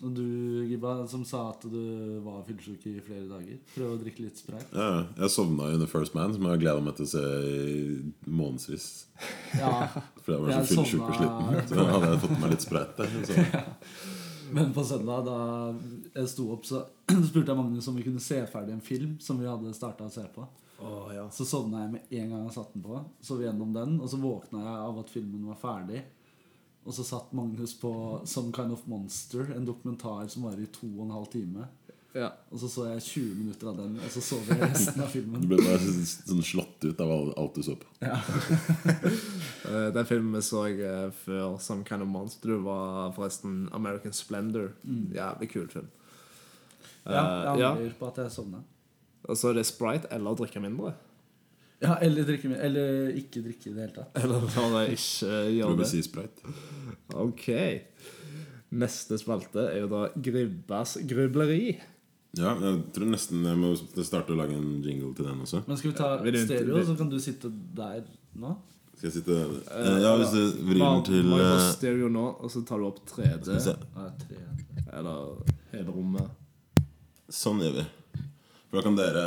Og 0.02 0.10
du, 0.10 0.24
Gibba, 0.66 0.96
som 1.06 1.22
sa 1.26 1.44
at 1.52 1.62
du 1.70 1.82
var 2.24 2.40
fyllesyk 2.46 2.88
i 2.90 2.96
flere 3.06 3.28
dager. 3.30 3.60
Prøv 3.70 3.92
å 3.94 3.98
drikke 4.00 4.24
litt 4.24 4.40
sprayt. 4.40 4.72
Ja, 4.74 5.04
jeg 5.14 5.30
sovna 5.30 5.68
i 5.70 5.76
The 5.78 5.86
First 5.90 6.16
Man, 6.16 6.34
som 6.34 6.42
jeg 6.42 6.56
har 6.56 6.62
gleda 6.64 6.82
meg 6.82 6.96
til 6.98 7.06
å 7.06 7.12
se 7.12 7.22
i 7.22 7.76
månedsvis. 8.26 8.88
Ja, 9.60 9.70
For 10.24 10.34
jeg 10.34 10.42
var 10.42 10.50
Jeg 10.56 10.66
så 10.66 10.74
fyllesyk 10.74 11.04
og 11.06 11.14
sliten. 11.20 11.60
Så 11.70 11.86
hadde 11.92 12.08
jeg 12.10 12.22
fått 12.24 12.42
meg 12.42 12.54
litt 12.56 12.66
spreit 12.66 12.98
der. 12.98 13.14
Så. 13.30 13.62
Men 14.58 14.72
på 14.74 14.82
søndag, 14.84 15.22
da 15.30 15.36
jeg 16.18 16.32
sto 16.34 16.48
opp, 16.52 16.66
så 16.68 16.82
spurte 17.28 17.54
jeg 17.54 17.60
Magnus 17.60 17.88
om 17.88 17.96
vi 17.96 18.08
kunne 18.08 18.20
se 18.20 18.40
ferdig 18.50 18.74
en 18.74 18.82
film 18.84 19.14
som 19.22 19.38
vi 19.38 19.46
hadde 19.48 19.70
starta 19.76 20.10
å 20.10 20.12
se 20.12 20.26
på. 20.34 20.48
Oh, 20.82 21.12
ja. 21.14 21.28
Så 21.30 21.46
sovna 21.46 21.84
jeg 21.84 21.92
med 21.94 22.18
en 22.18 22.34
gang 22.34 22.42
jeg 22.48 22.56
satte 22.56 22.74
den 22.74 22.84
på. 22.84 22.98
Så 23.22 23.38
vi 23.38 23.46
gjennom 23.46 23.70
den, 23.76 24.00
og 24.02 24.10
så 24.10 24.18
våkna 24.18 24.64
jeg 24.66 24.82
av 24.90 25.00
at 25.04 25.14
filmen 25.14 25.46
var 25.52 25.62
ferdig. 25.62 26.02
Og 26.84 26.94
så 26.94 27.04
satt 27.06 27.32
Magnus 27.32 27.74
på 27.78 27.92
Some 28.26 28.52
Kind 28.52 28.72
of 28.72 28.86
Monster, 28.90 29.52
en 29.56 29.64
dokumentar 29.68 30.26
som 30.28 30.42
varer 30.48 30.64
i 30.64 30.66
to 30.74 30.88
og 30.98 31.04
en 31.06 31.10
halv 31.14 31.26
time. 31.30 31.68
ja. 32.14 32.28
Og 32.50 32.58
så 32.60 32.68
så 32.68 32.86
jeg 32.90 33.02
20 33.02 33.34
minutter 33.38 33.68
av 33.70 33.76
den, 33.78 33.94
og 33.96 34.10
så 34.12 34.20
så 34.20 34.36
vi 34.44 34.56
resten 34.60 35.00
av 35.00 35.08
filmen. 35.08 35.40
Du 35.40 35.46
ble 35.48 35.56
bare 35.62 35.78
sånn 35.80 36.42
slått 36.44 36.84
ut 36.84 37.00
av 37.00 37.12
alt 37.38 37.54
du 37.54 37.62
så 37.62 37.76
på. 37.80 37.86
Ja. 38.02 38.18
Den 39.96 40.06
filmen 40.08 40.34
vi 40.36 40.42
så 40.44 40.66
eh, 40.66 41.10
før, 41.24 41.56
'Some 41.58 41.84
Kind 41.88 42.02
of 42.02 42.08
Monster', 42.08 42.58
var 42.62 43.12
forresten 43.16 43.68
'American 43.72 44.12
Splendor'. 44.12 44.72
Jævlig 45.14 45.50
kul 45.50 45.68
film. 45.68 45.88
Ja, 47.06 47.12
Ja, 47.12 47.52
angrer 47.52 47.78
jeg 47.80 47.86
ja. 47.86 47.98
på 47.98 48.06
at 48.06 48.16
jeg 48.18 48.30
sovna. 48.32 48.62
Og 49.24 49.36
så 49.36 49.48
er 49.48 49.54
det 49.54 49.66
Sprite 49.66 50.06
eller 50.10 50.34
drikke 50.34 50.60
mindre. 50.60 50.92
Ja, 51.82 51.96
eller, 52.04 52.22
drikke, 52.28 52.48
mer- 52.52 52.60
eller 52.62 53.08
ikke 53.18 53.42
drikke 53.42 53.70
i 53.70 53.74
det 53.74 53.80
hele 53.86 53.94
tatt. 53.96 54.10
Eller 54.22 54.44
bare 54.54 54.82
ikke 54.94 55.30
gjøre 55.56 55.68
Prøv 55.68 55.72
å 55.74 55.80
det. 55.80 55.88
si 55.90 56.02
sprite. 56.06 56.52
Ok. 57.18 57.46
Neste 58.72 59.18
spalte 59.20 59.64
er 59.68 59.82
jo 59.82 59.88
da 59.90 60.02
Gribbas 60.16 60.94
grubleri. 61.10 61.74
Ja, 62.38 62.54
jeg 62.56 62.78
tror 62.96 63.10
nesten 63.12 63.42
jeg 63.44 63.58
må 63.60 63.74
starte 64.00 64.32
å 64.32 64.38
lage 64.38 64.54
en 64.56 64.78
jingle 64.80 65.10
til 65.18 65.26
den 65.28 65.42
også. 65.44 65.64
Men 65.66 65.76
skal 65.80 65.90
vi 65.92 65.96
ta 65.98 66.12
ja, 66.24 66.44
stereo, 66.46 66.78
så 66.88 66.94
kan 66.96 67.10
du 67.12 67.18
sitte 67.20 67.50
der 67.76 68.06
nå? 68.40 68.54
Skal 68.96 69.08
jeg 69.10 69.16
sitte 69.18 69.36
eh, 69.36 69.98
Ja, 70.04 70.14
hvis 70.20 70.32
du 70.32 70.62
vrir 70.68 70.80
den 70.80 71.02
til 71.08 71.26
Må 71.28 71.40
jeg 71.42 71.48
eh, 71.50 71.58
på 71.58 71.68
stereo 71.74 72.08
nå, 72.12 72.24
og 72.40 72.52
så 72.54 72.62
tar 72.68 72.80
du 72.80 72.86
opp 72.88 73.02
3D. 73.10 73.58
Ja, 73.58 74.06
3D. 74.22 74.40
Eller 74.92 75.52
hele 75.74 75.92
rommet. 75.92 76.30
Sånn 77.32 77.60
gjør 77.64 77.80
vi. 77.82 77.84
For 78.70 78.78
da 78.78 78.84
kan 78.86 78.96
dere 78.96 79.26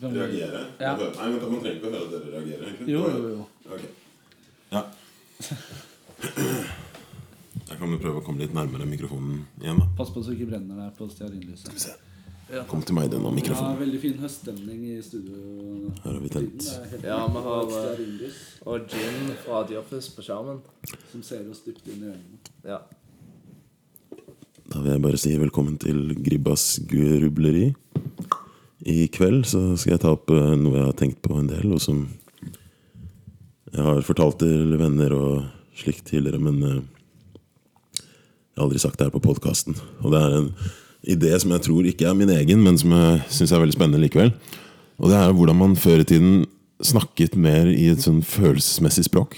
vi- 0.00 0.18
reagere. 0.18 0.64
Ja. 0.80 0.96
Nei, 0.96 1.28
men 1.30 1.40
Man 1.40 1.60
trenger 1.60 1.76
ikke 1.76 1.88
å 1.88 1.92
høre 1.92 2.04
at 2.06 2.10
dere 2.12 2.28
reagerer. 2.36 2.64
egentlig. 2.68 2.88
Jo, 2.88 3.02
jo, 3.10 3.28
jo. 3.28 3.46
Ok. 3.72 3.84
Ja. 4.72 4.82
Jeg 7.66 7.78
kan 7.80 7.90
jo 7.90 7.98
prøve 7.98 8.20
å 8.20 8.24
komme 8.24 8.38
litt 8.44 8.52
nærmere 8.54 8.86
mikrofonen 8.86 9.40
igjen. 9.60 9.78
da 9.80 9.86
Pass 9.98 10.10
på 10.14 10.22
så 10.22 10.30
du 10.30 10.36
ikke 10.36 10.50
brenner 10.52 10.76
deg 10.84 10.92
på 10.98 11.08
stearinlyset. 11.10 11.96
Kom 12.70 12.82
til 12.86 12.94
meg, 12.94 13.08
denne 13.10 13.24
nå, 13.26 13.30
Ja, 13.32 13.34
mikrofonen. 13.40 13.78
veldig 13.80 14.00
fin 14.00 14.18
høststemning 14.22 14.84
i 14.92 15.00
studio. 15.02 15.90
Her 16.04 16.12
har 16.12 16.20
vi 16.22 16.28
tent. 16.30 16.62
Ja, 17.02 17.26
vi 17.26 17.42
har, 17.42 17.62
eh, 17.66 18.30
Og 18.66 18.86
Jim 18.92 19.32
fra 19.44 19.64
The 19.66 19.76
Office 19.80 20.10
på 20.14 20.22
skjermen. 20.22 20.60
som 21.10 21.22
ser 21.22 21.42
oss 21.50 21.60
dypt 21.66 21.88
inn 21.88 22.02
i 22.04 22.06
øynene. 22.12 22.38
Ja. 22.64 22.78
Da 24.70 24.80
vil 24.80 24.92
jeg 24.92 25.02
bare 25.02 25.16
si 25.18 25.36
velkommen 25.38 25.78
til 25.78 26.14
Gribbas 26.22 26.78
grubleri. 26.86 27.74
I 28.86 29.08
kveld 29.10 29.48
så 29.50 29.60
skal 29.74 29.96
jeg 29.96 30.02
ta 30.04 30.12
opp 30.14 30.30
eh, 30.30 30.52
noe 30.60 30.78
jeg 30.78 30.86
har 30.86 30.98
tenkt 30.98 31.18
på 31.24 31.34
en 31.40 31.48
del, 31.50 31.72
og 31.74 31.82
som 31.82 32.04
jeg 33.72 33.82
har 33.82 34.04
fortalt 34.06 34.38
til 34.44 34.76
venner 34.78 35.12
og 35.16 35.40
slikt 35.76 36.06
tidligere, 36.12 36.38
men 36.40 36.60
eh, 36.62 36.76
jeg 37.98 38.60
har 38.60 38.68
aldri 38.68 38.80
sagt 38.80 39.00
det 39.00 39.08
her 39.08 39.16
på 39.16 39.24
podkasten. 39.24 39.74
Og 40.04 40.14
det 40.14 40.20
er 40.22 40.36
en 40.38 40.52
idé 41.16 41.32
som 41.42 41.50
jeg 41.56 41.64
tror 41.66 41.88
ikke 41.90 42.06
er 42.08 42.14
min 42.16 42.30
egen, 42.36 42.62
men 42.62 42.78
som 42.78 42.94
jeg 42.94 43.18
syns 43.40 43.52
er 43.52 43.64
veldig 43.64 43.74
spennende 43.74 44.04
likevel. 44.04 44.30
Og 45.02 45.10
det 45.10 45.18
er 45.18 45.34
hvordan 45.34 45.58
man 45.58 45.76
før 45.76 46.04
i 46.04 46.08
tiden 46.08 46.46
snakket 46.84 47.36
mer 47.40 47.68
i 47.72 47.90
et 47.90 48.04
sånn 48.04 48.22
følelsesmessig 48.24 49.08
språk. 49.10 49.36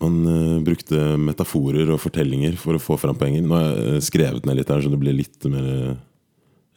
Man 0.00 0.20
uh, 0.28 0.60
brukte 0.64 1.16
metaforer 1.20 1.90
og 1.92 2.00
fortellinger 2.00 2.54
for 2.60 2.76
å 2.76 2.82
få 2.82 2.96
fram 3.00 3.18
poenger. 3.18 3.42
Nå 3.44 3.56
har 3.56 3.66
jeg 3.96 4.06
skrevet 4.06 4.46
ned 4.46 4.60
litt 4.60 4.70
her, 4.70 4.84
så 4.84 4.92
det 4.92 5.00
blir 5.02 5.16
litt 5.16 5.48
mer 5.50 5.98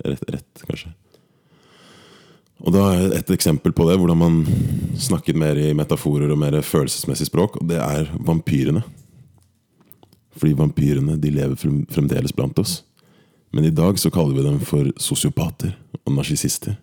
rett, 0.01 0.23
rett 0.31 0.65
kanskje. 0.67 0.93
Og 2.63 2.71
da 2.71 2.83
er 2.93 3.17
et 3.17 3.31
eksempel 3.33 3.73
på 3.75 3.85
det, 3.89 3.97
hvordan 3.99 4.19
man 4.19 4.37
snakket 4.99 5.39
mer 5.39 5.59
i 5.59 5.73
metaforer 5.75 6.31
og 6.31 6.39
mer 6.39 6.61
følelsesmessig 6.63 7.27
språk, 7.27 7.57
og 7.59 7.67
det 7.67 7.81
er 7.83 8.07
vampyrene. 8.23 8.83
Fordi 10.39 10.55
vampyrene 10.57 11.17
de 11.19 11.31
lever 11.33 11.59
fremdeles 11.91 12.33
blant 12.35 12.59
oss. 12.61 12.81
Men 13.53 13.67
i 13.67 13.73
dag 13.75 13.99
så 13.99 14.09
kaller 14.13 14.37
vi 14.37 14.47
dem 14.47 14.61
for 14.65 14.87
sosiopater 14.97 15.75
og 16.05 16.15
narsissister. 16.15 16.77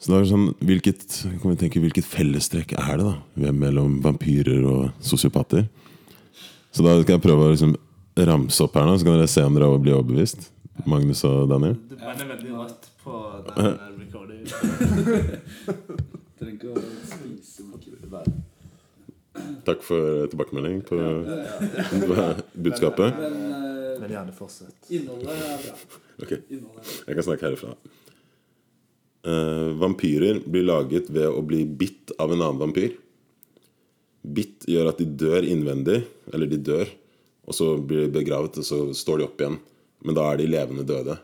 Så 0.00 0.12
da 0.12 0.20
er 0.20 0.24
det 0.24 0.30
sånn, 0.30 0.50
hvilket, 0.62 1.04
kan 1.40 1.50
vi 1.50 1.58
tenke, 1.60 1.82
hvilket 1.82 2.06
fellestrekk 2.06 2.76
er 2.78 3.00
det 3.00 3.10
da 3.10 3.52
mellom 3.52 3.98
vampyrer 4.04 4.62
og 4.70 5.04
sosiopater? 5.04 5.66
Så 6.70 6.84
da 6.84 6.94
skal 7.00 7.16
jeg 7.16 7.24
prøve 7.24 7.48
å 7.48 7.52
liksom 7.54 7.74
ramse 8.28 8.62
opp 8.64 8.76
her 8.78 8.86
nå, 8.86 8.96
så 8.96 9.08
kan 9.08 9.16
dere 9.18 9.30
se 9.30 9.44
om 9.44 9.56
dere 9.56 9.72
blir 9.82 9.96
overbevist. 9.96 10.46
Magnus 10.84 11.24
og 11.24 11.48
Daniel. 11.50 11.76
Du 11.88 11.96
brenner 11.96 12.28
veldig 12.34 12.52
rødt 12.58 12.88
på 13.02 13.20
den 13.48 13.78
recordingen. 14.02 14.46
Trenger 16.36 16.52
ikke 16.52 16.74
å 16.74 16.82
spise 17.08 17.64
noe. 17.64 18.24
Takk 19.66 19.84
for 19.84 20.26
tilbakemelding 20.32 20.82
på 20.86 20.98
budskapet. 22.66 23.16
Men 23.16 24.04
eh, 24.04 24.12
gjerne 24.12 24.34
fortsett. 24.36 24.76
innholdet 24.92 25.32
er 25.32 25.64
bra. 25.64 26.02
Ok, 26.24 26.34
jeg 26.36 27.16
kan 27.16 27.26
snakke 27.26 27.48
herifra. 27.48 27.74
Uh, 29.26 29.72
vampyrer 29.80 30.38
blir 30.46 30.68
laget 30.68 31.08
ved 31.10 31.26
å 31.26 31.42
bli 31.42 31.64
bitt 31.66 32.12
av 32.22 32.32
en 32.32 32.42
annen 32.42 32.60
vampyr. 32.60 32.94
Bitt 34.22 34.66
gjør 34.70 34.92
at 34.92 35.00
de 35.02 35.08
dør 35.18 35.46
innvendig, 35.46 36.02
eller 36.32 36.50
de 36.50 36.60
dør, 36.62 36.90
og 37.46 37.56
så 37.56 37.72
blir 37.78 38.06
de 38.06 38.14
begravet, 38.14 38.60
og 38.60 38.66
så 38.66 38.80
står 38.96 39.20
de 39.20 39.26
opp 39.26 39.42
igjen. 39.42 39.58
Men 40.06 40.16
da 40.16 40.28
er 40.30 40.40
de 40.40 40.48
levende 40.50 40.86
døde. 40.86 41.18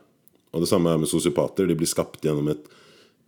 Og 0.53 0.65
det 0.65 0.69
samme 0.69 0.91
er 0.91 1.01
med 1.01 1.11
sosiopater. 1.11 1.69
De 1.71 1.77
blir 1.79 1.89
skapt 1.91 2.25
gjennom 2.25 2.51
et 2.53 2.67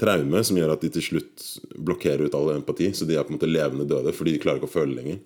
traume 0.00 0.40
som 0.44 0.58
gjør 0.58 0.74
at 0.74 0.82
de 0.82 0.90
til 0.96 1.04
slutt 1.06 1.44
blokkerer 1.78 2.26
ut 2.26 2.34
all 2.34 2.50
empati, 2.56 2.90
så 2.90 3.06
de 3.06 3.14
er 3.14 3.24
på 3.24 3.30
en 3.32 3.38
måte 3.38 3.50
levende 3.50 3.86
døde 3.88 4.12
fordi 4.16 4.34
de 4.34 4.42
klarer 4.42 4.58
ikke 4.58 4.70
å 4.72 4.74
føle 4.74 4.96
lenger. 4.96 5.20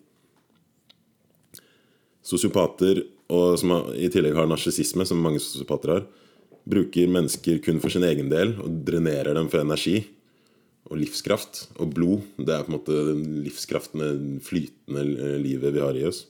Sosiopater, 2.28 3.00
som 3.56 3.72
i 3.96 4.10
tillegg 4.12 4.36
har 4.36 4.48
narsissisme, 4.50 5.06
som 5.08 5.20
mange 5.24 5.40
sosiopater 5.40 5.94
har, 5.94 6.06
bruker 6.68 7.08
mennesker 7.08 7.62
kun 7.64 7.80
for 7.80 7.88
sin 7.92 8.04
egen 8.04 8.28
del 8.28 8.52
og 8.60 8.82
drenerer 8.84 9.32
dem 9.38 9.48
for 9.48 9.64
energi 9.64 10.02
og 10.88 10.98
livskraft. 11.00 11.62
Og 11.80 11.94
blod. 11.96 12.26
Det 12.36 12.52
er 12.52 12.66
på 12.66 12.74
en 12.74 12.76
måte 12.76 12.96
den 13.08 13.22
livskraften, 13.46 14.04
det 14.04 14.44
flytende 14.44 15.38
livet 15.40 15.72
vi 15.72 15.84
har 15.84 15.96
i 15.96 16.04
oss. 16.08 16.26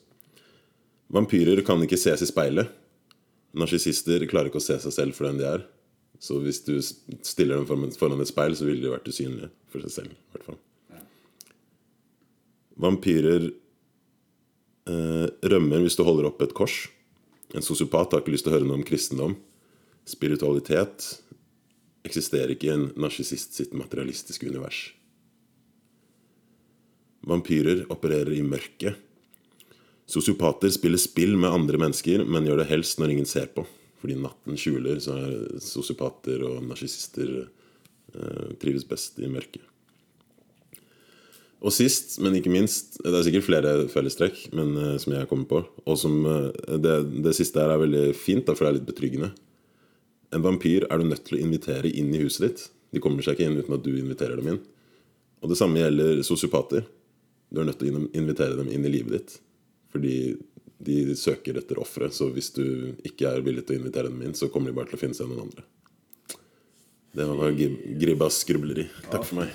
Vampyrer 1.11 1.65
kan 1.67 1.83
ikke 1.83 1.99
ses 1.99 2.23
i 2.23 2.31
speilet. 2.31 2.71
Narsissister 3.57 4.25
klarer 4.29 4.51
ikke 4.51 4.61
å 4.61 4.65
se 4.65 4.77
seg 4.83 4.95
selv 4.95 5.17
for 5.17 5.29
den 5.29 5.41
de 5.41 5.47
er. 5.49 5.65
Så 6.21 6.41
hvis 6.43 6.61
du 6.67 6.75
stiller 6.83 7.57
dem 7.57 7.67
foran- 7.67 8.21
et 8.21 8.29
speil, 8.29 8.57
så 8.57 8.67
ville 8.67 8.83
de 8.83 8.91
vært 8.91 9.09
usynlige 9.09 9.51
for 9.71 9.81
seg 9.81 9.91
selv. 9.91 10.11
i 10.11 10.33
hvert 10.35 10.45
fall. 10.45 10.59
Vampyrer 12.79 13.53
eh, 14.87 15.29
rømmer 15.43 15.83
hvis 15.83 15.97
du 15.97 16.05
holder 16.05 16.27
opp 16.27 16.43
et 16.43 16.55
kors. 16.55 16.89
En 17.55 17.63
sosiopat 17.63 18.13
har 18.13 18.21
ikke 18.23 18.35
lyst 18.35 18.45
til 18.45 18.53
å 18.53 18.59
høre 18.59 18.69
noe 18.69 18.79
om 18.79 18.87
kristendom. 18.87 19.37
Spiritualitet 20.09 21.21
eksisterer 22.05 22.55
ikke 22.55 22.69
i 22.69 22.75
en 22.75 22.93
narsissist 22.97 23.57
sitt 23.57 23.75
materialistiske 23.77 24.47
univers. 24.49 24.93
Vampyrer 27.29 27.87
opererer 27.93 28.33
i 28.37 28.43
mørket. 28.43 28.97
Sosiopater 30.09 30.73
spiller 30.73 31.01
spill 31.01 31.37
med 31.37 31.53
andre 31.53 31.81
mennesker, 31.81 32.25
men 32.25 32.47
gjør 32.49 32.63
det 32.63 32.71
helst 32.71 33.01
når 33.01 33.13
ingen 33.13 33.29
ser 33.29 33.51
på. 33.53 33.67
Fordi 34.01 34.17
natten 34.17 34.57
skjuler, 34.57 35.01
så 35.03 35.17
er 35.19 35.59
sosiopater 35.61 36.45
og 36.49 36.63
narsissister 36.65 37.33
eh, 37.43 38.55
trives 38.63 38.87
best 38.89 39.19
i 39.21 39.29
mørket. 39.29 39.65
Og 41.59 41.75
sist, 41.75 42.21
men 42.23 42.37
ikke 42.39 42.53
minst 42.55 43.01
Det 43.03 43.11
er 43.11 43.25
sikkert 43.27 43.47
flere 43.49 43.71
fellestrekk 43.91 44.45
men, 44.55 44.77
eh, 44.79 44.97
som 45.03 45.13
jeg 45.17 45.29
kommer 45.29 45.49
på. 45.51 45.63
Og 45.85 45.99
som, 45.99 46.15
eh, 46.25 46.79
det, 46.79 46.95
det 47.27 47.35
siste 47.37 47.61
her 47.61 47.75
er 47.75 47.83
veldig 47.83 48.07
fint, 48.17 48.47
da, 48.47 48.55
for 48.55 48.65
det 48.65 48.71
er 48.71 48.79
litt 48.79 48.89
betryggende. 48.89 49.33
En 50.33 50.45
vampyr 50.45 50.87
er 50.87 51.01
du 51.01 51.09
nødt 51.09 51.25
til 51.27 51.39
å 51.39 51.43
invitere 51.43 51.91
inn 51.91 52.15
i 52.15 52.23
huset 52.23 52.47
ditt. 52.47 52.65
De 52.95 53.03
kommer 53.03 53.27
seg 53.27 53.37
ikke 53.37 53.51
inn 53.51 53.59
uten 53.59 53.77
at 53.77 53.85
du 53.85 53.93
inviterer 53.97 54.39
dem 54.39 54.55
inn. 54.55 54.63
Og 55.43 55.51
det 55.51 55.59
samme 55.59 55.83
gjelder 55.83 56.23
sosiopater. 56.27 56.87
Du 57.53 57.61
er 57.61 57.69
nødt 57.69 57.81
til 57.81 57.93
å 57.93 58.07
invitere 58.17 58.57
dem 58.57 58.71
inn 58.73 58.87
i 58.87 58.93
livet 58.93 59.19
ditt. 59.19 59.39
Fordi 59.93 60.37
de 60.79 61.17
søker 61.17 61.59
etter 61.59 61.81
ofre. 61.83 62.11
Så 62.15 62.31
hvis 62.35 62.53
du 62.55 62.65
ikke 63.07 63.33
er 63.33 63.45
villig 63.45 63.67
til 63.67 63.79
å 63.79 63.83
invitere 63.83 64.13
dem 64.13 64.23
inn, 64.23 64.37
så 64.39 64.51
kommer 64.53 64.71
de 64.71 64.79
bare 64.79 64.91
til 64.93 64.99
å 64.99 65.03
finne 65.03 65.19
seg 65.19 65.31
noen 65.31 65.49
andre. 65.49 65.67
Det 67.19 67.27
var 67.27 67.39
noe 67.41 67.71
Gribbas 67.99 68.43
grubleri. 68.47 68.87
Takk 69.09 69.25
for 69.27 69.41
meg. 69.41 69.55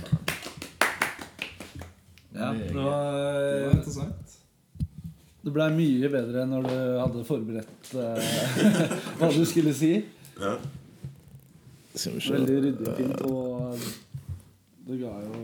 Ja, 2.34 2.50
det 2.52 2.67
Det 2.67 2.76
var 2.76 2.88
var 2.88 3.76
interessant. 3.78 4.39
Det 5.43 5.52
blei 5.52 5.67
mye 5.76 6.10
bedre 6.10 6.46
når 6.48 6.67
du 6.69 6.76
hadde 7.02 7.24
forberedt 7.28 7.89
uh, 8.00 8.36
hva 9.19 9.28
du 9.36 9.43
skulle 9.46 9.74
si. 9.76 9.98
Ja. 10.39 10.56
Veldig 11.93 12.56
ryddig 12.63 12.88
og 12.89 12.96
fint, 12.98 13.26
og 13.28 14.88
det 14.88 14.98
ga 15.04 15.12
jo 15.28 15.43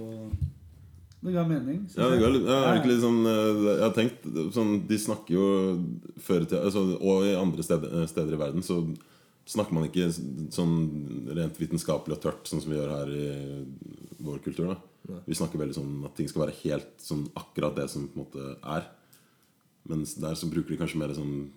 Det 1.19 1.33
ga 1.35 1.43
mening. 1.43 1.81
Ja, 1.97 2.07
det 2.07 2.19
går 2.21 2.31
litt, 2.31 2.45
ja, 2.47 2.75
litt 2.79 3.01
sånn 3.03 3.25
eh, 3.27 3.63
Jeg 3.67 3.83
har 3.83 3.95
tenkt 3.95 4.27
sånn, 4.55 4.69
De 4.87 4.99
snakker 5.03 5.35
jo 5.35 5.47
før 6.23 6.45
i 6.45 6.47
tida 6.47 6.61
altså, 6.69 6.83
Og 6.95 7.25
i 7.27 7.33
andre 7.35 7.65
steder, 7.65 8.05
steder 8.07 8.37
i 8.37 8.39
verden 8.39 8.63
så 8.63 8.79
snakker 9.49 9.73
man 9.73 9.87
ikke 9.87 10.07
sånn 10.53 10.75
rent 11.33 11.55
vitenskapelig 11.57 12.19
og 12.19 12.21
tørt, 12.21 12.45
sånn 12.45 12.61
som 12.61 12.69
vi 12.69 12.77
gjør 12.77 12.91
her 12.93 13.09
i 13.17 13.29
vår 14.21 14.43
kultur. 14.45 14.75
da 14.75 15.17
Vi 15.25 15.37
snakker 15.37 15.57
veldig 15.57 15.73
sånn 15.73 15.95
at 16.05 16.13
ting 16.19 16.29
skal 16.29 16.43
være 16.43 16.57
helt 16.59 17.01
sånn 17.01 17.23
akkurat 17.39 17.73
det 17.79 17.87
som 17.89 18.05
på 18.11 18.19
en 18.19 18.27
måte 18.27 18.51
er. 18.61 18.85
Mens 19.89 20.13
der 20.21 20.37
så 20.37 20.51
bruker 20.51 20.75
de 20.75 20.77
kanskje 20.83 21.01
mer 21.01 21.15
sånn 21.17 21.49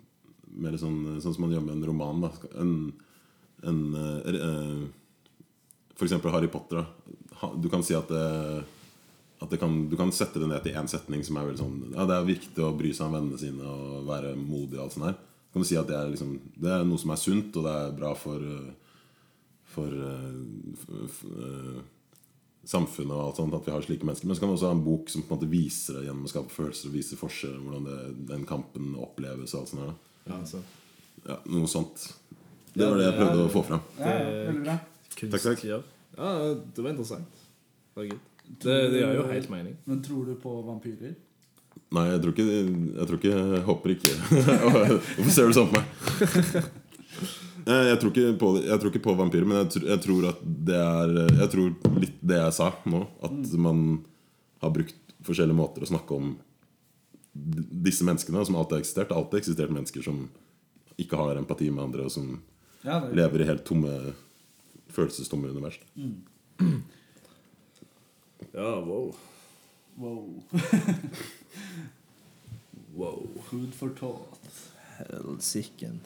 Mer 0.53 0.75
sånn, 0.77 1.19
sånn 1.21 1.33
som 1.33 1.45
man 1.45 1.53
gjør 1.53 1.63
med 1.65 1.75
en 1.77 1.85
roman. 1.91 2.25
da 2.25 2.31
En, 2.61 2.73
en 3.65 3.79
uh, 3.93 4.19
uh, 4.25 4.83
For 5.93 6.05
eksempel 6.05 6.33
Harry 6.33 6.49
Potter. 6.49 6.81
da 6.81 7.53
Du 7.61 7.69
kan 7.69 7.85
si 7.85 7.93
at 7.97 8.09
det 8.09 8.25
at 9.43 9.51
det 9.51 9.59
kan, 9.59 9.73
du 9.91 9.95
kan 9.99 10.11
sette 10.15 10.39
det 10.39 10.47
ned 10.47 10.63
til 10.63 10.75
én 10.79 10.87
setning 10.87 11.23
som 11.27 11.37
er 11.37 11.49
veldig 11.49 11.59
sånn 11.59 11.79
Ja, 11.97 12.05
det 12.07 12.15
er 12.15 12.27
viktig 12.31 12.63
å 12.63 12.71
bry 12.79 12.93
seg 12.95 13.09
om 13.09 13.17
vennene 13.17 13.39
sine 13.41 13.63
og 13.67 14.05
være 14.07 14.33
modig 14.39 14.77
og 14.79 14.85
alt 14.85 14.95
sånt 14.95 15.09
her. 15.09 15.17
Kan 15.53 15.61
du 15.61 15.67
si 15.67 15.75
at 15.77 15.89
det 15.89 15.97
er, 15.99 16.07
liksom, 16.13 16.37
det 16.63 16.71
er 16.73 16.85
noe 16.87 16.97
som 17.01 17.11
er 17.13 17.19
sunt, 17.21 17.57
og 17.59 17.65
det 17.67 17.73
er 17.81 17.97
bra 17.99 18.13
for 18.17 18.45
for, 19.73 19.89
For 19.89 19.89
øh, 19.89 20.33
f- 20.77 21.03
f- 21.09 21.25
øh, 21.33 21.81
samfunnet 22.63 23.11
og 23.17 23.23
alt 23.27 23.39
sånt 23.41 23.55
at 23.57 23.65
vi 23.67 23.71
har 23.73 23.81
slike 23.83 24.05
mennesker. 24.05 24.27
Men 24.29 24.37
så 24.37 24.43
kan 24.43 24.49
vi 24.51 24.55
også 24.57 24.69
ha 24.69 24.75
en 24.77 24.83
bok 24.85 25.09
som 25.09 25.23
på 25.25 25.33
en 25.33 25.39
måte 25.39 25.49
viser 25.51 25.97
det 25.97 26.03
gjennom 26.07 26.27
å 26.27 26.31
skape 26.31 26.53
følelser 26.53 26.89
og 26.91 26.93
vise 26.95 27.17
forskjeller. 27.19 27.59
Hvordan 27.65 27.87
det, 27.89 27.97
den 28.29 28.45
kampen 28.47 28.91
oppleves 29.01 29.55
og 29.55 29.63
alt 29.63 29.71
sånt 29.73 29.81
her. 29.83 29.89
da. 29.89 29.95
Ja, 30.29 30.37
altså. 30.39 30.61
Ja, 31.27 31.37
noe 31.57 31.67
sånt. 31.71 32.05
Det 32.73 32.85
var 32.87 32.97
det 33.01 33.07
jeg 33.09 33.17
prøvde 33.19 33.47
å 33.47 33.51
få 33.53 33.65
fram. 33.67 33.81
Ja, 33.99 34.13
veldig 34.47 34.63
bra. 34.67 34.77
Kunst 35.17 35.33
Takk, 35.35 35.43
takk. 35.49 35.65
Ja, 35.67 36.29
det 36.53 36.85
var 36.85 36.93
interessant. 36.93 37.41
Det 37.93 37.99
var 37.99 38.07
good. 38.13 38.29
Det, 38.43 38.75
det 38.93 38.99
gjør 39.01 39.15
jo 39.17 39.27
helt 39.31 39.49
mening. 39.51 39.75
Men 39.89 40.01
tror 40.05 40.25
du 40.29 40.35
på 40.39 40.53
vampyrer? 40.67 41.15
Nei, 41.93 42.03
jeg 42.09 42.21
tror 42.23 42.33
ikke 42.33 42.45
Jeg, 42.49 43.05
tror 43.09 43.17
ikke, 43.19 43.33
jeg 43.33 43.61
håper 43.67 43.91
ikke 43.93 44.13
Hvorfor 45.17 45.31
ser 45.33 45.49
du 45.49 45.55
sånn 45.57 45.69
på 45.69 45.77
meg? 45.77 45.85
Jeg, 47.65 47.83
jeg, 47.89 47.97
tror 48.01 48.11
ikke 48.13 48.31
på, 48.41 48.49
jeg 48.65 48.79
tror 48.81 48.91
ikke 48.93 49.03
på 49.07 49.15
vampyrer, 49.19 49.47
men 49.49 49.59
jeg, 49.63 49.69
tr- 49.75 49.87
jeg 49.91 50.01
tror 50.05 50.27
at 50.31 50.41
det 50.69 50.79
er 50.79 51.13
Jeg 51.41 51.49
tror 51.53 51.99
litt 52.01 52.17
det 52.21 52.39
jeg 52.41 52.55
sa 52.57 52.71
nå. 52.89 53.03
At 53.25 53.53
man 53.61 53.83
har 54.63 54.73
brukt 54.73 55.13
forskjellige 55.23 55.57
måter 55.59 55.85
å 55.85 55.91
snakke 55.93 56.17
om 56.17 56.33
disse 57.33 58.05
menneskene 58.05 58.43
som 58.45 58.57
alltid 58.59 58.77
har 58.77 58.83
eksistert. 58.83 59.07
Det 59.09 59.15
har 59.15 59.23
alltid 59.23 59.39
eksistert 59.41 59.71
mennesker 59.73 60.03
som 60.05 60.25
ikke 61.01 61.17
har 61.17 61.39
empati 61.39 61.69
med 61.73 61.87
andre, 61.87 62.05
og 62.09 62.13
som 62.13 62.35
Ja, 62.85 62.99
er 62.99 63.15
lever 63.17 63.41
i 63.41 63.47
helt 63.49 63.63
tomme 63.65 63.93
følelsestomme 64.93 65.49
univers. 65.49 65.79
Ja, 68.53 68.79
wow. 68.85 69.15
Wow. 69.97 70.43
Wow. 72.95 73.27
Food 73.49 73.73
for 73.73 73.89
thought. 73.89 74.37
Helsiken. 74.97 75.99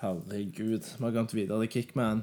Herregud. 0.00 0.84
Vi 0.96 1.04
har 1.04 1.12
gått 1.12 1.34
videre 1.36 1.66
til 1.66 1.72
Kickman, 1.74 2.22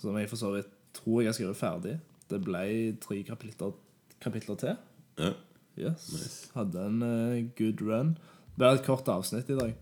som 0.00 0.16
jeg 0.16 0.30
for 0.30 0.40
så 0.40 0.54
vidt 0.54 0.70
tror 0.96 1.20
jeg 1.20 1.28
har 1.28 1.36
skrevet 1.36 1.60
ferdig. 1.60 1.94
Det 2.30 2.40
ble 2.44 2.62
tre 3.04 3.20
kapitler, 3.28 3.76
kapitler 4.24 4.56
til. 4.62 4.80
Ja. 5.20 5.34
Yes. 5.76 6.08
Nice. 6.14 6.48
Hadde 6.56 6.86
en 6.88 7.02
uh, 7.04 7.36
good 7.58 7.84
run. 7.84 8.14
Det 8.56 8.62
ble 8.64 8.72
et 8.78 8.86
kort 8.88 9.08
avsnitt 9.12 9.52
i 9.52 9.58
dag. 9.60 9.76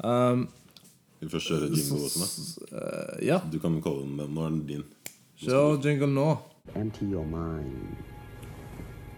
Um, 0.00 0.46
vi 1.20 1.28
først 1.32 1.52
kjøre 1.52 1.68
jingle 1.68 2.00
også, 2.08 2.24
da? 2.72 2.80
eh, 2.80 3.26
ja. 3.28 3.42
Du 3.52 3.60
kan 3.60 3.76
kalle 3.84 4.08
den 4.08 4.16
den. 4.24 4.32
Nå 4.36 4.48
er 4.48 4.56
den 4.56 4.64
din. 4.72 4.88
Kjør 5.36 5.82
jingle 5.84 6.06
nå. 6.08 6.38
Empty 6.74 7.04
your 7.04 7.24
mind. 7.26 7.96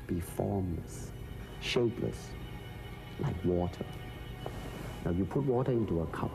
Be 0.09 0.21
formless, 0.21 1.13
shapeless, 1.61 2.31
like 3.21 3.37
water. 3.45 3.85
Now 5.05 5.13
you 5.13 5.25
put 5.25 5.45
water 5.45 5.71
into 5.71 6.01
a 6.01 6.07
cup. 6.07 6.33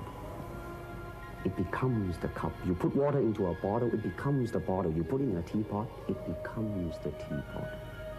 It 1.43 1.57
becomes 1.57 2.17
the 2.19 2.29
cup. 2.29 2.53
You 2.65 2.75
put 2.75 2.95
water 2.95 3.19
into 3.19 3.47
a 3.47 3.53
bottle, 3.55 3.89
it 3.93 4.01
becomes 4.01 4.53
the 4.53 4.59
bottle. 4.59 4.93
You 4.93 5.03
put 5.03 5.19
it 5.19 5.25
in 5.25 5.35
a 5.35 5.41
teapot, 5.41 5.89
it 6.07 6.17
becomes 6.25 6.95
the 7.03 7.11
teapot. 7.11 7.67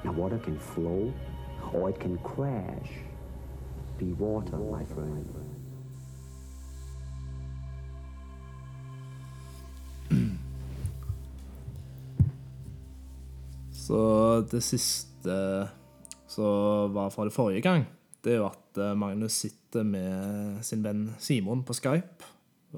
Now 0.05 0.13
water 0.13 0.39
can 0.39 0.59
flow 0.59 1.15
or 1.73 1.89
it 1.89 1.99
can 1.99 2.19
crash. 2.19 2.91
Be 3.97 4.13
water, 4.13 4.59
my 4.59 4.85
friend. 4.85 5.44
Så 13.85 13.99
det 14.51 14.63
siste 14.65 15.35
som 16.27 16.95
var 16.95 17.11
fra 17.13 17.27
det 17.27 17.35
forrige 17.35 17.61
gang, 17.61 17.85
det 18.25 18.33
er 18.33 18.41
jo 18.41 18.47
at 18.49 18.79
eh, 18.81 18.95
Magnus 18.97 19.37
sitter 19.45 19.85
med 19.85 20.63
sin 20.65 20.85
venn 20.85 21.11
Simon 21.21 21.65
på 21.67 21.77
Skype 21.77 22.31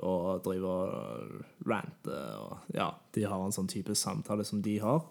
og 0.02 0.42
driver 0.44 0.90
og 0.90 1.68
ranter 1.68 2.40
og 2.42 2.74
Ja, 2.74 2.90
de 3.14 3.22
har 3.24 3.44
en 3.44 3.54
sånn 3.54 3.70
type 3.70 3.94
samtale 3.94 4.44
som 4.44 4.60
de 4.64 4.80
har. 4.82 5.06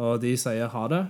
Og 0.00 0.22
de 0.22 0.32
sier 0.40 0.72
ha 0.72 0.86
det. 0.90 1.02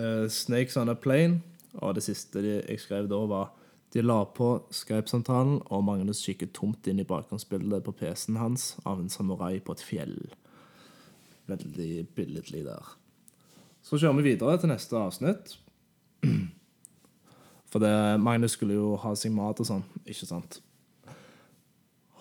Eh, 0.00 0.24
Snakes 0.32 0.76
on 0.80 0.88
a 0.88 0.96
plane. 0.96 1.42
Og 1.84 1.94
det 1.98 2.06
siste 2.06 2.40
jeg 2.40 2.80
skrev 2.80 3.10
da, 3.12 3.20
var 3.28 3.52
de 3.92 4.02
la 4.02 4.22
på 4.24 4.48
Skype-samtalen, 4.72 5.60
og 5.68 5.84
Magnus 5.84 6.22
kikker 6.24 6.48
tomt 6.56 6.88
inn 6.88 7.00
i 7.00 7.06
bakgrunnsbildet 7.06 7.84
på 7.84 7.94
PC-en 8.00 8.40
hans 8.40 8.70
av 8.88 9.02
en 9.02 9.12
samurai 9.12 9.60
på 9.60 9.76
et 9.76 9.84
fjell. 9.84 10.16
Veldig 11.46 12.06
billedlig 12.16 12.64
der. 12.66 12.94
Så 13.86 13.98
kjører 14.00 14.18
vi 14.18 14.32
videre 14.32 14.58
til 14.58 14.72
neste 14.72 14.98
avsnitt. 14.98 15.56
For 17.70 17.82
det, 17.82 17.92
Magnus 18.22 18.56
skulle 18.56 18.78
jo 18.78 18.94
ha 19.02 19.12
seg 19.18 19.34
mat 19.34 19.60
og 19.62 19.68
sånn, 19.68 19.84
ikke 20.06 20.26
sant? 20.26 20.60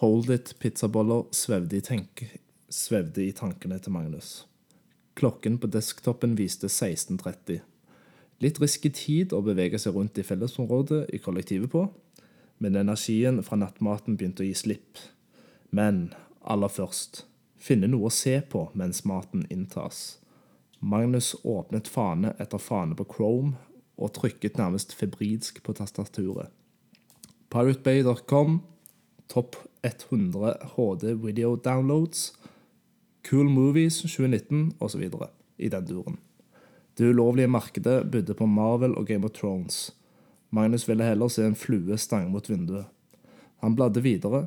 Hold 0.01 0.29
it 0.33 0.53
pizzaboller 0.59 1.25
svevde 1.33 1.79
i, 1.79 1.83
tenk, 1.85 2.25
svevde 2.69 3.23
i 3.23 3.33
tankene 3.33 3.79
til 3.81 3.95
Magnus. 3.95 4.43
Klokken 5.15 5.57
på 5.61 5.69
desktoppen 5.71 6.35
viste 6.37 6.67
16.30. 6.67 7.61
Litt 8.43 8.59
risky 8.59 8.91
tid 8.91 9.33
å 9.33 9.39
bevege 9.45 9.79
seg 9.79 9.95
rundt 9.95 10.19
i 10.19 10.25
fellesområdet 10.27 11.05
i 11.15 11.21
kollektivet 11.23 11.71
på, 11.71 11.85
men 12.59 12.75
energien 12.75 13.39
fra 13.47 13.57
nattmaten 13.59 14.17
begynte 14.19 14.43
å 14.43 14.49
gi 14.49 14.57
slipp. 14.59 14.99
Men 15.71 16.09
aller 16.43 16.71
først 16.71 17.23
finne 17.65 17.89
noe 17.89 18.09
å 18.09 18.13
se 18.13 18.37
på 18.45 18.67
mens 18.77 19.03
maten 19.09 19.45
inntas. 19.49 20.19
Magnus 20.79 21.33
åpnet 21.43 21.87
fane 21.89 22.35
etter 22.39 22.61
fane 22.61 22.97
på 22.97 23.07
Chrome 23.09 23.55
og 23.95 24.13
trykket 24.17 24.59
nærmest 24.59 24.93
febrilsk 24.93 25.63
på 25.65 25.73
tastaturet. 25.73 26.51
PirateBay.com, 27.49 28.59
topp 29.31 29.55
100 29.85 30.73
HD 30.75 31.13
video 31.23 31.55
downloads, 31.55 32.33
Cool 33.25 33.49
Movies 33.49 34.01
2019 34.03 34.75
osv. 34.79 35.09
i 35.57 35.69
den 35.69 35.85
duren. 35.85 36.17
Det 36.97 37.03
ulovlige 37.05 37.47
markedet 37.47 38.11
bydde 38.11 38.33
på 38.33 38.45
Marvel 38.45 38.93
og 38.95 39.07
Game 39.07 39.25
of 39.25 39.31
Thrones. 39.31 39.95
Magnus 40.49 40.89
ville 40.89 41.03
heller 41.03 41.27
se 41.27 41.45
en 41.45 41.55
flue 41.55 41.97
stange 41.97 42.29
mot 42.29 42.49
vinduet. 42.49 42.85
Han 43.63 43.75
bladde 43.75 44.01
videre. 44.01 44.45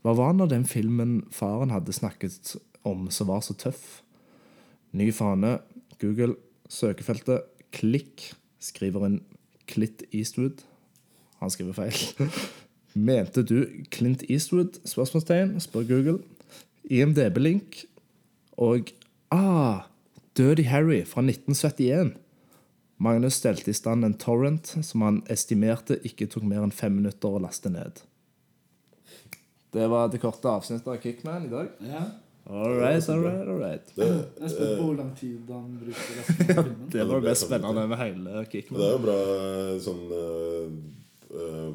Hva 0.00 0.14
var 0.16 0.32
nå 0.36 0.46
den 0.48 0.64
filmen 0.68 1.20
faren 1.34 1.72
hadde 1.74 1.92
snakket 1.92 2.54
om 2.88 3.08
som 3.12 3.28
var 3.28 3.42
så 3.44 3.56
tøff? 3.58 4.00
Ny 4.96 5.10
fane, 5.14 5.58
Google, 6.00 6.38
søkefeltet, 6.72 7.44
klikk, 7.76 8.30
skriver 8.60 9.06
en 9.06 9.20
Clint 9.70 10.02
Eastwood. 10.10 10.64
Han 11.42 11.52
skriver 11.52 11.76
feil. 11.76 12.30
Mente 12.94 13.44
du 13.46 13.68
Clint 13.92 14.24
Eastwood? 14.28 14.80
Spørsmålstegn, 14.88 15.54
spør 15.60 15.86
Google. 15.92 16.18
IMDb-link 16.90 17.84
og 18.58 18.90
Ah! 19.30 19.86
Dirty 20.36 20.62
Harry 20.62 21.04
fra 21.04 21.22
1971. 21.22 22.14
Magnus 22.98 23.34
stelte 23.40 23.70
i 23.70 23.74
stand 23.74 24.04
en 24.04 24.14
torrent 24.14 24.72
som 24.86 25.02
han 25.04 25.20
estimerte 25.32 25.98
ikke 26.06 26.28
tok 26.30 26.46
mer 26.46 26.62
enn 26.64 26.74
fem 26.74 26.94
minutter 26.96 27.34
å 27.34 27.40
laste 27.42 27.72
ned. 27.72 28.02
Det 29.72 29.86
var 29.86 30.08
det 30.08 30.18
korte 30.18 30.48
avsnittet 30.48 30.88
av 30.88 30.96
Kickman 31.02 31.46
i 31.46 31.48
dag. 31.48 31.68
Ja. 31.78 32.02
All 32.50 32.74
right, 32.74 33.08
all 33.08 33.22
right, 33.22 33.48
all 33.48 33.60
right. 33.60 33.92
Det, 33.94 34.06
Jeg 34.06 34.44
er 34.44 34.48
spent 34.48 34.78
på 34.78 34.86
hvor 34.88 34.96
lang 34.98 35.10
tid 35.16 35.50
han 35.54 35.76
bruker 35.78 36.16
resten 36.18 36.58
av 36.58 36.64
filmen. 36.66 36.88
Det 36.90 37.04
var 37.06 37.20
det 37.20 37.28
mest 37.28 37.46
spennende 37.46 37.84
med 37.92 38.00
hele 38.00 38.42
Kickman. 38.50 38.80
det 38.80 38.88
er 38.88 38.96
jo 38.96 39.02
bra 39.04 39.18
sånn 39.84 40.00
uh, 40.10 40.72
uh, 41.36 41.68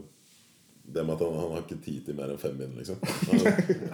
Det 0.83 1.05
med 1.05 1.13
at 1.15 1.23
han, 1.23 1.37
han 1.39 1.53
har 1.53 1.63
ikke 1.63 1.79
tid 1.85 2.01
til 2.09 2.17
mer 2.17 2.33
enn 2.33 2.41
fem 2.41 2.57
min, 2.59 2.75
liksom. 2.81 2.99
Han, 2.99 3.45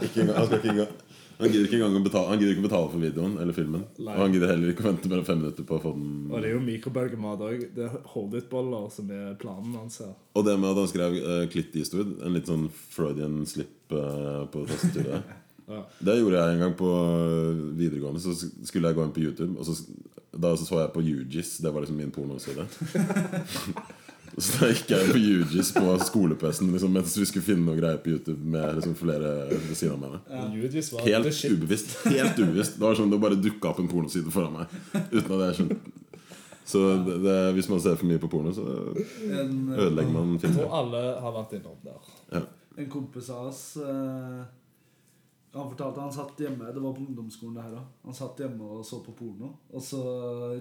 ikke 0.08 0.24
engang, 0.24 0.38
han, 0.40 0.48
skal 0.48 0.58
ikke 0.58 0.74
engang, 0.74 0.96
han 1.42 1.50
gidder 1.50 1.68
ikke 1.68 1.78
engang 1.80 1.98
å 1.98 2.04
betale, 2.06 2.30
han 2.30 2.42
gidder 2.42 2.54
ikke 2.56 2.66
betale 2.68 2.90
for 2.92 3.02
videoen 3.02 3.38
eller 3.42 3.56
filmen. 3.58 3.86
Nei. 3.98 4.14
Og 4.14 4.24
han 4.24 4.36
gidder 4.36 4.52
heller 4.54 4.74
ikke 4.74 4.86
å 4.86 4.88
vente 4.92 5.12
mer 5.12 5.22
enn 5.22 5.28
fem 5.28 5.40
minutter 5.42 5.68
på 5.68 5.78
å 5.78 5.82
få 5.82 5.94
den 5.98 6.12
Og 6.30 6.36
det 6.38 6.52
er 6.52 6.56
jo 6.56 6.64
mikrobølgemat 6.66 7.46
òg. 7.48 7.64
Det 7.76 7.88
er 7.88 7.96
hold 8.14 8.38
it-boller 8.38 8.90
som 8.94 9.14
er 9.16 9.32
planen 9.42 9.78
hans 9.80 10.02
her. 10.04 10.14
Og 10.38 10.46
det 10.48 10.58
med 10.60 10.70
at 10.70 10.82
han 10.84 10.92
skrev 10.92 11.18
uh, 11.18 11.46
Clint 11.52 11.78
Eastwood, 11.82 12.18
en 12.22 12.38
litt 12.38 12.52
sånn 12.52 12.68
Freudian 12.94 13.42
slip 13.50 13.96
uh, 13.96 14.46
på 14.54 14.68
tastaturet. 14.70 15.32
Ja. 15.72 15.86
Det 16.04 16.18
gjorde 16.18 16.36
jeg 16.36 16.56
en 16.56 16.62
gang 16.66 16.74
på 16.76 16.88
eh, 16.92 17.60
videregående. 17.80 18.20
Så 18.20 18.34
skulle 18.68 18.90
jeg 18.90 18.98
gå 18.98 19.06
inn 19.06 19.14
på 19.16 19.22
YouTube, 19.24 19.54
og 19.56 19.64
så, 19.64 19.78
da 20.34 20.52
så, 20.58 20.66
så 20.68 20.82
jeg 20.82 20.92
på 20.92 21.04
UGIS. 21.06 21.54
Det 21.64 21.72
var 21.72 21.86
liksom 21.86 22.02
min 22.02 22.12
pornoside. 22.12 22.66
så 24.38 24.60
da 24.62 24.68
gikk 24.72 24.92
jeg 24.94 25.08
på 25.12 25.20
UGIS 25.20 25.72
på 25.76 25.96
skole-PC-en 26.08 26.70
liksom, 26.72 26.94
mens 26.96 27.18
vi 27.20 27.26
skulle 27.28 27.44
finne 27.46 27.66
noe 27.68 27.76
greier 27.80 27.98
på 28.04 28.14
YouTube 28.14 28.40
med 28.54 28.78
liksom, 28.78 28.94
flere 28.96 29.32
ved 29.52 29.74
siden 29.76 29.98
av 29.98 30.14
meg. 30.14 30.20
Ja. 30.32 30.46
Helt 31.08 31.42
ubevisst. 31.52 31.98
Helt 32.08 32.40
ubevisst 32.40 32.78
Det 32.78 32.86
var 32.86 32.96
sånn 33.00 33.12
det 33.12 33.20
bare 33.22 33.40
dukka 33.42 33.74
opp 33.74 33.82
en 33.84 33.90
pornoside 33.92 34.32
foran 34.32 34.56
meg. 34.62 34.78
Uten 35.12 35.36
at 35.36 35.44
jeg 35.50 35.58
skjønte 35.60 35.98
Så 36.72 36.80
det, 37.04 37.18
det, 37.26 37.36
hvis 37.58 37.68
man 37.68 37.82
ser 37.84 37.98
for 38.00 38.08
mye 38.08 38.22
på 38.22 38.30
porno, 38.32 38.54
så 38.56 38.64
ødelegger 38.64 40.12
man 40.14 40.36
Jeg 40.38 40.44
filmen. 40.46 40.58
tror 40.62 40.76
alle 40.80 41.02
har 41.26 41.34
vært 41.36 41.56
innom 41.58 41.78
der. 41.84 42.12
Ja. 42.32 42.42
en 42.80 42.90
kompis 42.94 43.28
av 43.34 43.50
oss 43.50 43.64
eh, 43.84 44.42
Han 45.52 45.68
fortalte 45.68 46.00
han 46.00 46.14
satt 46.16 46.40
hjemme 46.40 46.72
Det 46.72 46.80
var 46.80 46.94
på 46.96 47.04
ungdomsskolen 47.04 47.58
det 47.58 47.64
her 47.66 47.74
også. 47.76 47.88
Han 48.06 48.16
satt 48.16 48.40
hjemme 48.40 48.68
og 48.78 48.86
så 48.88 49.02
på 49.04 49.16
porno. 49.18 49.50
Og 49.74 49.84
så 49.84 50.02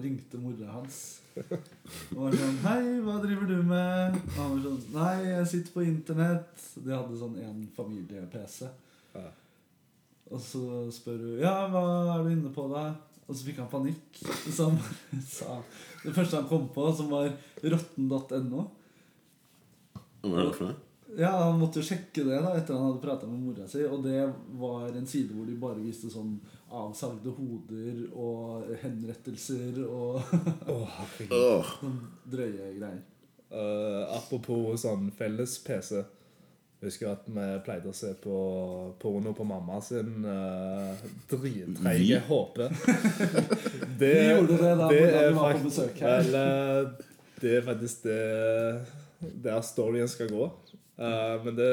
ringte 0.03 0.39
mora 0.41 0.73
hans. 0.73 0.97
Og 1.37 2.17
var 2.17 2.35
sånn 2.35 2.57
'Hei, 2.59 2.99
hva 3.05 3.19
driver 3.23 3.47
du 3.47 3.61
med?' 3.63 4.17
Og 4.19 4.35
han 4.35 4.51
var 4.51 4.65
sånn 4.65 4.81
'Nei, 4.91 5.13
jeg 5.29 5.47
sitter 5.47 5.71
på 5.71 5.85
internett.' 5.87 6.65
De 6.83 6.91
hadde 6.91 7.21
sånn 7.21 7.39
en 7.39 7.61
familie-PC. 7.75 8.67
Ja. 9.15 9.31
Og 10.31 10.43
så 10.43 10.91
spør 10.91 11.23
hun 11.23 11.39
'Ja, 11.39 11.55
hva 11.71 11.85
er 12.19 12.23
du 12.23 12.29
inne 12.35 12.51
på, 12.51 12.67
da?' 12.67 12.95
Og 13.27 13.35
så 13.35 13.47
fikk 13.47 13.63
han 13.63 13.71
panikk. 13.71 14.19
Så 14.51 14.69
han 14.69 14.79
sa 15.37 15.61
det 16.03 16.13
første 16.13 16.35
han 16.35 16.49
kom 16.49 16.67
på, 16.67 16.91
som 16.91 17.07
var 17.07 17.31
rotten.no. 17.63 18.67
Hva 20.21 20.35
er 20.35 20.49
det 20.49 20.55
for 20.57 20.67
noe? 20.67 20.90
Ja, 21.17 21.31
Han 21.43 21.59
måtte 21.59 21.81
jo 21.81 21.85
sjekke 21.85 22.23
det 22.23 22.37
da 22.43 22.53
etter 22.55 22.77
han 22.77 22.85
hadde 22.89 23.01
prata 23.03 23.27
med 23.27 23.41
mora 23.43 23.67
si. 23.67 23.83
Og 23.87 24.03
det 24.05 24.21
var 24.61 24.89
en 24.95 25.07
side 25.07 25.35
hvor 25.35 25.45
de 25.49 25.57
bare 25.59 25.81
viste 25.83 26.11
sånn 26.11 26.37
avsagde 26.71 27.33
hoder 27.35 28.05
og 28.15 28.69
henrettelser 28.83 29.81
og 29.83 30.21
Åh. 30.71 31.73
sånn 31.81 31.99
drøye 32.31 32.71
greier. 32.77 33.01
Uh, 33.51 34.07
apropos 34.15 34.79
sånn 34.85 35.09
felles 35.17 35.57
PC. 35.65 35.99
Husker 36.81 37.11
at 37.11 37.27
vi 37.29 37.43
pleide 37.65 37.91
å 37.91 37.93
se 37.93 38.13
på 38.23 38.35
porno 38.97 39.35
på 39.37 39.43
mamma 39.45 39.75
sin 39.85 40.23
uh, 40.25 40.95
drittreige 41.29 41.75
Vi? 41.83 42.15
HP. 42.25 42.63
Det, 44.01 44.15
Vi 44.15 44.29
gjorde 44.31 44.57
det 44.63 44.71
da 44.79 44.87
det 44.89 45.03
er 45.11 45.27
vi 45.27 45.35
var 45.37 45.59
på 45.59 45.67
besøk 45.67 45.99
her. 46.01 46.23
Vel, 46.25 46.39
eh, 46.39 47.09
det 47.43 47.51
er 47.59 47.67
faktisk 47.67 48.07
det 48.07 49.35
der 49.43 49.61
storyen 49.61 50.09
skal 50.09 50.31
gå. 50.33 50.47
Eh, 50.99 51.45
men 51.45 51.55
det 51.55 51.71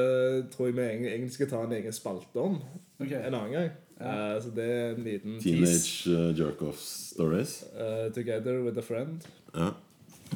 tror 0.53 0.67
jeg 0.67 0.77
vi 0.77 0.87
egentlig 0.87 1.33
skal 1.33 1.51
ta 1.51 1.63
en 1.65 1.73
egen 1.73 1.93
spalte 1.93 2.41
om 2.41 2.61
okay. 3.01 3.19
en 3.19 3.35
annen 3.35 3.53
gang. 3.53 3.71
Eh, 4.01 4.43
så 4.43 4.53
det 4.55 4.69
er 4.71 4.95
en 4.95 5.05
liten 5.05 5.41
tease. 5.43 5.55
Teenage 5.55 6.11
uh, 6.15 6.39
jerk-off 6.39 6.81
stories. 6.81 7.65
Uh, 7.75 8.13
together 8.15 8.63
with 8.65 8.79
a 8.79 8.83
friend. 8.83 9.27
Ja. 9.55 9.71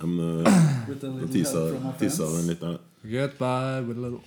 Men 0.03 0.19
uh, 0.19 0.45
friends. 0.87 1.01
den 1.01 2.49
litt 2.49 2.61
der. 2.61 2.81
Goodbye 3.03 3.87
with 3.87 3.99
a 3.99 4.03
little 4.03 4.21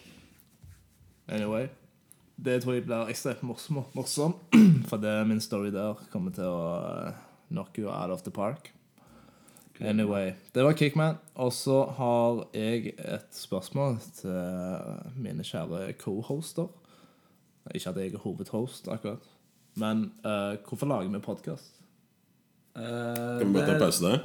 Anyway. 1.27 1.67
Det 2.35 2.61
tror 2.61 2.73
jeg 2.73 2.83
blir 2.83 3.09
ekstremt 3.09 3.43
morsom, 3.47 3.79
morsom 3.95 4.35
for 4.89 4.99
det 4.99 5.09
er 5.09 5.23
min 5.27 5.39
story 5.41 5.71
der 5.71 5.95
kommer 6.11 6.33
til 6.35 6.49
å 6.51 7.13
knock 7.47 7.79
you 7.79 7.87
out 7.87 8.11
of 8.11 8.25
the 8.27 8.31
park. 8.31 8.74
Anyway, 9.81 10.31
Det 10.55 10.63
var 10.63 10.73
Kickman. 10.73 11.15
Og 11.35 11.53
så 11.53 11.83
har 11.97 12.47
jeg 12.53 12.93
et 12.97 13.27
spørsmål 13.31 13.97
til 14.15 14.31
mine 15.17 15.43
kjære 15.43 15.93
co-hoster. 15.99 16.67
Ikke 17.73 17.89
at 17.89 17.97
jeg 17.97 18.13
er 18.13 18.17
hovedhost, 18.17 18.87
akkurat. 18.87 19.23
Men 19.75 20.11
uh, 20.25 20.55
hvorfor 20.67 20.85
lager 20.85 21.09
vi 21.09 21.19
podkast? 21.19 21.81
Uh, 22.75 22.81
Kan 23.39 23.47
vi 23.47 23.53
bare 23.53 23.73
ta 23.73 23.79
pause 23.79 24.05
der? 24.05 24.19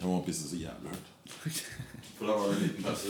Jeg 0.00 0.08
må 0.08 0.22
pisse 0.26 0.48
så 0.48 0.56
jævlig 0.56 0.90
hardt. 0.90 1.12
For 2.18 2.26
da 2.26 2.32
var 2.32 2.46
det 2.48 2.56
en 2.56 2.62
liten 2.62 2.84
pause. 2.84 3.08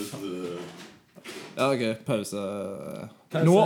Ja, 1.57 1.71
OK. 1.71 2.05
Pause. 2.05 2.37
Pause. 3.31 3.45
Nå! 3.45 3.65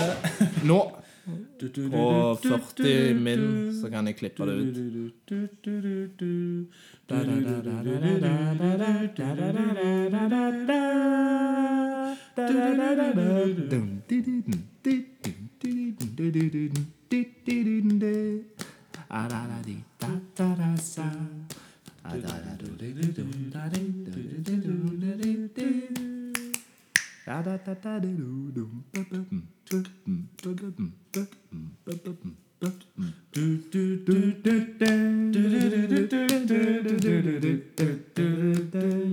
Nå! 0.65 0.80
På 1.26 1.32
du, 1.59 1.67
du, 1.67 1.89
40 1.89 3.13
min 3.13 3.73
så 3.82 3.89
kan 3.89 4.07
jeg 4.07 4.15
klippe 4.15 4.45
det 4.45 4.53
ut. 4.53 4.76
Du, 4.76 5.07
du, 5.30 5.47
du, 5.65 5.82
du, 5.82 6.07
du. 6.19 6.76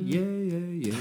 Yeah, 0.05 0.21
yeah, 0.21 0.69
yeah. 0.89 1.01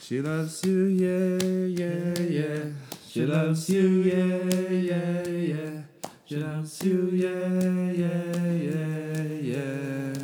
She 0.00 0.20
loves 0.22 0.64
you, 0.64 0.86
yeah, 0.86 1.38
yeah, 1.68 2.18
yeah. 2.18 2.64
She 3.08 3.26
loves 3.26 3.68
you, 3.68 3.88
yeah, 4.02 4.48
yeah, 4.70 5.28
yeah. 5.28 5.82
She 6.24 6.36
loves 6.36 6.82
you, 6.84 7.10
yeah, 7.12 7.92
yeah, 7.92 8.52
yeah, 8.66 9.24
yeah. 9.42 10.16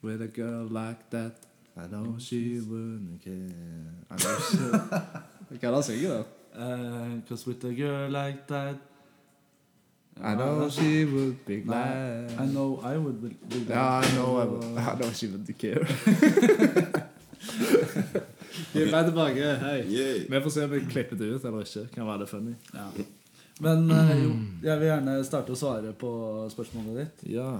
With 0.00 0.22
a 0.22 0.28
girl 0.28 0.66
like 0.70 1.10
that, 1.10 1.36
I 1.76 1.86
know 1.88 2.16
she 2.18 2.60
wouldn't 2.60 3.22
care. 3.22 3.97
Hva 5.48 5.54
er 5.54 5.60
det 5.60 5.74
han 5.74 5.82
synger, 5.82 6.10
da? 6.10 6.22
Eh, 6.58 7.10
Cause 7.28 7.46
with 7.46 7.64
a 7.64 7.72
girl 7.72 8.10
like 8.10 8.46
that 8.48 8.76
I 10.20 10.34
know 10.34 10.68
she 10.68 11.04
would 11.04 11.44
be 11.46 11.60
glad. 11.60 12.32
I 12.38 12.46
know 12.46 12.80
I 12.82 12.96
would 12.98 13.22
be 13.22 13.36
glad. 13.48 13.68
Yeah, 13.68 13.98
I 13.98 14.10
know, 14.16 14.38
I, 14.38 14.44
would, 14.44 14.78
I 14.78 14.94
know 14.98 15.12
she 15.12 15.28
would 15.28 15.58
care. 15.58 15.86
Vi 18.72 18.82
er 18.82 19.04
tilbake. 19.04 19.54
Hei. 19.62 20.26
Vi 20.28 20.40
får 20.42 20.50
se 20.50 20.64
om 20.64 20.70
vi 20.70 20.80
klipper 20.90 21.16
det 21.16 21.24
ut 21.24 21.44
eller 21.44 21.60
ikke. 21.62 21.86
Kan 21.94 22.06
være 22.06 22.18
det 22.20 22.28
funny. 22.28 22.54
Ja. 22.74 22.86
Men 23.60 23.90
eh, 23.90 24.24
jo, 24.24 24.32
jeg 24.68 24.80
vil 24.80 24.88
gjerne 24.90 25.24
starte 25.26 25.54
å 25.54 25.58
svare 25.58 25.92
på 25.98 26.10
spørsmålet 26.50 26.98
ditt. 26.98 27.24
Ja. 27.38 27.52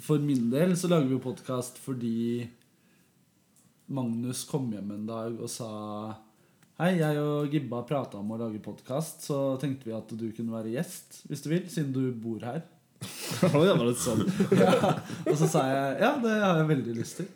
For 0.00 0.22
min 0.22 0.50
del 0.52 0.76
så 0.78 0.88
lager 0.88 1.10
vi 1.10 1.18
podkast 1.22 1.82
fordi 1.82 2.46
Magnus 3.92 4.44
kom 4.48 4.70
hjem 4.72 4.94
en 4.94 5.08
dag 5.08 5.34
og 5.36 5.50
sa 5.52 5.68
Hei, 6.80 6.94
jeg 6.96 7.18
og 7.20 7.52
Gibba 7.52 7.82
prata 7.86 8.16
om 8.18 8.30
å 8.32 8.38
lage 8.40 8.62
podkast, 8.64 9.26
så 9.26 9.58
tenkte 9.60 9.90
vi 9.90 9.92
at 9.94 10.08
du 10.16 10.24
kunne 10.32 10.54
være 10.54 10.72
gjest 10.72 11.20
hvis 11.28 11.44
du 11.44 11.50
vil, 11.52 11.66
siden 11.70 11.92
du 11.92 12.06
bor 12.16 12.40
her. 12.46 12.62
Sånn. 13.02 14.24
ja. 14.62 14.94
Og 15.28 15.36
så 15.36 15.50
sa 15.50 15.66
jeg 15.68 16.00
ja, 16.00 16.10
det 16.22 16.34
har 16.40 16.62
jeg 16.62 16.70
veldig 16.72 16.96
lyst 16.96 17.20
til. 17.20 17.28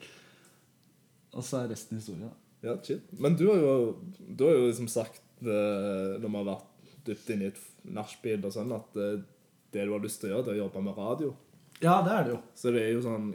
Og 1.36 1.44
så 1.44 1.60
er 1.60 1.72
resten 1.74 2.00
historie. 2.00 2.32
Ja, 2.64 2.78
chill. 2.82 3.02
Men 3.20 3.36
du 3.36 3.48
har 3.50 3.60
jo, 3.60 3.76
du 4.16 4.46
har 4.48 4.56
jo 4.56 4.68
liksom 4.70 4.88
sagt 4.90 5.22
eh, 5.44 6.16
når 6.16 6.28
vi 6.30 6.36
har 6.38 6.50
vært 6.54 6.94
dypt 7.06 7.32
inne 7.34 7.50
i 7.50 7.52
et 7.52 7.64
nachspiel 7.98 8.40
og 8.48 8.54
sånn, 8.54 8.72
at 8.74 8.96
eh, 9.02 9.18
det 9.76 9.84
du 9.84 9.92
har 9.92 10.02
lyst 10.02 10.22
til 10.22 10.32
å 10.32 10.38
gjøre, 10.38 10.46
det 10.46 10.54
er 10.54 10.62
å 10.62 10.64
jobbe 10.64 10.86
med 10.88 11.02
radio. 11.04 11.34
Ja, 11.82 12.00
det 12.06 12.14
er 12.14 12.24
det 12.24 12.38
jo. 12.38 12.40
Så 12.56 12.72
det 12.72 12.86
er 12.86 12.94
jo 12.96 13.04
sånn 13.04 13.34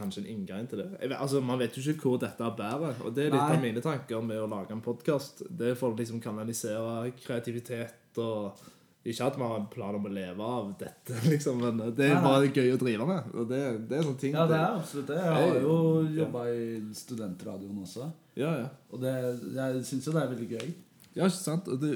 kanskje 0.00 0.24
en 0.24 0.32
inngang 0.32 0.66
til 0.70 0.82
det. 0.82 0.88
Vet, 0.96 1.16
altså, 1.18 1.42
Man 1.44 1.60
vet 1.60 1.76
jo 1.76 1.84
ikke 1.92 2.08
hvor 2.08 2.18
dette 2.22 2.50
bærer. 2.58 2.98
Og 3.04 3.14
det 3.14 3.26
er 3.26 3.32
litt 3.34 3.40
Nei. 3.40 3.54
av 3.56 3.64
mine 3.64 3.84
tanker 3.84 4.24
med 4.24 4.42
å 4.42 4.50
lage 4.50 4.74
en 4.74 4.84
podkast. 4.84 5.44
Det 5.46 5.72
er 5.72 5.78
for 5.78 5.92
å 5.92 5.98
liksom 6.00 6.22
kanalisere 6.24 7.12
kreativitet 7.22 8.20
og 8.20 8.68
Ikke 9.00 9.24
at 9.24 9.36
vi 9.38 9.46
har 9.48 9.56
en 9.56 9.68
plan 9.72 9.96
om 9.96 10.04
å 10.04 10.10
leve 10.12 10.44
av 10.44 10.74
dette, 10.76 11.14
liksom, 11.32 11.62
men 11.62 11.94
det 11.96 12.10
er 12.10 12.18
bare 12.20 12.50
gøy 12.52 12.74
å 12.74 12.80
drive 12.82 13.06
med. 13.08 13.30
Og 13.32 13.46
det, 13.48 13.60
det 13.88 13.96
er 13.96 14.04
sånne 14.04 14.20
ting 14.20 14.34
Ja, 14.36 14.44
det 14.50 14.58
er 14.58 14.74
absolutt 14.76 15.08
det. 15.08 15.16
Jeg 15.24 15.38
har 15.38 15.60
jo 15.62 15.76
jobba 16.18 16.42
i 16.52 16.66
studentradioen 16.98 17.78
også. 17.80 18.10
Ja, 18.36 18.50
ja. 18.58 18.66
Og 18.92 19.00
det, 19.00 19.14
jeg 19.56 19.80
syns 19.88 20.04
jo 20.04 20.12
det 20.12 20.20
er 20.20 20.34
veldig 20.34 20.50
gøy. 20.50 20.74
Ja, 21.14 21.24
ikke 21.24 21.38
sant? 21.38 21.72
Det, 21.80 21.94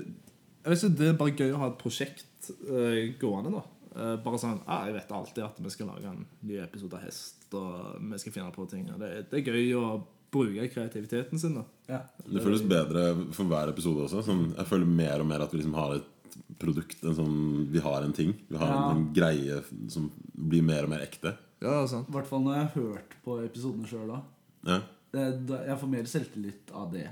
jeg 0.64 0.72
vet 0.72 0.80
ikke, 0.80 0.96
det 0.96 1.08
er 1.10 1.20
bare 1.20 1.36
gøy 1.36 1.52
å 1.52 1.60
ha 1.60 1.66
et 1.68 1.80
prosjekt 1.80 2.50
uh, 2.64 3.00
gående, 3.20 3.52
da. 3.52 3.64
Uh, 3.94 4.14
bare 4.24 4.38
sånn 4.42 4.56
ah, 4.66 4.88
Jeg 4.88 4.96
vet 4.96 5.12
alltid 5.14 5.44
at 5.44 5.58
vi 5.62 5.70
skal 5.70 5.86
lage 5.92 6.08
en 6.10 6.24
ny 6.48 6.56
episode 6.64 6.96
av 6.98 7.04
Hest, 7.04 7.43
og 7.58 8.00
vi 8.12 8.18
skal 8.22 8.32
finne 8.34 8.52
på 8.54 8.66
ting. 8.70 8.86
Det, 8.98 9.12
det 9.30 9.40
er 9.40 9.52
gøy 9.52 9.72
å 9.78 9.86
bruke 10.34 10.66
kreativiteten 10.72 11.38
sin, 11.38 11.54
da. 11.60 11.62
Ja. 11.88 12.00
Det 12.26 12.42
føles 12.42 12.64
bedre 12.66 13.04
for 13.36 13.46
hver 13.50 13.70
episode 13.70 14.06
også. 14.08 14.22
Sånn, 14.26 14.48
jeg 14.56 14.66
føler 14.66 14.86
mer 14.90 15.22
og 15.22 15.28
mer 15.30 15.44
at 15.46 15.52
vi 15.54 15.60
liksom 15.60 15.76
har 15.78 15.96
et 16.00 16.38
produkt. 16.58 16.98
En 17.06 17.14
sånn, 17.14 17.36
vi 17.70 17.82
har 17.84 18.02
en 18.02 18.12
ting. 18.16 18.32
Vi 18.50 18.58
har 18.58 18.66
Ja. 18.72 18.80
en, 18.90 18.96
en 19.04 19.12
greie 19.14 19.60
som 19.88 20.10
blir 20.34 20.62
mer 20.66 20.84
og 20.88 20.90
mer 20.90 21.04
ekte. 21.06 21.36
Ja, 21.62 21.86
sant. 21.86 22.08
I 22.10 22.16
hvert 22.16 22.26
fall 22.28 22.42
når 22.44 22.56
jeg 22.58 22.64
har 22.66 22.74
hørt 22.82 23.14
på 23.24 23.38
episodene 23.44 23.86
sjøl 23.88 24.10
òg. 24.16 24.24
Ja. 24.66 24.80
Jeg 25.14 25.78
får 25.78 25.88
mer 25.92 26.08
selvtillit 26.10 26.72
av 26.74 26.90
det. 26.92 27.06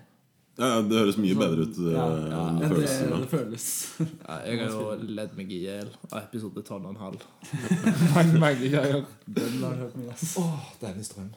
Ja, 0.62 0.68
ja, 0.76 0.82
det 0.86 0.98
høres 1.00 1.16
mye 1.18 1.34
bedre 1.34 1.64
ut 1.66 1.78
Ja, 1.90 2.02
ja, 2.30 2.42
enn 2.52 2.60
det 2.60 2.68
føles, 2.70 2.92
det, 3.02 3.16
det 3.24 3.30
føles. 3.32 3.64
Ja, 3.98 4.36
jeg 4.46 4.58
har 4.60 4.74
jo 4.76 5.14
ledd 5.18 5.32
meg 5.38 5.48
i 5.50 5.62
hjel 5.64 5.88
av 6.12 6.20
episode 6.20 6.62
12,5. 6.62 7.16
mange, 8.14 8.42
mange 8.44 8.68
greier. 8.68 9.00
Den 9.26 9.56
har 9.64 9.72
jeg 9.74 9.80
hørt 9.80 9.96
mye, 9.98 10.12
ass. 10.14 10.36
Åh, 10.38 10.68
denne 10.84 11.06
strøm. 11.08 11.32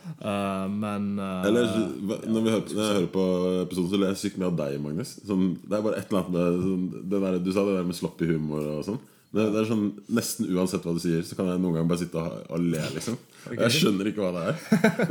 Uh, 0.00 0.64
men 0.72 1.10
uh, 1.20 1.44
Eller 1.44 1.66
når, 1.68 2.40
vi 2.40 2.54
hører, 2.54 2.72
når 2.72 2.86
jeg 2.86 2.94
hører 2.94 3.10
på 3.12 3.24
episoden, 3.66 3.90
så 3.90 4.00
ler 4.00 4.14
jeg 4.14 4.20
sykt 4.22 4.40
mye 4.40 4.48
av 4.48 4.56
deg, 4.62 4.78
Magnus. 4.80 5.12
Sånn, 5.28 5.50
det 5.60 5.76
er 5.76 5.84
bare 5.84 6.00
et 6.00 6.08
eller 6.08 6.22
annet 6.22 6.36
med 6.38 6.62
sånn, 6.64 6.86
der, 7.12 7.40
Du 7.44 7.52
sa 7.52 7.66
det 7.68 7.76
der 7.76 7.90
med 7.90 7.98
sloppy 8.00 8.30
humor 8.32 8.70
og 8.78 8.86
sånn. 8.88 9.02
Det, 9.30 9.44
det 9.44 9.60
er 9.60 9.68
sånn, 9.68 9.84
Nesten 10.16 10.48
uansett 10.56 10.88
hva 10.88 10.96
du 10.96 11.02
sier, 11.04 11.20
så 11.26 11.36
kan 11.36 11.52
jeg 11.52 11.60
noen 11.60 11.76
ganger 11.76 11.92
bare 11.92 12.04
sitte 12.06 12.24
og, 12.24 12.40
og 12.48 12.64
le, 12.64 12.80
liksom. 12.96 13.20
Jeg 13.48 13.74
skjønner 13.74 14.10
ikke 14.10 14.24
hva 14.24 14.30
det 14.34 14.42
er. 14.50 14.58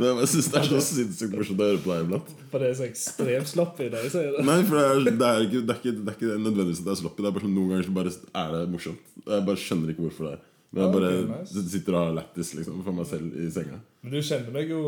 Men 0.00 0.20
jeg 0.22 0.30
synes 0.34 0.50
det 0.52 0.60
er 0.60 0.68
så 0.68 0.82
sinnssykt 0.86 1.34
morsomt 1.34 1.62
å 1.62 1.70
høre 1.70 1.80
på 1.82 1.90
deg 1.92 2.04
iblant. 2.06 2.30
For 2.52 2.62
det 2.62 2.68
er 2.70 2.76
så 2.78 2.86
ekstremt 2.86 3.50
sloppy 3.50 3.88
det 3.92 4.04
jeg 4.06 4.12
sier. 4.14 4.38
Nei, 4.46 4.60
for 4.68 4.78
det 4.78 4.84
er, 4.84 5.02
det 5.08 5.30
er, 5.30 5.42
ikke, 5.48 5.64
det 5.64 5.74
er, 5.74 5.80
ikke, 5.82 5.96
det 5.96 6.12
er 6.12 6.18
ikke 6.18 6.38
nødvendigvis 6.44 6.84
at 6.84 6.86
det 6.86 6.94
er 6.94 7.00
sloppy. 7.02 7.24
Det 7.24 7.30
er 7.30 7.36
bare 7.36 7.46
sånn, 7.46 7.58
Noen 7.58 7.74
ganger 7.74 7.88
så 7.88 7.96
bare 7.98 8.14
er 8.44 8.54
det 8.54 8.62
morsomt. 8.76 9.12
Jeg 9.26 9.46
bare 9.50 9.64
skjønner 9.64 9.92
ikke 9.94 10.06
hvorfor 10.06 10.28
det 10.28 10.32
er. 10.36 10.46
Men 10.70 10.84
jeg 10.84 10.94
bare 10.94 11.10
okay, 11.10 11.30
nice. 11.32 11.62
sitter 11.72 11.96
og 11.96 12.04
har 12.04 12.12
lættis 12.20 12.52
liksom, 12.54 12.82
for 12.86 12.94
meg 12.94 13.08
selv 13.10 13.34
i 13.34 13.48
senga. 13.50 13.80
Men 14.04 14.12
du 14.14 14.20
kjenner 14.22 14.54
meg 14.54 14.70
jo 14.70 14.82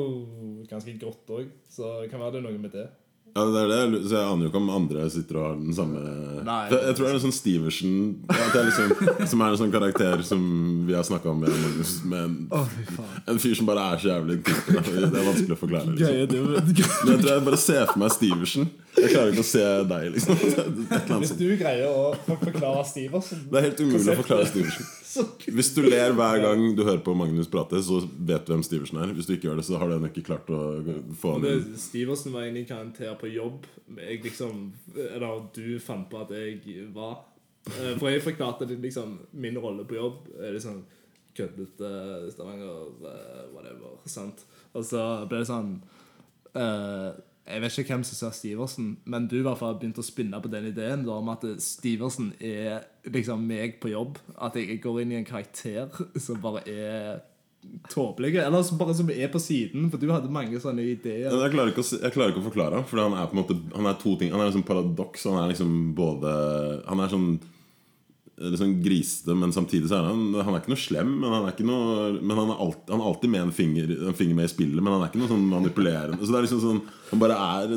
ganske 0.70 0.94
godt 1.00 1.32
òg, 1.34 1.48
så 1.74 1.94
kan 2.10 2.22
være 2.22 2.36
det 2.36 2.44
noe 2.46 2.60
med 2.62 2.76
det. 2.76 2.86
Ja, 3.32 3.44
det 3.48 3.60
er 3.62 3.70
det, 3.70 4.00
så 4.10 4.18
jeg 4.18 4.28
aner 4.28 4.44
jo 4.44 4.50
ikke 4.50 4.60
om 4.60 4.66
andre 4.74 5.06
sitter 5.08 5.38
og 5.40 5.44
har 5.46 5.54
den 5.56 5.72
samme 5.72 6.00
Nei. 6.44 6.56
Jeg 6.68 6.96
tror 6.98 7.06
det 7.06 7.12
er 7.12 7.16
en 7.16 7.22
sånn 7.22 7.32
Stiversen 7.32 7.94
ja, 8.28 8.48
det 8.52 8.60
er 8.60 8.66
liksom, 8.68 9.12
Som 9.30 9.44
er 9.44 9.54
en 9.54 9.60
sånn 9.62 9.72
karakter 9.72 10.24
som 10.26 10.42
vi 10.84 10.96
har 10.96 11.06
snakka 11.06 11.30
om 11.32 11.40
med 11.40 11.54
Magnus. 11.62 11.94
Med 12.04 12.26
en, 12.26 12.34
en 13.32 13.40
fyr 13.40 13.54
som 13.56 13.70
bare 13.70 13.86
er 13.94 14.02
så 14.02 14.10
jævlig 14.10 14.36
Det 14.44 15.06
er 15.06 15.28
vanskelig 15.30 15.56
å 15.56 15.60
forklare. 15.62 15.94
Liksom. 15.94 16.50
Men 17.06 17.14
jeg 17.14 17.22
tror 17.22 17.30
jeg 17.32 17.46
bare 17.48 17.60
ser 17.62 17.86
for 17.88 18.02
meg 18.02 18.12
Stiversen. 18.18 18.68
Jeg 18.98 19.14
klarer 19.14 19.32
ikke 19.32 19.46
å 19.46 19.48
se 19.48 19.64
deg, 19.94 20.08
liksom. 20.18 20.42
Hvis 21.22 21.34
du 21.38 21.46
greier 21.56 21.88
å 21.88 22.10
forklare 22.28 22.84
Stiversen 22.90 23.46
Det 23.48 23.62
er 23.62 23.68
helt 23.70 23.80
umulig 23.80 24.12
å 24.12 24.18
forklare 24.20 24.50
Steversen. 24.50 24.92
Hvis 25.52 25.72
du 25.76 25.82
ler 25.84 26.14
hver 26.16 26.40
gang 26.42 26.62
du 26.76 26.82
hører 26.84 27.02
på 27.04 27.14
Magnus 27.16 27.50
prate, 27.50 27.80
så 27.84 28.00
vet 28.02 28.46
du 28.46 28.52
hvem 28.54 28.62
Stiversen 28.64 29.00
er. 29.02 29.12
Hvis 29.16 29.28
du 29.28 29.34
ikke 29.34 29.48
gjør 29.50 29.60
det, 29.60 29.66
så 29.68 29.80
har 29.80 29.90
du 29.90 29.96
ennå 29.96 30.08
ikke 30.12 30.24
klart 30.30 30.48
å 30.52 30.60
få 31.18 31.34
han 31.36 31.46
inn. 31.48 31.66
Stiversen 31.80 32.34
var 32.34 32.46
egentlig 32.46 32.68
karakter 32.70 33.14
på 33.20 33.30
jobb. 33.32 33.66
Jeg 33.98 34.22
liksom 34.24 34.64
Eller 34.96 35.44
du 35.56 35.78
fant 35.82 36.08
på 36.10 36.22
at 36.22 36.32
jeg 36.36 36.88
var. 36.94 37.20
Eh, 37.66 37.94
For 37.98 38.08
jeg 38.10 38.24
forklarte 38.24 38.66
liksom 38.72 39.18
min 39.32 39.58
rolle 39.60 39.84
på 39.88 39.98
jobb. 39.98 40.30
Er 40.40 40.56
liksom 40.56 40.82
køddete 41.36 41.92
Stavanger, 42.32 42.88
eh, 43.08 43.44
whatever. 43.54 43.98
Sant? 44.06 44.44
Og 44.74 44.84
så 44.84 45.02
ble 45.28 45.42
det 45.42 45.48
sånn 45.50 45.74
eh, 46.56 47.12
Jeg 47.42 47.58
vet 47.58 47.78
ikke 47.80 47.96
hvem 47.96 48.04
som 48.06 48.18
ser 48.18 48.34
Stiversen, 48.36 48.92
men 49.10 49.26
du 49.26 49.40
i 49.40 49.42
hvert 49.42 49.58
fall 49.58 49.74
begynte 49.80 50.02
å 50.02 50.06
spinne 50.06 50.38
på 50.42 50.50
den 50.52 50.68
ideen 50.70 51.02
da, 51.02 51.16
om 51.18 51.32
at 51.32 51.42
Stiversen 51.62 52.30
er 52.38 52.84
liksom 53.10 53.42
meg 53.48 53.80
på 53.82 53.90
jobb. 53.90 54.20
At 54.38 54.56
jeg 54.60 54.78
går 54.84 55.02
inn 55.02 55.16
i 55.16 55.18
en 55.18 55.26
karakter 55.26 55.90
som 56.22 56.38
bare 56.44 56.62
er 56.70 57.20
tåpelig. 57.90 58.36
eller 58.36 58.62
som 58.62 58.78
bare 58.78 58.94
som 58.94 59.10
er 59.10 59.28
på 59.28 59.40
siden. 59.42 59.90
For 59.90 59.98
du 59.98 60.10
hadde 60.12 60.30
mange 60.32 60.60
sånne 60.62 60.84
ideer. 60.94 61.30
Jeg 61.30 61.54
klarer, 61.54 61.72
ikke 61.72 61.84
å, 61.84 62.10
klarer 62.14 62.34
ikke 62.34 62.42
å 62.42 62.48
forklare 62.50 62.82
for 62.88 63.02
han 63.02 63.16
er 63.16 63.28
på 63.30 63.36
en 63.36 63.42
måte 63.42 63.58
Han 63.74 63.88
er 63.88 63.98
to 64.00 64.16
ting 64.18 64.32
Han 64.32 64.42
er 64.42 64.50
liksom 64.50 64.66
paradoks. 64.66 65.26
Han 65.30 65.42
er 65.42 65.52
liksom 65.52 65.74
både 65.98 66.32
Han 66.88 67.02
er 67.02 67.12
sånn 67.12 67.28
Sånn 68.58 68.74
grisete, 68.82 69.34
men 69.38 69.52
samtidig 69.54 69.88
så 69.90 69.98
er 70.00 70.08
han 70.10 70.22
Han 70.34 70.54
er 70.56 70.62
ikke 70.62 70.72
noe 70.72 70.80
slem, 70.82 71.12
men 71.22 71.30
han 71.34 71.46
er 71.46 71.54
ikke 71.54 71.66
noe 71.68 72.08
Men 72.18 72.40
han 72.40 72.50
er 72.54 72.62
alltid, 72.64 72.90
han 72.90 73.02
er 73.02 73.08
alltid 73.10 73.32
med 73.34 73.44
en 73.46 73.54
finger, 73.54 73.92
en 74.08 74.18
finger 74.18 74.38
med 74.38 74.48
i 74.48 74.52
spillet, 74.52 74.82
men 74.82 74.92
han 74.94 75.04
er 75.04 75.12
ikke 75.12 75.22
noe 75.22 75.30
sånn 75.30 75.46
manipulerende. 75.50 76.20
Så 76.22 76.32
det 76.32 76.40
er 76.40 76.46
liksom 76.48 76.62
sånn 76.64 76.82
Han 77.12 77.22
bare 77.22 77.38
er 77.38 77.76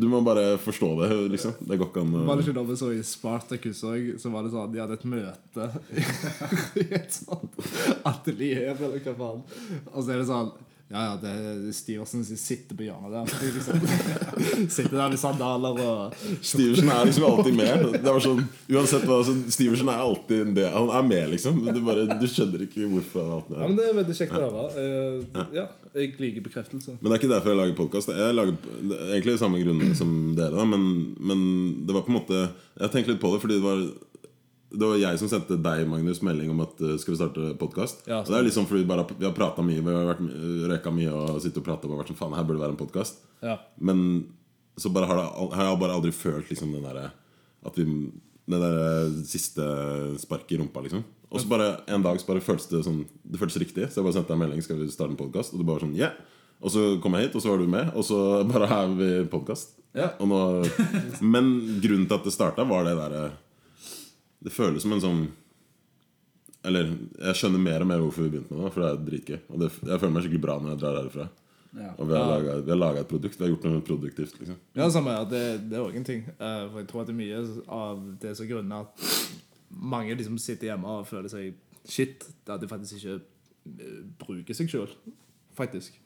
Du 0.00 0.06
må 0.12 0.22
bare 0.26 0.46
forstå 0.62 0.90
det, 1.02 1.10
liksom. 1.34 1.58
Det 1.60 1.80
går 1.80 1.90
ikke 1.90 2.04
an 2.06 2.16
Var 2.30 2.40
det 2.40 2.46
ikke 2.46 2.56
da 2.60 2.66
vi 2.70 2.78
så 2.80 2.92
i 2.94 3.02
Spartacus 3.06 3.84
òg, 3.90 4.10
så 4.22 4.32
var 4.32 4.46
det 4.46 4.54
sånn 4.54 4.72
de 4.74 4.82
hadde 4.84 4.98
et 5.00 5.06
møte 5.10 5.70
i 6.82 6.88
et 7.00 7.14
sånt 7.14 7.60
atelier, 8.06 8.74
eller 8.76 9.00
hva 9.04 9.14
faen. 9.18 9.46
Og 9.92 10.02
så 10.04 10.14
er 10.14 10.20
det 10.22 10.28
sånn 10.30 10.52
Ja, 10.90 11.04
ja, 11.06 11.10
det 11.22 11.30
er 11.30 11.58
Stiversen 11.70 12.24
som 12.26 12.38
sitter 12.40 12.74
på 12.74 12.82
hjørnet 12.82 13.12
der. 13.14 13.50
Liksom, 13.54 13.84
sitter 14.74 14.96
der 14.96 15.12
med 15.12 15.20
sandaler 15.22 15.76
og 15.84 16.16
Stiversen 16.42 16.90
er 16.90 17.04
liksom 17.06 17.26
alltid 17.28 17.54
med. 17.60 17.84
Det 17.94 18.14
var 18.16 18.24
sånn, 18.24 18.40
uansett 18.74 19.06
hva 19.06 19.20
så 19.26 19.36
Stiversen 19.54 19.92
er 19.92 20.02
alltid 20.02 20.42
en 20.48 20.56
del 20.58 20.74
Han 20.74 20.90
er 20.98 21.06
med, 21.06 21.28
liksom. 21.36 21.60
Du, 21.68 21.78
bare, 21.86 22.08
du 22.18 22.26
skjønner 22.26 22.66
ikke 22.66 22.88
hvorfor 22.90 23.30
han 23.36 23.54
Ja, 23.54 23.68
men 23.70 23.78
Det 23.78 23.86
er 23.86 23.96
veldig 24.00 24.18
kjekt 24.18 24.34
å 24.34 24.42
høre. 24.48 24.66
Eh, 24.82 25.46
Ja, 25.60 25.68
jeg 25.94 26.12
liker 26.18 26.48
bekreftelse. 26.50 26.96
Men 26.98 27.06
det 27.06 27.14
er 27.16 27.22
ikke 27.22 27.32
derfor 27.36 27.54
jeg 27.54 27.60
lager 27.62 27.78
podkast. 27.78 28.10
Jeg 28.14 28.34
lager 28.40 28.58
er 28.90 29.14
egentlig 29.14 29.38
samme 29.40 29.62
grunnene 29.62 29.94
som 29.98 30.12
dere. 30.38 30.58
Da, 30.58 30.66
men, 30.74 30.90
men 31.22 31.48
det 31.86 31.94
var 31.94 32.02
på 32.06 32.10
en 32.14 32.18
måte 32.18 32.42
Jeg 32.50 32.90
tenkte 32.96 33.14
litt 33.14 33.22
på 33.22 33.30
det 33.36 33.44
fordi 33.46 33.60
det 33.62 33.66
var 33.66 33.86
det 34.70 34.86
var 34.86 34.98
jeg 35.00 35.18
som 35.18 35.30
sendte 35.30 35.58
deg 35.58 35.86
Magnus, 35.90 36.20
melding 36.22 36.52
om 36.52 36.60
at 36.62 36.82
uh, 36.84 36.94
skal 37.00 37.14
vi 37.14 37.18
starte 37.18 37.52
podkast. 37.58 38.04
Ja, 38.06 38.20
det 38.26 38.36
er 38.38 38.46
liksom 38.46 38.68
fordi 38.70 38.84
vi, 38.84 38.90
bare, 38.90 39.06
vi 39.18 39.26
har 39.26 39.34
prata 39.34 39.64
mye, 39.66 39.82
vi 39.82 39.94
har 39.96 40.06
vært, 40.12 40.22
røyka 40.70 40.92
mye 40.94 41.14
og 41.14 41.40
sittet 41.42 41.62
og 41.62 41.66
prata 41.66 41.88
og 41.88 41.98
vært 41.98 42.12
sånn 42.12 42.20
faen, 42.20 42.36
her 42.38 42.46
burde 42.46 42.60
det 42.60 42.66
være 42.68 42.76
en 42.76 42.82
podkast. 42.82 43.24
Ja. 43.42 43.56
Men 43.82 44.04
så 44.80 44.92
har, 44.94 45.16
det, 45.18 45.28
har 45.56 45.66
jeg 45.66 45.80
bare 45.82 45.96
aldri 45.98 46.12
følt 46.14 46.50
liksom 46.52 46.70
den 46.72 46.84
derre 46.86 47.10
At 47.66 47.76
vi 47.76 47.84
Det 48.48 48.60
der 48.62 49.10
siste 49.28 49.64
sparket 50.22 50.54
i 50.54 50.60
rumpa, 50.60 50.80
liksom. 50.86 51.02
Og 51.30 51.42
så 51.42 51.50
bare 51.50 51.82
en 51.86 52.02
dag 52.02 52.18
så 52.20 52.30
bare 52.30 52.42
føltes 52.42 52.70
det 52.70 52.84
sånn 52.86 53.02
Det 53.22 53.38
føltes 53.38 53.60
riktig. 53.60 53.90
Så 53.90 54.00
jeg 54.00 54.06
bare 54.06 54.16
sendte 54.16 54.32
deg 54.32 54.38
en 54.38 54.44
melding 54.46 54.64
Skal 54.64 54.80
vi 54.80 54.88
starte 54.90 55.12
en 55.12 55.20
podkast. 55.20 55.52
Og 55.52 55.60
du 55.60 55.66
bare 55.68 55.84
sånn 55.84 55.98
yeah. 55.98 56.16
Og 56.60 56.72
så 56.72 56.86
kom 57.00 57.14
jeg 57.16 57.28
hit, 57.28 57.36
og 57.38 57.42
så 57.42 57.52
var 57.52 57.60
du 57.60 57.70
med, 57.72 57.92
og 57.96 58.04
så 58.04 58.16
bare 58.52 58.66
har 58.68 58.90
vi 58.92 59.10
podkast. 59.32 59.78
Ja. 59.96 60.12
Men 61.34 61.46
grunnen 61.82 62.06
til 62.06 62.16
at 62.18 62.26
det 62.26 62.34
starta, 62.34 62.66
var 62.68 62.84
det 62.86 62.98
derre 62.98 63.30
Det 64.40 64.52
føles 64.54 64.82
som 64.82 64.94
en 64.96 65.02
sånn 65.04 65.20
Eller 66.64 66.88
jeg 66.92 67.36
skjønner 67.36 67.60
mer 67.62 67.84
og 67.84 67.88
mer 67.88 68.00
hvorfor 68.02 68.26
vi 68.26 68.34
begynte 68.34 68.54
med 68.54 68.66
det, 68.66 68.72
for 68.74 68.84
det 68.84 68.88
er 68.90 69.04
dritgøy. 69.06 69.38
Og 69.48 69.62
det, 69.62 69.68
jeg 69.80 70.00
føler 70.00 70.12
meg 70.12 70.24
skikkelig 70.26 70.42
bra 70.44 70.56
når 70.60 70.74
jeg 70.74 70.80
drar 70.82 70.98
herfra. 71.00 71.28
Ja. 71.70 71.92
Og 72.02 72.08
vi 72.10 72.18
har 72.18 72.76
laga 72.76 73.00
et 73.00 73.08
produkt. 73.08 73.38
Vi 73.38 73.46
har 73.46 73.52
gjort 73.52 73.64
noe 73.68 73.84
produktivt. 73.86 74.40
liksom 74.40 74.58
Ja, 74.76 74.90
samme 74.90 75.14
her. 75.14 75.24
Det, 75.30 75.42
det 75.70 75.78
er 75.78 75.86
òg 75.86 75.96
en 75.96 76.04
ting. 76.04 76.24
Eh, 76.26 76.64
for 76.66 76.82
jeg 76.82 76.90
tror 76.90 77.04
at 77.04 77.08
det 77.08 77.14
er 77.14 77.20
mye 77.22 77.40
av 77.78 78.04
det 78.20 78.34
som 78.36 78.50
grunner 78.50 78.84
at 78.84 79.08
mange 79.70 80.16
liksom 80.18 80.38
sitter 80.42 80.72
hjemme 80.72 80.98
og 80.98 81.08
føler 81.08 81.30
seg 81.32 81.54
shit. 81.88 82.26
Det 82.44 82.56
at 82.56 82.60
de 82.60 82.68
faktisk 82.70 82.98
ikke 82.98 83.16
eh, 83.16 83.98
bruker 84.20 84.58
seg 84.58 84.72
sjøl. 84.72 84.92
Faktisk. 85.56 85.96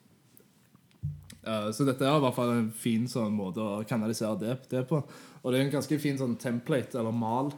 Eh, 1.45 1.69
så 1.73 1.85
dette 1.87 2.05
er 2.05 2.17
i 2.17 2.23
hvert 2.23 2.37
fall 2.37 2.53
en 2.55 2.71
fin 2.73 3.09
sånn 3.09 3.33
måte 3.35 3.61
å 3.63 3.83
kanalisere 3.89 4.37
det, 4.41 4.59
det 4.71 4.85
på. 4.89 5.01
Og 5.41 5.51
det 5.51 5.59
er 5.59 5.67
en 5.67 5.75
ganske 5.77 5.99
fin 6.01 6.17
sånn 6.21 6.37
template, 6.41 6.97
eller 6.99 7.13
mal. 7.13 7.51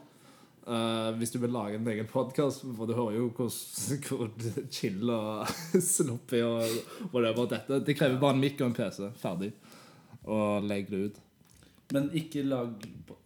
Eh, 0.67 1.09
hvis 1.19 1.31
du 1.33 1.39
vil 1.39 1.53
lage 1.55 1.79
en 1.79 1.87
egen 1.87 2.09
podkast, 2.11 2.65
for 2.77 2.89
du 2.89 2.93
hører 2.97 3.17
jo 3.17 3.29
hvor, 3.35 3.51
hvor 4.07 4.29
chill 4.71 5.09
og 5.13 5.47
sloppy 5.93 6.41
og 6.45 7.11
whatever 7.13 7.49
dette 7.53 7.81
Det 7.87 7.97
krever 7.97 8.19
bare 8.21 8.37
en 8.37 8.43
mic 8.43 8.59
og 8.61 8.69
en 8.71 8.77
PC. 8.77 9.11
Ferdig. 9.21 9.53
Og 10.27 10.67
legg 10.67 10.91
det 10.91 11.03
ut. 11.05 11.21
Men 11.95 12.09
ikke 12.19 12.43
lag 12.43 12.73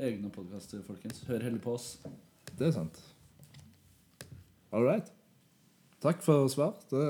egne 0.01 0.29
podkaster, 0.33 0.83
folkens. 0.85 1.23
Hør 1.27 1.47
heller 1.47 1.61
på 1.63 1.73
oss. 1.73 1.95
Det 2.57 2.67
er 2.67 2.75
sant. 2.75 3.01
All 4.71 4.85
right. 4.85 5.09
Takk 6.01 6.21
for 6.25 6.47
svar. 6.49 6.73
Det 6.89 7.01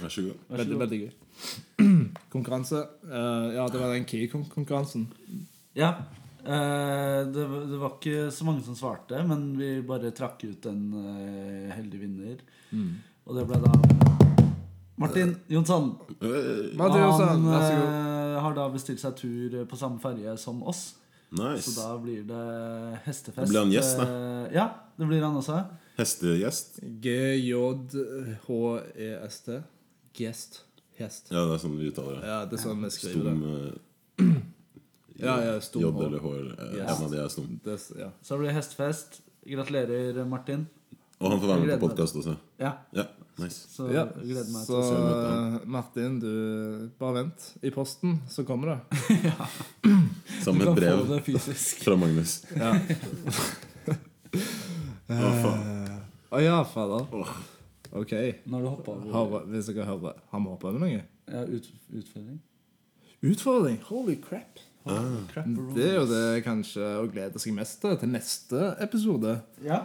Vær 0.00 0.08
så 0.08 0.22
god. 0.24 0.44
Veldig, 0.56 0.78
veldig 0.80 0.98
gøy. 1.02 1.10
Konkurranse. 2.34 2.84
Uh, 3.04 3.52
ja, 3.56 3.66
det 3.68 3.80
var 3.80 3.92
den 3.92 4.06
Key-konkurransen. 4.08 5.08
Ja. 5.76 5.92
Eh, 6.42 7.20
det, 7.32 7.44
var- 7.46 7.66
det 7.70 7.78
var 7.78 7.92
ikke 7.98 8.30
så 8.34 8.44
mange 8.48 8.62
som 8.66 8.74
svarte, 8.78 9.20
men 9.28 9.44
vi 9.58 9.68
bare 9.86 10.10
trakk 10.10 10.42
ut 10.48 10.66
en 10.66 10.80
uh, 10.94 11.68
heldig 11.76 12.00
vinner. 12.00 12.36
Og 13.26 13.36
det 13.36 13.44
ble 13.46 13.60
da 13.62 13.72
Martin 15.02 15.36
Jonsson. 15.50 15.92
Øh, 16.20 16.74
Martin 16.78 17.00
Jonsson, 17.02 17.28
Han 17.28 17.70
eh, 17.72 18.40
har 18.42 18.54
da 18.54 18.68
bestilt 18.70 19.00
seg 19.02 19.14
tur 19.18 19.64
på 19.70 19.76
samme 19.78 19.98
ferje 20.02 20.34
som 20.38 20.62
oss. 20.68 20.94
Så 21.32 21.72
da 21.78 21.94
blir 21.98 22.22
det 22.28 22.42
hestefest. 23.06 23.46
Da 23.46 23.48
blir 23.48 23.60
han 23.64 23.72
gjest, 23.72 23.96
da. 23.98 24.04
Eh, 24.04 24.52
Ja, 24.58 24.66
det 24.98 25.06
blir 25.08 25.22
han 25.24 25.36
også. 25.40 25.62
Hestegjest. 25.96 26.80
G-J-H-E-S-T. 28.32 29.62
Gjest. 30.18 30.60
Hest. 30.98 31.30
Ja, 31.32 31.40
det 31.48 31.54
er 31.56 31.62
sånn 31.62 31.78
vi 31.80 31.88
uttaler 31.88 32.18
det. 32.20 32.26
Ja, 32.28 32.40
det 32.46 32.58
er 32.58 32.62
sånn 32.62 32.82
vi 32.84 32.90
skriver 32.92 33.24
det. 33.30 33.34
Eh, 35.22 35.26
Ja, 35.28 35.36
ja, 35.46 35.56
stum 35.64 35.82
J 35.86 35.90
eller 36.06 36.18
H. 36.20 36.34
eh, 36.36 36.76
Yes. 36.76 36.98
En 36.98 37.04
av 37.06 37.10
de 37.14 37.22
er 37.22 37.28
stum. 37.32 37.48
Det, 37.64 37.78
ja. 37.98 38.10
Så 38.22 38.38
blir 38.38 38.50
det 38.50 38.56
hestefest. 38.58 39.20
Gratulerer, 39.46 40.24
Martin. 40.26 40.66
Og 41.22 41.30
han 41.30 41.40
får 41.40 41.48
være 41.52 41.66
med 41.66 41.78
på 41.80 41.88
podkast 41.88 42.16
også. 42.18 42.36
Ja, 42.58 42.72
Ja, 42.94 43.04
nice. 43.38 43.66
så 43.70 43.86
ja. 43.94 44.04
Så 44.66 44.80
eh, 44.82 45.58
Martin, 45.66 46.18
du 46.20 46.90
bare 46.98 47.14
vent. 47.22 47.48
I 47.62 47.70
posten 47.70 48.20
så 48.28 48.44
kommer 48.44 48.66
det. 48.74 48.78
ja. 49.30 49.46
Som 50.42 50.58
Du 50.58 50.66
et 50.68 50.76
brev 50.76 51.06
fra 51.84 51.96
Magnus. 51.96 52.40
Ja. 52.56 52.72
Å. 55.12 55.52
Å 56.32 56.40
ja, 56.40 56.58
fader. 56.64 57.06
OK. 57.92 58.12
Når 58.48 58.62
du 58.64 58.68
hopper 58.72 58.92
over 58.96 59.12
Hør, 59.12 59.42
hvis 59.52 59.66
dere 59.68 59.84
hører 59.84 60.14
Har 60.32 60.40
vi 60.40 60.48
hoppa 60.48 60.70
over 60.70 60.80
noe? 60.80 61.02
ja, 61.28 61.42
ut, 61.44 61.66
utfordring. 61.92 62.38
Utfordring. 63.22 63.76
Holy 63.90 64.16
crap. 64.16 64.58
Crap 64.84 65.46
Det 65.76 65.84
er 65.90 65.94
jo 66.00 66.06
det 66.10 66.44
kanskje 66.44 66.86
å 67.00 67.06
glede 67.12 67.38
seg 67.42 67.54
mest 67.54 67.80
til 67.82 67.96
til 68.00 68.08
neste 68.10 68.76
episode. 68.82 69.40
Ja. 69.62 69.84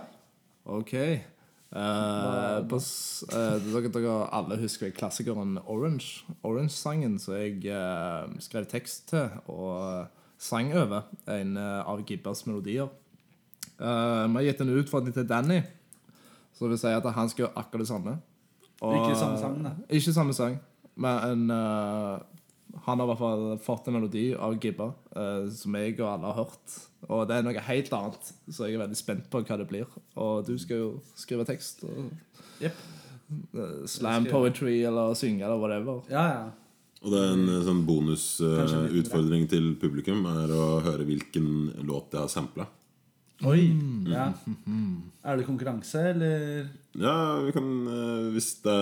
OK. 0.65 0.93
Eh, 0.97 2.59
på, 2.71 2.77
eh, 2.79 3.57
dere, 3.67 3.89
dere 3.91 4.13
alle 4.33 4.57
husker 4.61 4.91
klassikeren 4.95 5.57
Orange. 5.67 6.23
Orange-sangen 6.47 7.17
som 7.19 7.35
jeg 7.35 7.65
eh, 7.67 8.27
skrev 8.39 8.65
tekst 8.71 9.09
til 9.11 9.29
og 9.51 10.07
sang 10.39 10.71
over. 10.73 11.03
En 11.27 11.57
eh, 11.57 11.81
av 11.85 12.01
Gibbers 12.07 12.45
melodier. 12.47 12.87
Eh, 13.77 14.23
Vi 14.27 14.39
har 14.39 14.47
gitt 14.47 14.61
en 14.63 14.73
utfordring 14.79 15.13
til 15.13 15.27
Danny, 15.27 15.61
som 16.57 16.69
vil 16.71 16.77
si 16.81 16.87
at 16.87 17.03
han 17.13 17.29
skal 17.29 17.45
gjøre 17.45 17.57
akkurat 17.61 17.83
det 17.85 17.87
samme. 17.91 18.17
Og- 18.81 18.95
Ikke 18.95 19.17
samme 19.19 19.37
sang, 19.41 19.63
da. 19.63 19.71
Ikke 19.89 20.13
samme 20.13 20.33
sang, 20.33 20.59
men 20.95 21.49
eh, 21.51 22.19
han 22.85 22.99
har 22.99 23.07
i 23.07 23.09
hvert 23.11 23.21
fall 23.21 23.45
fått 23.63 23.87
en 23.87 23.97
melodi 23.97 24.27
av 24.35 24.57
Gibba 24.61 24.91
uh, 25.15 25.47
som 25.53 25.75
jeg 25.79 25.95
og 25.99 26.11
alle 26.11 26.29
har 26.29 26.43
hørt. 26.43 26.77
Og 27.07 27.25
det 27.29 27.37
er 27.37 27.45
noe 27.45 27.65
helt 27.69 27.91
annet, 27.95 28.29
så 28.49 28.67
jeg 28.67 28.77
er 28.77 28.83
veldig 28.83 28.99
spent 28.99 29.27
på 29.31 29.41
hva 29.45 29.57
det 29.61 29.67
blir. 29.69 29.97
Og 30.19 30.45
du 30.47 30.55
skal 30.61 30.83
jo 30.83 30.91
skrive 31.17 31.47
tekst 31.47 31.83
og 31.87 32.07
yep. 32.63 32.77
uh, 33.55 33.83
slam 33.89 34.29
poetry 34.29 34.79
eller 34.87 35.17
synge 35.17 35.45
eller 35.45 35.61
whatever. 35.61 36.01
Ja, 36.11 36.25
ja. 36.31 36.47
Og 37.05 37.13
det 37.13 37.19
er 37.21 37.35
en 37.35 37.49
eh, 37.51 37.61
sånn 37.61 37.83
bonusutfordring 37.85 39.45
uh, 39.45 39.51
til 39.51 39.67
publikum 39.77 40.23
er 40.31 40.49
å 40.49 40.79
høre 40.81 41.05
hvilken 41.05 41.49
låt 41.85 42.15
jeg 42.15 42.23
har 42.23 42.31
sampla. 42.33 42.65
Oi! 43.45 43.69
Ja. 44.09 44.31
Er 45.21 45.37
det 45.37 45.45
konkurranse, 45.45 46.01
eller 46.09 46.71
Ja, 46.97 47.37
vi 47.45 47.51
kan 47.53 47.67
uh, 47.85 48.31
Hvis 48.33 48.55
det 48.63 48.77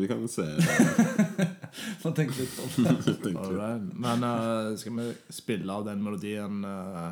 Vi 0.00 0.08
kan 0.08 0.24
se. 0.32 0.46
Få 2.02 2.12
tenke 2.16 2.36
litt 2.40 2.54
på 2.56 2.82
det. 2.84 2.94
right. 3.56 3.88
Men 4.06 4.24
uh, 4.26 4.76
skal 4.80 4.96
vi 4.98 5.08
spille 5.34 5.72
av 5.72 5.86
den 5.88 6.02
melodien 6.04 6.64
uh, 6.64 7.10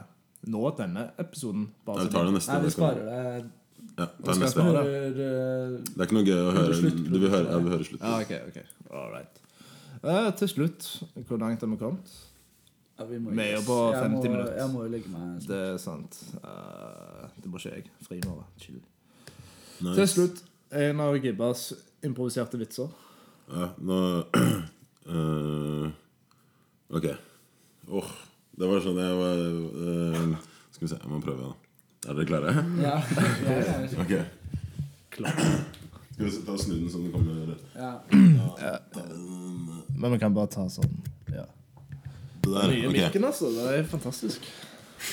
nå, 0.49 0.65
denne 0.79 1.11
episoden? 1.19 1.69
Ja, 1.87 1.99
vi 2.03 2.13
tar 2.13 2.29
det 2.29 2.37
neste. 2.39 2.53
Nei, 2.53 2.61
vi 2.65 2.71
det 2.71 2.77
sparer 2.77 3.09
det. 3.09 3.51
Ja, 3.99 4.07
det 4.07 4.31
er 4.31 4.39
neste. 4.39 4.63
Høre, 4.63 4.83
eh, 4.87 5.75
Det 5.83 5.99
er 5.99 6.07
ikke 6.07 6.17
noe 6.19 6.27
gøy 6.27 6.39
å 6.39 6.55
høre. 6.55 6.75
slutt, 6.79 6.99
Du 7.03 7.19
vil 7.19 7.31
høre, 7.31 7.47
ja, 7.49 7.59
du 7.59 7.65
vil 7.67 7.75
høre 7.75 7.87
slutt. 7.87 8.03
Ja, 8.03 8.19
okay, 8.23 8.41
ok. 8.47 8.91
Alright. 8.95 9.41
Eh, 9.99 10.31
til 10.39 10.51
slutt, 10.53 10.89
hvor 11.27 11.41
langt 11.43 11.61
har 11.61 11.71
vi 11.73 11.77
kommet? 11.81 12.17
ja, 12.99 13.05
vi 13.05 13.19
må 13.19 13.31
Vi 13.31 13.43
er 13.43 13.57
jo 13.57 13.63
på 13.67 13.79
Jeg 13.93 14.03
50 14.03 14.15
må- 14.15 14.23
minutter. 14.33 14.55
Jeg 14.59 14.71
må 14.71 14.83
jo 14.83 14.89
legge 14.89 15.09
meg 15.09 15.47
Det 15.47 15.59
er 15.75 15.77
sant. 15.79 16.23
Uh, 16.43 17.29
det 17.43 17.51
må 17.51 17.59
ikke 17.59 17.75
jeg. 17.75 17.91
Fri 18.03 18.21
nå. 18.21 18.45
Chill. 18.59 18.81
Nice. 19.81 19.95
Til 19.95 20.09
slutt, 20.09 20.43
en 20.73 21.01
av 21.01 21.15
Gibbas 21.17 21.73
improviserte 22.03 22.59
vitser. 22.59 22.89
Ja, 23.49 23.71
nå 23.81 23.99
uh, 25.09 25.89
Ok. 26.99 27.07
Åh, 27.89 28.11
det 28.61 28.69
var 28.69 28.83
sånn 28.85 29.01
jeg 29.01 29.17
var 29.17 29.41
uh, 29.41 30.35
Skal 30.73 30.85
vi 30.85 30.91
se, 30.93 30.99
jeg 31.01 31.11
må 31.11 31.21
prøve, 31.25 31.49
da. 31.49 31.55
Er 32.09 32.19
dere 32.19 32.29
klare? 32.29 32.53
Ja, 32.81 32.97
ok. 34.05 34.13
Klar. 35.17 35.41
Skal 36.13 36.27
vi 36.27 36.31
ta 36.47 36.55
og 36.55 36.61
snu 36.63 36.75
den 36.77 36.91
sånn 36.93 37.09
den 37.09 37.15
kommer 37.15 37.33
ja. 37.79 37.91
Men 39.99 40.15
vi 40.15 40.21
kan 40.23 40.37
bare 40.37 40.51
ta 40.53 40.69
sånn. 40.71 40.93
Ja. 41.33 41.47
Det 42.45 42.53
der, 42.53 42.71
Nye 42.71 42.89
okay. 42.89 43.01
mikken, 43.01 43.27
altså. 43.29 43.51
Det 43.55 43.67
er 43.81 43.89
fantastisk. 43.91 44.47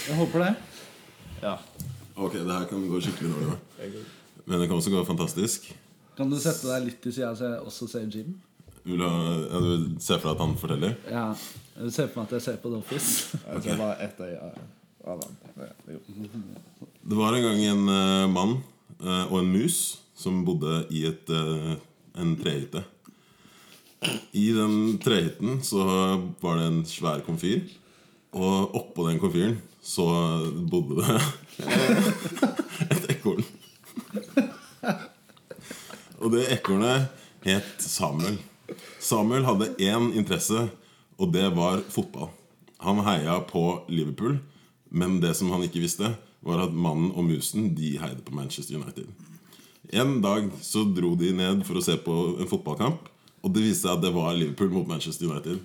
Jeg 0.06 0.20
håper 0.20 0.46
det. 0.46 0.52
Ja. 1.42 1.56
Ok, 2.16 2.38
det 2.38 2.52
her 2.52 2.68
kan 2.70 2.86
gå 2.90 3.02
skikkelig 3.04 3.34
dårlig. 3.34 4.04
Men 4.46 4.62
det 4.62 4.70
kan 4.70 4.78
også 4.78 4.94
gå 4.94 5.02
fantastisk. 5.08 5.68
Kan 6.16 6.32
du 6.32 6.38
sette 6.40 6.70
deg 6.70 6.86
litt 6.88 7.02
til 7.04 7.14
sida 7.16 7.34
så 7.36 7.50
jeg 7.50 7.64
også 7.68 7.90
ser 7.92 8.08
Jim? 8.12 8.36
Vil 8.86 9.02
du, 9.02 9.06
ja, 9.06 9.60
du 9.60 9.98
ser 9.98 10.16
se 10.16 10.20
for 10.22 10.30
deg 10.30 10.36
at 10.36 10.44
han 10.44 10.56
forteller? 10.62 10.96
Ja. 11.10 11.26
Jeg 11.76 11.92
ser 11.92 12.08
for 12.08 12.22
meg 12.22 12.30
at 12.30 12.36
jeg 12.38 12.46
ser 12.46 12.60
på 12.62 12.72
The 12.72 12.80
Office. 12.80 13.10
Jeg 13.50 13.64
ser 13.66 13.80
bare 13.82 13.96
ett 14.06 14.20
øye 14.24 14.38
av 15.06 15.24
han. 15.26 15.34
Det 17.04 17.18
var 17.18 17.36
en 17.36 17.44
gang 17.44 17.64
en 17.66 17.84
uh, 17.90 18.30
mann 18.32 18.56
uh, 19.04 19.26
og 19.28 19.40
en 19.42 19.52
mus 19.52 19.80
som 20.16 20.40
bodde 20.48 20.86
i 20.96 21.04
et, 21.10 21.30
uh, 21.30 21.76
en 22.22 22.36
trehytte. 22.40 22.86
I 24.38 24.46
den 24.56 24.98
trehytten 25.04 25.60
så 25.66 25.84
var 26.42 26.62
det 26.62 26.70
en 26.70 26.82
svær 26.88 27.26
komfyr. 27.26 27.66
Og 28.36 28.76
oppå 28.76 29.10
den 29.10 29.20
komfyren 29.20 29.60
så 29.86 30.06
bodde 30.72 31.02
det 31.02 31.20
et 32.96 33.12
ekorn. 33.18 33.44
Og 36.22 36.32
det 36.36 36.48
ekornet 36.54 37.12
het 37.46 37.84
Samuel. 37.84 38.40
Samuel 39.00 39.46
hadde 39.46 39.74
én 39.84 40.12
interesse, 40.16 40.68
og 41.20 41.32
det 41.34 41.48
var 41.56 41.84
fotball. 41.94 42.32
Han 42.84 43.04
heia 43.06 43.40
på 43.48 43.84
Liverpool, 43.90 44.40
men 44.90 45.20
det 45.24 45.36
som 45.38 45.52
han 45.54 45.64
ikke 45.66 45.84
visste, 45.84 46.16
var 46.46 46.62
at 46.66 46.74
mannen 46.74 47.12
og 47.16 47.26
musen 47.28 47.72
de 47.78 47.96
heide 48.02 48.22
på 48.26 48.36
Manchester 48.36 48.78
United. 48.78 49.08
En 49.94 50.20
dag 50.22 50.50
så 50.66 50.84
dro 50.90 51.14
de 51.18 51.32
ned 51.36 51.64
for 51.66 51.78
å 51.78 51.84
se 51.86 51.98
på 52.02 52.16
en 52.40 52.50
fotballkamp, 52.50 53.10
og 53.46 53.54
det 53.54 53.64
viste 53.66 53.86
seg 53.86 53.98
at 53.98 54.06
det 54.06 54.14
var 54.16 54.34
Liverpool 54.38 54.74
mot 54.74 54.90
Manchester 54.90 55.30
United. 55.30 55.62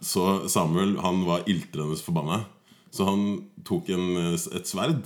Så 0.00 0.48
Samuel 0.48 0.96
han 1.04 1.24
var 1.28 1.44
iltrende 1.50 1.98
forbanna. 2.00 2.44
Så 2.90 3.06
han 3.06 3.26
tok 3.68 3.90
en, 3.94 4.06
et 4.34 4.66
sverd 4.66 5.04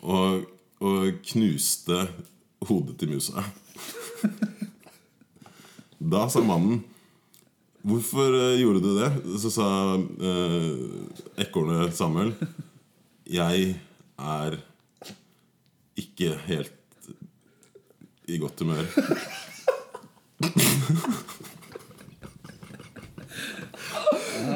og, 0.00 0.46
og 0.80 1.18
knuste 1.32 2.06
hodet 2.68 2.96
til 3.00 3.12
musa. 3.12 3.42
Da 5.98 6.28
sa 6.30 6.40
mannen 6.40 6.84
Hvorfor 7.82 8.34
eh, 8.34 8.60
gjorde 8.60 8.80
du 8.82 8.98
det? 8.98 9.10
Så 9.42 9.50
sa 9.54 9.96
eh, 9.96 10.76
ekornet 11.42 11.96
Samuel 11.96 12.32
Jeg 13.28 13.76
er 14.18 14.58
ikke 15.98 16.38
helt 16.46 16.74
i 18.28 18.38
godt 18.38 18.60
humør. 18.60 18.84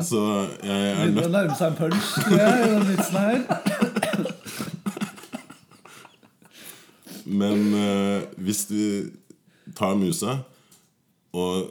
Så 0.03 0.21
jeg 0.63 0.91
er 0.91 0.97
Begynner 1.01 1.27
å 1.27 1.33
nærme 1.33 1.55
seg 1.57 1.67
en 1.73 1.77
punch 1.79 2.09
tror 2.19 2.39
jeg, 2.39 2.53
i 2.53 2.71
den 2.73 2.87
vitsen 2.91 3.19
her. 3.19 3.39
Men 7.25 7.59
eh, 7.81 8.21
hvis 8.45 8.63
du 8.71 8.83
tar 9.79 9.95
musa 9.99 10.33
og 11.33 11.71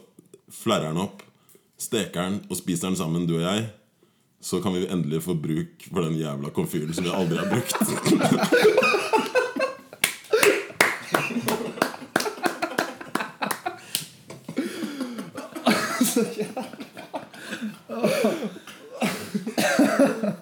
flerrer 0.51 0.89
den 0.91 1.03
opp, 1.03 1.22
steker 1.82 2.22
den 2.26 2.41
og 2.49 2.57
spiser 2.57 2.89
den 2.89 2.97
sammen, 2.99 3.28
du 3.30 3.38
og 3.39 3.45
jeg, 3.45 3.70
så 4.41 4.62
kan 4.62 4.74
vi 4.74 4.88
endelig 4.89 5.22
få 5.24 5.36
bruk 5.38 5.86
for 5.88 6.01
den 6.01 6.18
jævla 6.18 6.49
komfyren 6.53 6.93
som 6.93 7.05
vi 7.05 7.14
aldri 7.14 7.38
har 7.38 7.49
brukt. 7.49 7.76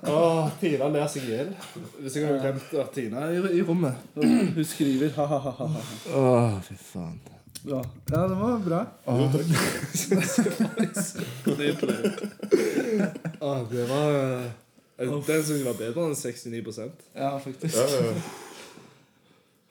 Åh, 0.10 0.48
Tina 0.60 0.88
ler 0.90 1.08
seg 1.12 1.28
i 1.28 1.34
hjel. 1.34 1.52
Hvis 2.00 2.16
jeg 2.16 2.26
hadde 2.26 2.40
glemt 2.44 2.72
at 2.80 2.94
Tina 2.96 3.28
er 3.28 3.36
i, 3.36 3.60
i 3.60 3.66
rommet. 3.68 4.00
Hun 4.16 4.64
skriver 4.66 5.12
ha-ha-ha. 5.20 5.68
Åh, 6.16 6.56
fy 6.66 6.80
faen. 6.80 7.39
Ja. 7.70 7.80
ja, 8.10 8.22
det 8.28 8.36
var 8.40 8.60
bra. 8.66 8.80
Nydelig. 11.46 11.98
Ah, 13.42 13.62
det 13.72 13.84
var 13.90 14.12
eh, 14.16 14.46
Den 14.98 15.24
syns 15.24 15.50
jeg 15.54 15.66
var 15.68 15.78
bedre 15.80 16.06
enn 16.10 16.16
69 16.18 16.80
Ja, 17.16 17.30
faktisk. 17.40 17.78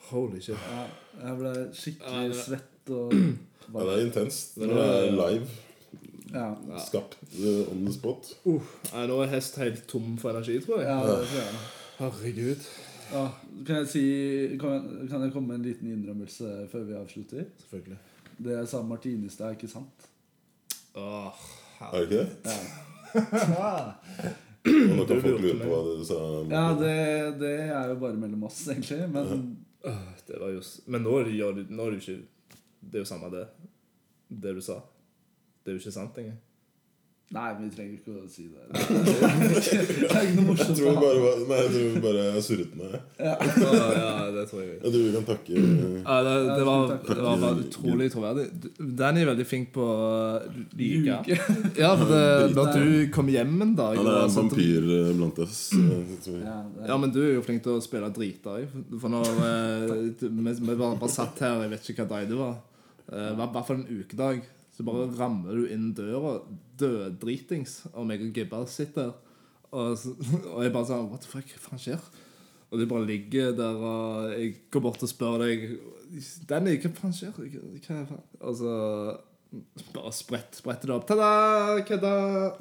Holy 0.09 0.41
shit. 0.41 0.57
Ja, 0.71 0.85
jeg 1.27 1.39
ble 1.41 1.51
Ja, 1.55 1.65
skikkelig 1.75 2.29
det- 2.33 2.45
svett 2.45 2.93
og 2.95 3.13
Ja, 3.13 3.81
det 3.85 3.95
er 3.99 4.05
intenst. 4.07 4.57
når 4.57 4.67
det 4.75 4.85
er 4.89 5.11
live. 5.19 5.49
Ja, 6.33 6.55
Skapt 6.87 7.17
eh, 7.41 7.69
on 7.73 7.85
the 7.85 7.93
spot. 7.93 8.31
Nei, 8.47 9.07
nå 9.09 9.19
er 9.25 9.29
hest 9.35 9.57
helt 9.61 9.87
tom 9.89 10.17
for 10.21 10.31
energi, 10.31 10.61
tror 10.65 10.81
jeg. 10.81 10.89
ja 10.89 11.01
det 11.05 11.27
tror 11.29 11.43
jeg. 11.43 11.53
Herregud. 11.99 12.69
Ja, 13.13 13.25
kan 13.67 13.77
jeg 13.83 13.89
si 13.89 14.03
kan 14.61 14.75
jeg, 14.75 15.09
kan 15.11 15.23
jeg 15.25 15.33
komme 15.33 15.49
med 15.55 15.61
en 15.61 15.67
liten 15.69 15.93
innrømmelse 15.93 16.67
før 16.73 16.85
vi 16.89 16.97
avslutter? 16.99 17.47
Selvfølgelig. 17.63 17.99
Det 18.39 18.53
jeg 18.55 18.69
sa 18.71 18.83
om 18.83 18.91
Martinestad, 18.93 19.47
er 19.49 19.57
ikke 19.57 19.71
sant? 19.73 20.09
Åh, 20.99 21.47
Er 21.81 21.95
det 21.95 22.03
ikke 22.05 22.27
det? 22.45 22.59
Ja, 23.55 23.71
nå 24.69 25.05
kan 25.09 25.23
folk 25.25 25.41
lure 25.41 25.57
på 25.63 25.71
hva 25.71 25.79
du 25.87 26.05
sa. 26.05 26.19
ja 26.53 26.65
det, 26.77 26.97
det 27.41 27.55
er 27.71 27.89
jo 27.95 27.97
bare 28.03 28.19
mellom 28.21 28.45
oss, 28.51 28.61
egentlig. 28.69 29.01
Men 29.15 29.57
det 30.29 30.41
var 30.43 30.53
jo 30.53 30.61
Men 30.91 31.07
nå 31.07 31.15
er 31.21 31.31
det 31.31 31.39
jo 31.39 31.49
ikke 31.97 32.19
Det 32.83 32.99
er 32.99 33.05
jo 33.05 33.09
samme 33.09 33.31
det. 33.33 33.47
Det 34.29 34.55
du 34.59 34.61
sa. 34.61 34.81
Det 35.63 35.73
er 35.73 35.79
jo 35.79 35.83
ikke 35.83 35.95
sant 35.95 36.19
engang. 36.21 36.37
Nei, 37.29 37.49
vi 37.59 37.67
trenger 37.69 37.97
ikke 37.99 38.13
å 38.17 38.29
si 38.33 38.47
det. 38.49 38.63
Det 38.73 40.07
er 40.09 40.23
ikke 40.25 40.37
noe 40.39 40.45
Jeg 40.45 40.45
morsomt. 40.47 40.79
tror 40.79 40.95
å 40.95 41.01
bare, 41.03 41.33
nei, 41.51 41.59
jeg 41.61 41.73
tror 41.75 41.99
bare 42.07 42.23
jeg 42.25 42.45
surret 42.47 42.71
med 42.79 42.95
det. 42.95 43.01
Åh, 43.21 43.83
ja, 43.99 44.13
det 44.33 44.45
tror 44.49 44.63
jeg. 44.63 44.79
Jeg 44.79 44.93
tror 44.95 45.03
vi 45.03 45.11
kan 45.13 45.27
takke 45.29 45.59
Ja, 45.59 46.17
det, 46.25 46.33
det, 46.49 46.65
var, 46.71 46.95
det 47.11 47.19
var 47.27 47.43
bare 47.43 47.67
utrolig 47.67 48.09
troverdig. 48.15 48.47
Danny 49.03 49.27
er 49.27 49.31
veldig 49.35 49.47
flink 49.51 49.69
på 49.77 49.85
å 49.85 50.09
lyge. 50.81 51.19
Ja, 51.77 51.93
for 52.01 52.07
det, 52.15 52.25
når 52.57 52.73
du 52.79 52.89
kom 53.19 53.29
hjem 53.35 53.55
en 53.67 53.77
dag 53.77 54.01
Han 54.01 54.09
er 54.15 54.21
en 54.25 54.37
vampyr 54.39 54.89
eh, 54.97 55.13
blant 55.21 55.45
oss. 55.45 55.63
tror 56.25 56.41
jeg. 56.41 56.59
Ja, 56.89 56.97
men 57.05 57.13
du 57.13 57.21
er 57.27 57.35
jo 57.37 57.45
flink 57.45 57.61
til 57.69 57.77
å 57.77 57.85
spille 57.85 58.09
drita 58.17 58.57
i. 58.63 58.65
For 58.97 59.13
når 59.13 59.29
eh, 59.53 59.97
vi, 60.25 60.57
vi 60.65 60.81
bare, 60.81 61.13
satt 61.13 61.45
her, 61.45 61.61
jeg 61.67 61.77
vet 61.77 61.93
ikke 61.93 62.07
hva 62.09 62.15
dag 62.17 62.33
det 62.33 62.41
var, 62.41 62.57
eh, 63.13 63.35
i 63.35 63.43
hvert 63.43 63.67
fall 63.69 63.83
en 63.83 63.91
ukedag, 64.01 64.41
så 64.79 64.85
bare 64.87 65.09
rammer 65.19 65.57
du 65.59 65.65
inn 65.75 65.89
døra 65.91 66.37
døddritings, 66.79 67.81
og 67.91 68.05
meg 68.07 68.23
og 68.23 68.31
Gibba 68.37 68.61
sitter 68.71 69.09
og, 69.75 70.05
og 70.55 70.61
jeg 70.63 70.71
bare 70.71 70.87
sånn 70.87 71.09
What 71.11 71.25
the 71.27 71.31
fuck, 71.33 71.49
hva 71.51 71.63
faen 71.65 71.83
skjer? 71.83 72.05
Og 72.69 72.79
du 72.79 72.85
bare 72.87 73.09
ligger 73.09 73.57
der, 73.59 73.75
og 73.75 74.37
jeg 74.37 74.53
går 74.71 74.85
bort 74.85 75.03
og 75.03 75.11
spør 75.11 75.43
deg 75.43 75.65
Danny, 76.47 76.77
hva 76.79 76.93
faen 76.95 77.17
skjer? 77.17 77.35
Hva 77.35 78.05
faen? 78.13 78.23
Og 78.39 78.55
så 78.61 78.77
bare 79.97 80.13
sprett, 80.15 80.55
spretter 80.61 80.93
det 80.93 80.95
opp. 80.95 81.09
Ta-da! 81.09 81.83
Kødda! 81.89 82.15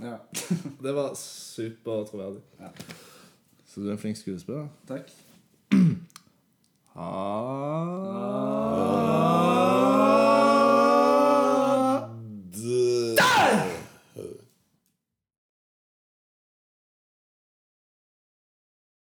ja. 0.08 0.18
Det 0.84 0.96
var 0.98 1.14
supertroverdig. 1.22 2.42
Ja. 2.58 2.72
Så 3.68 3.84
du 3.84 3.92
er 3.92 3.94
en 3.94 4.02
flink 4.02 4.18
skuespiller. 4.18 4.72
Takk. 4.90 5.14
ha. 6.98 7.14
Ha 8.18 9.17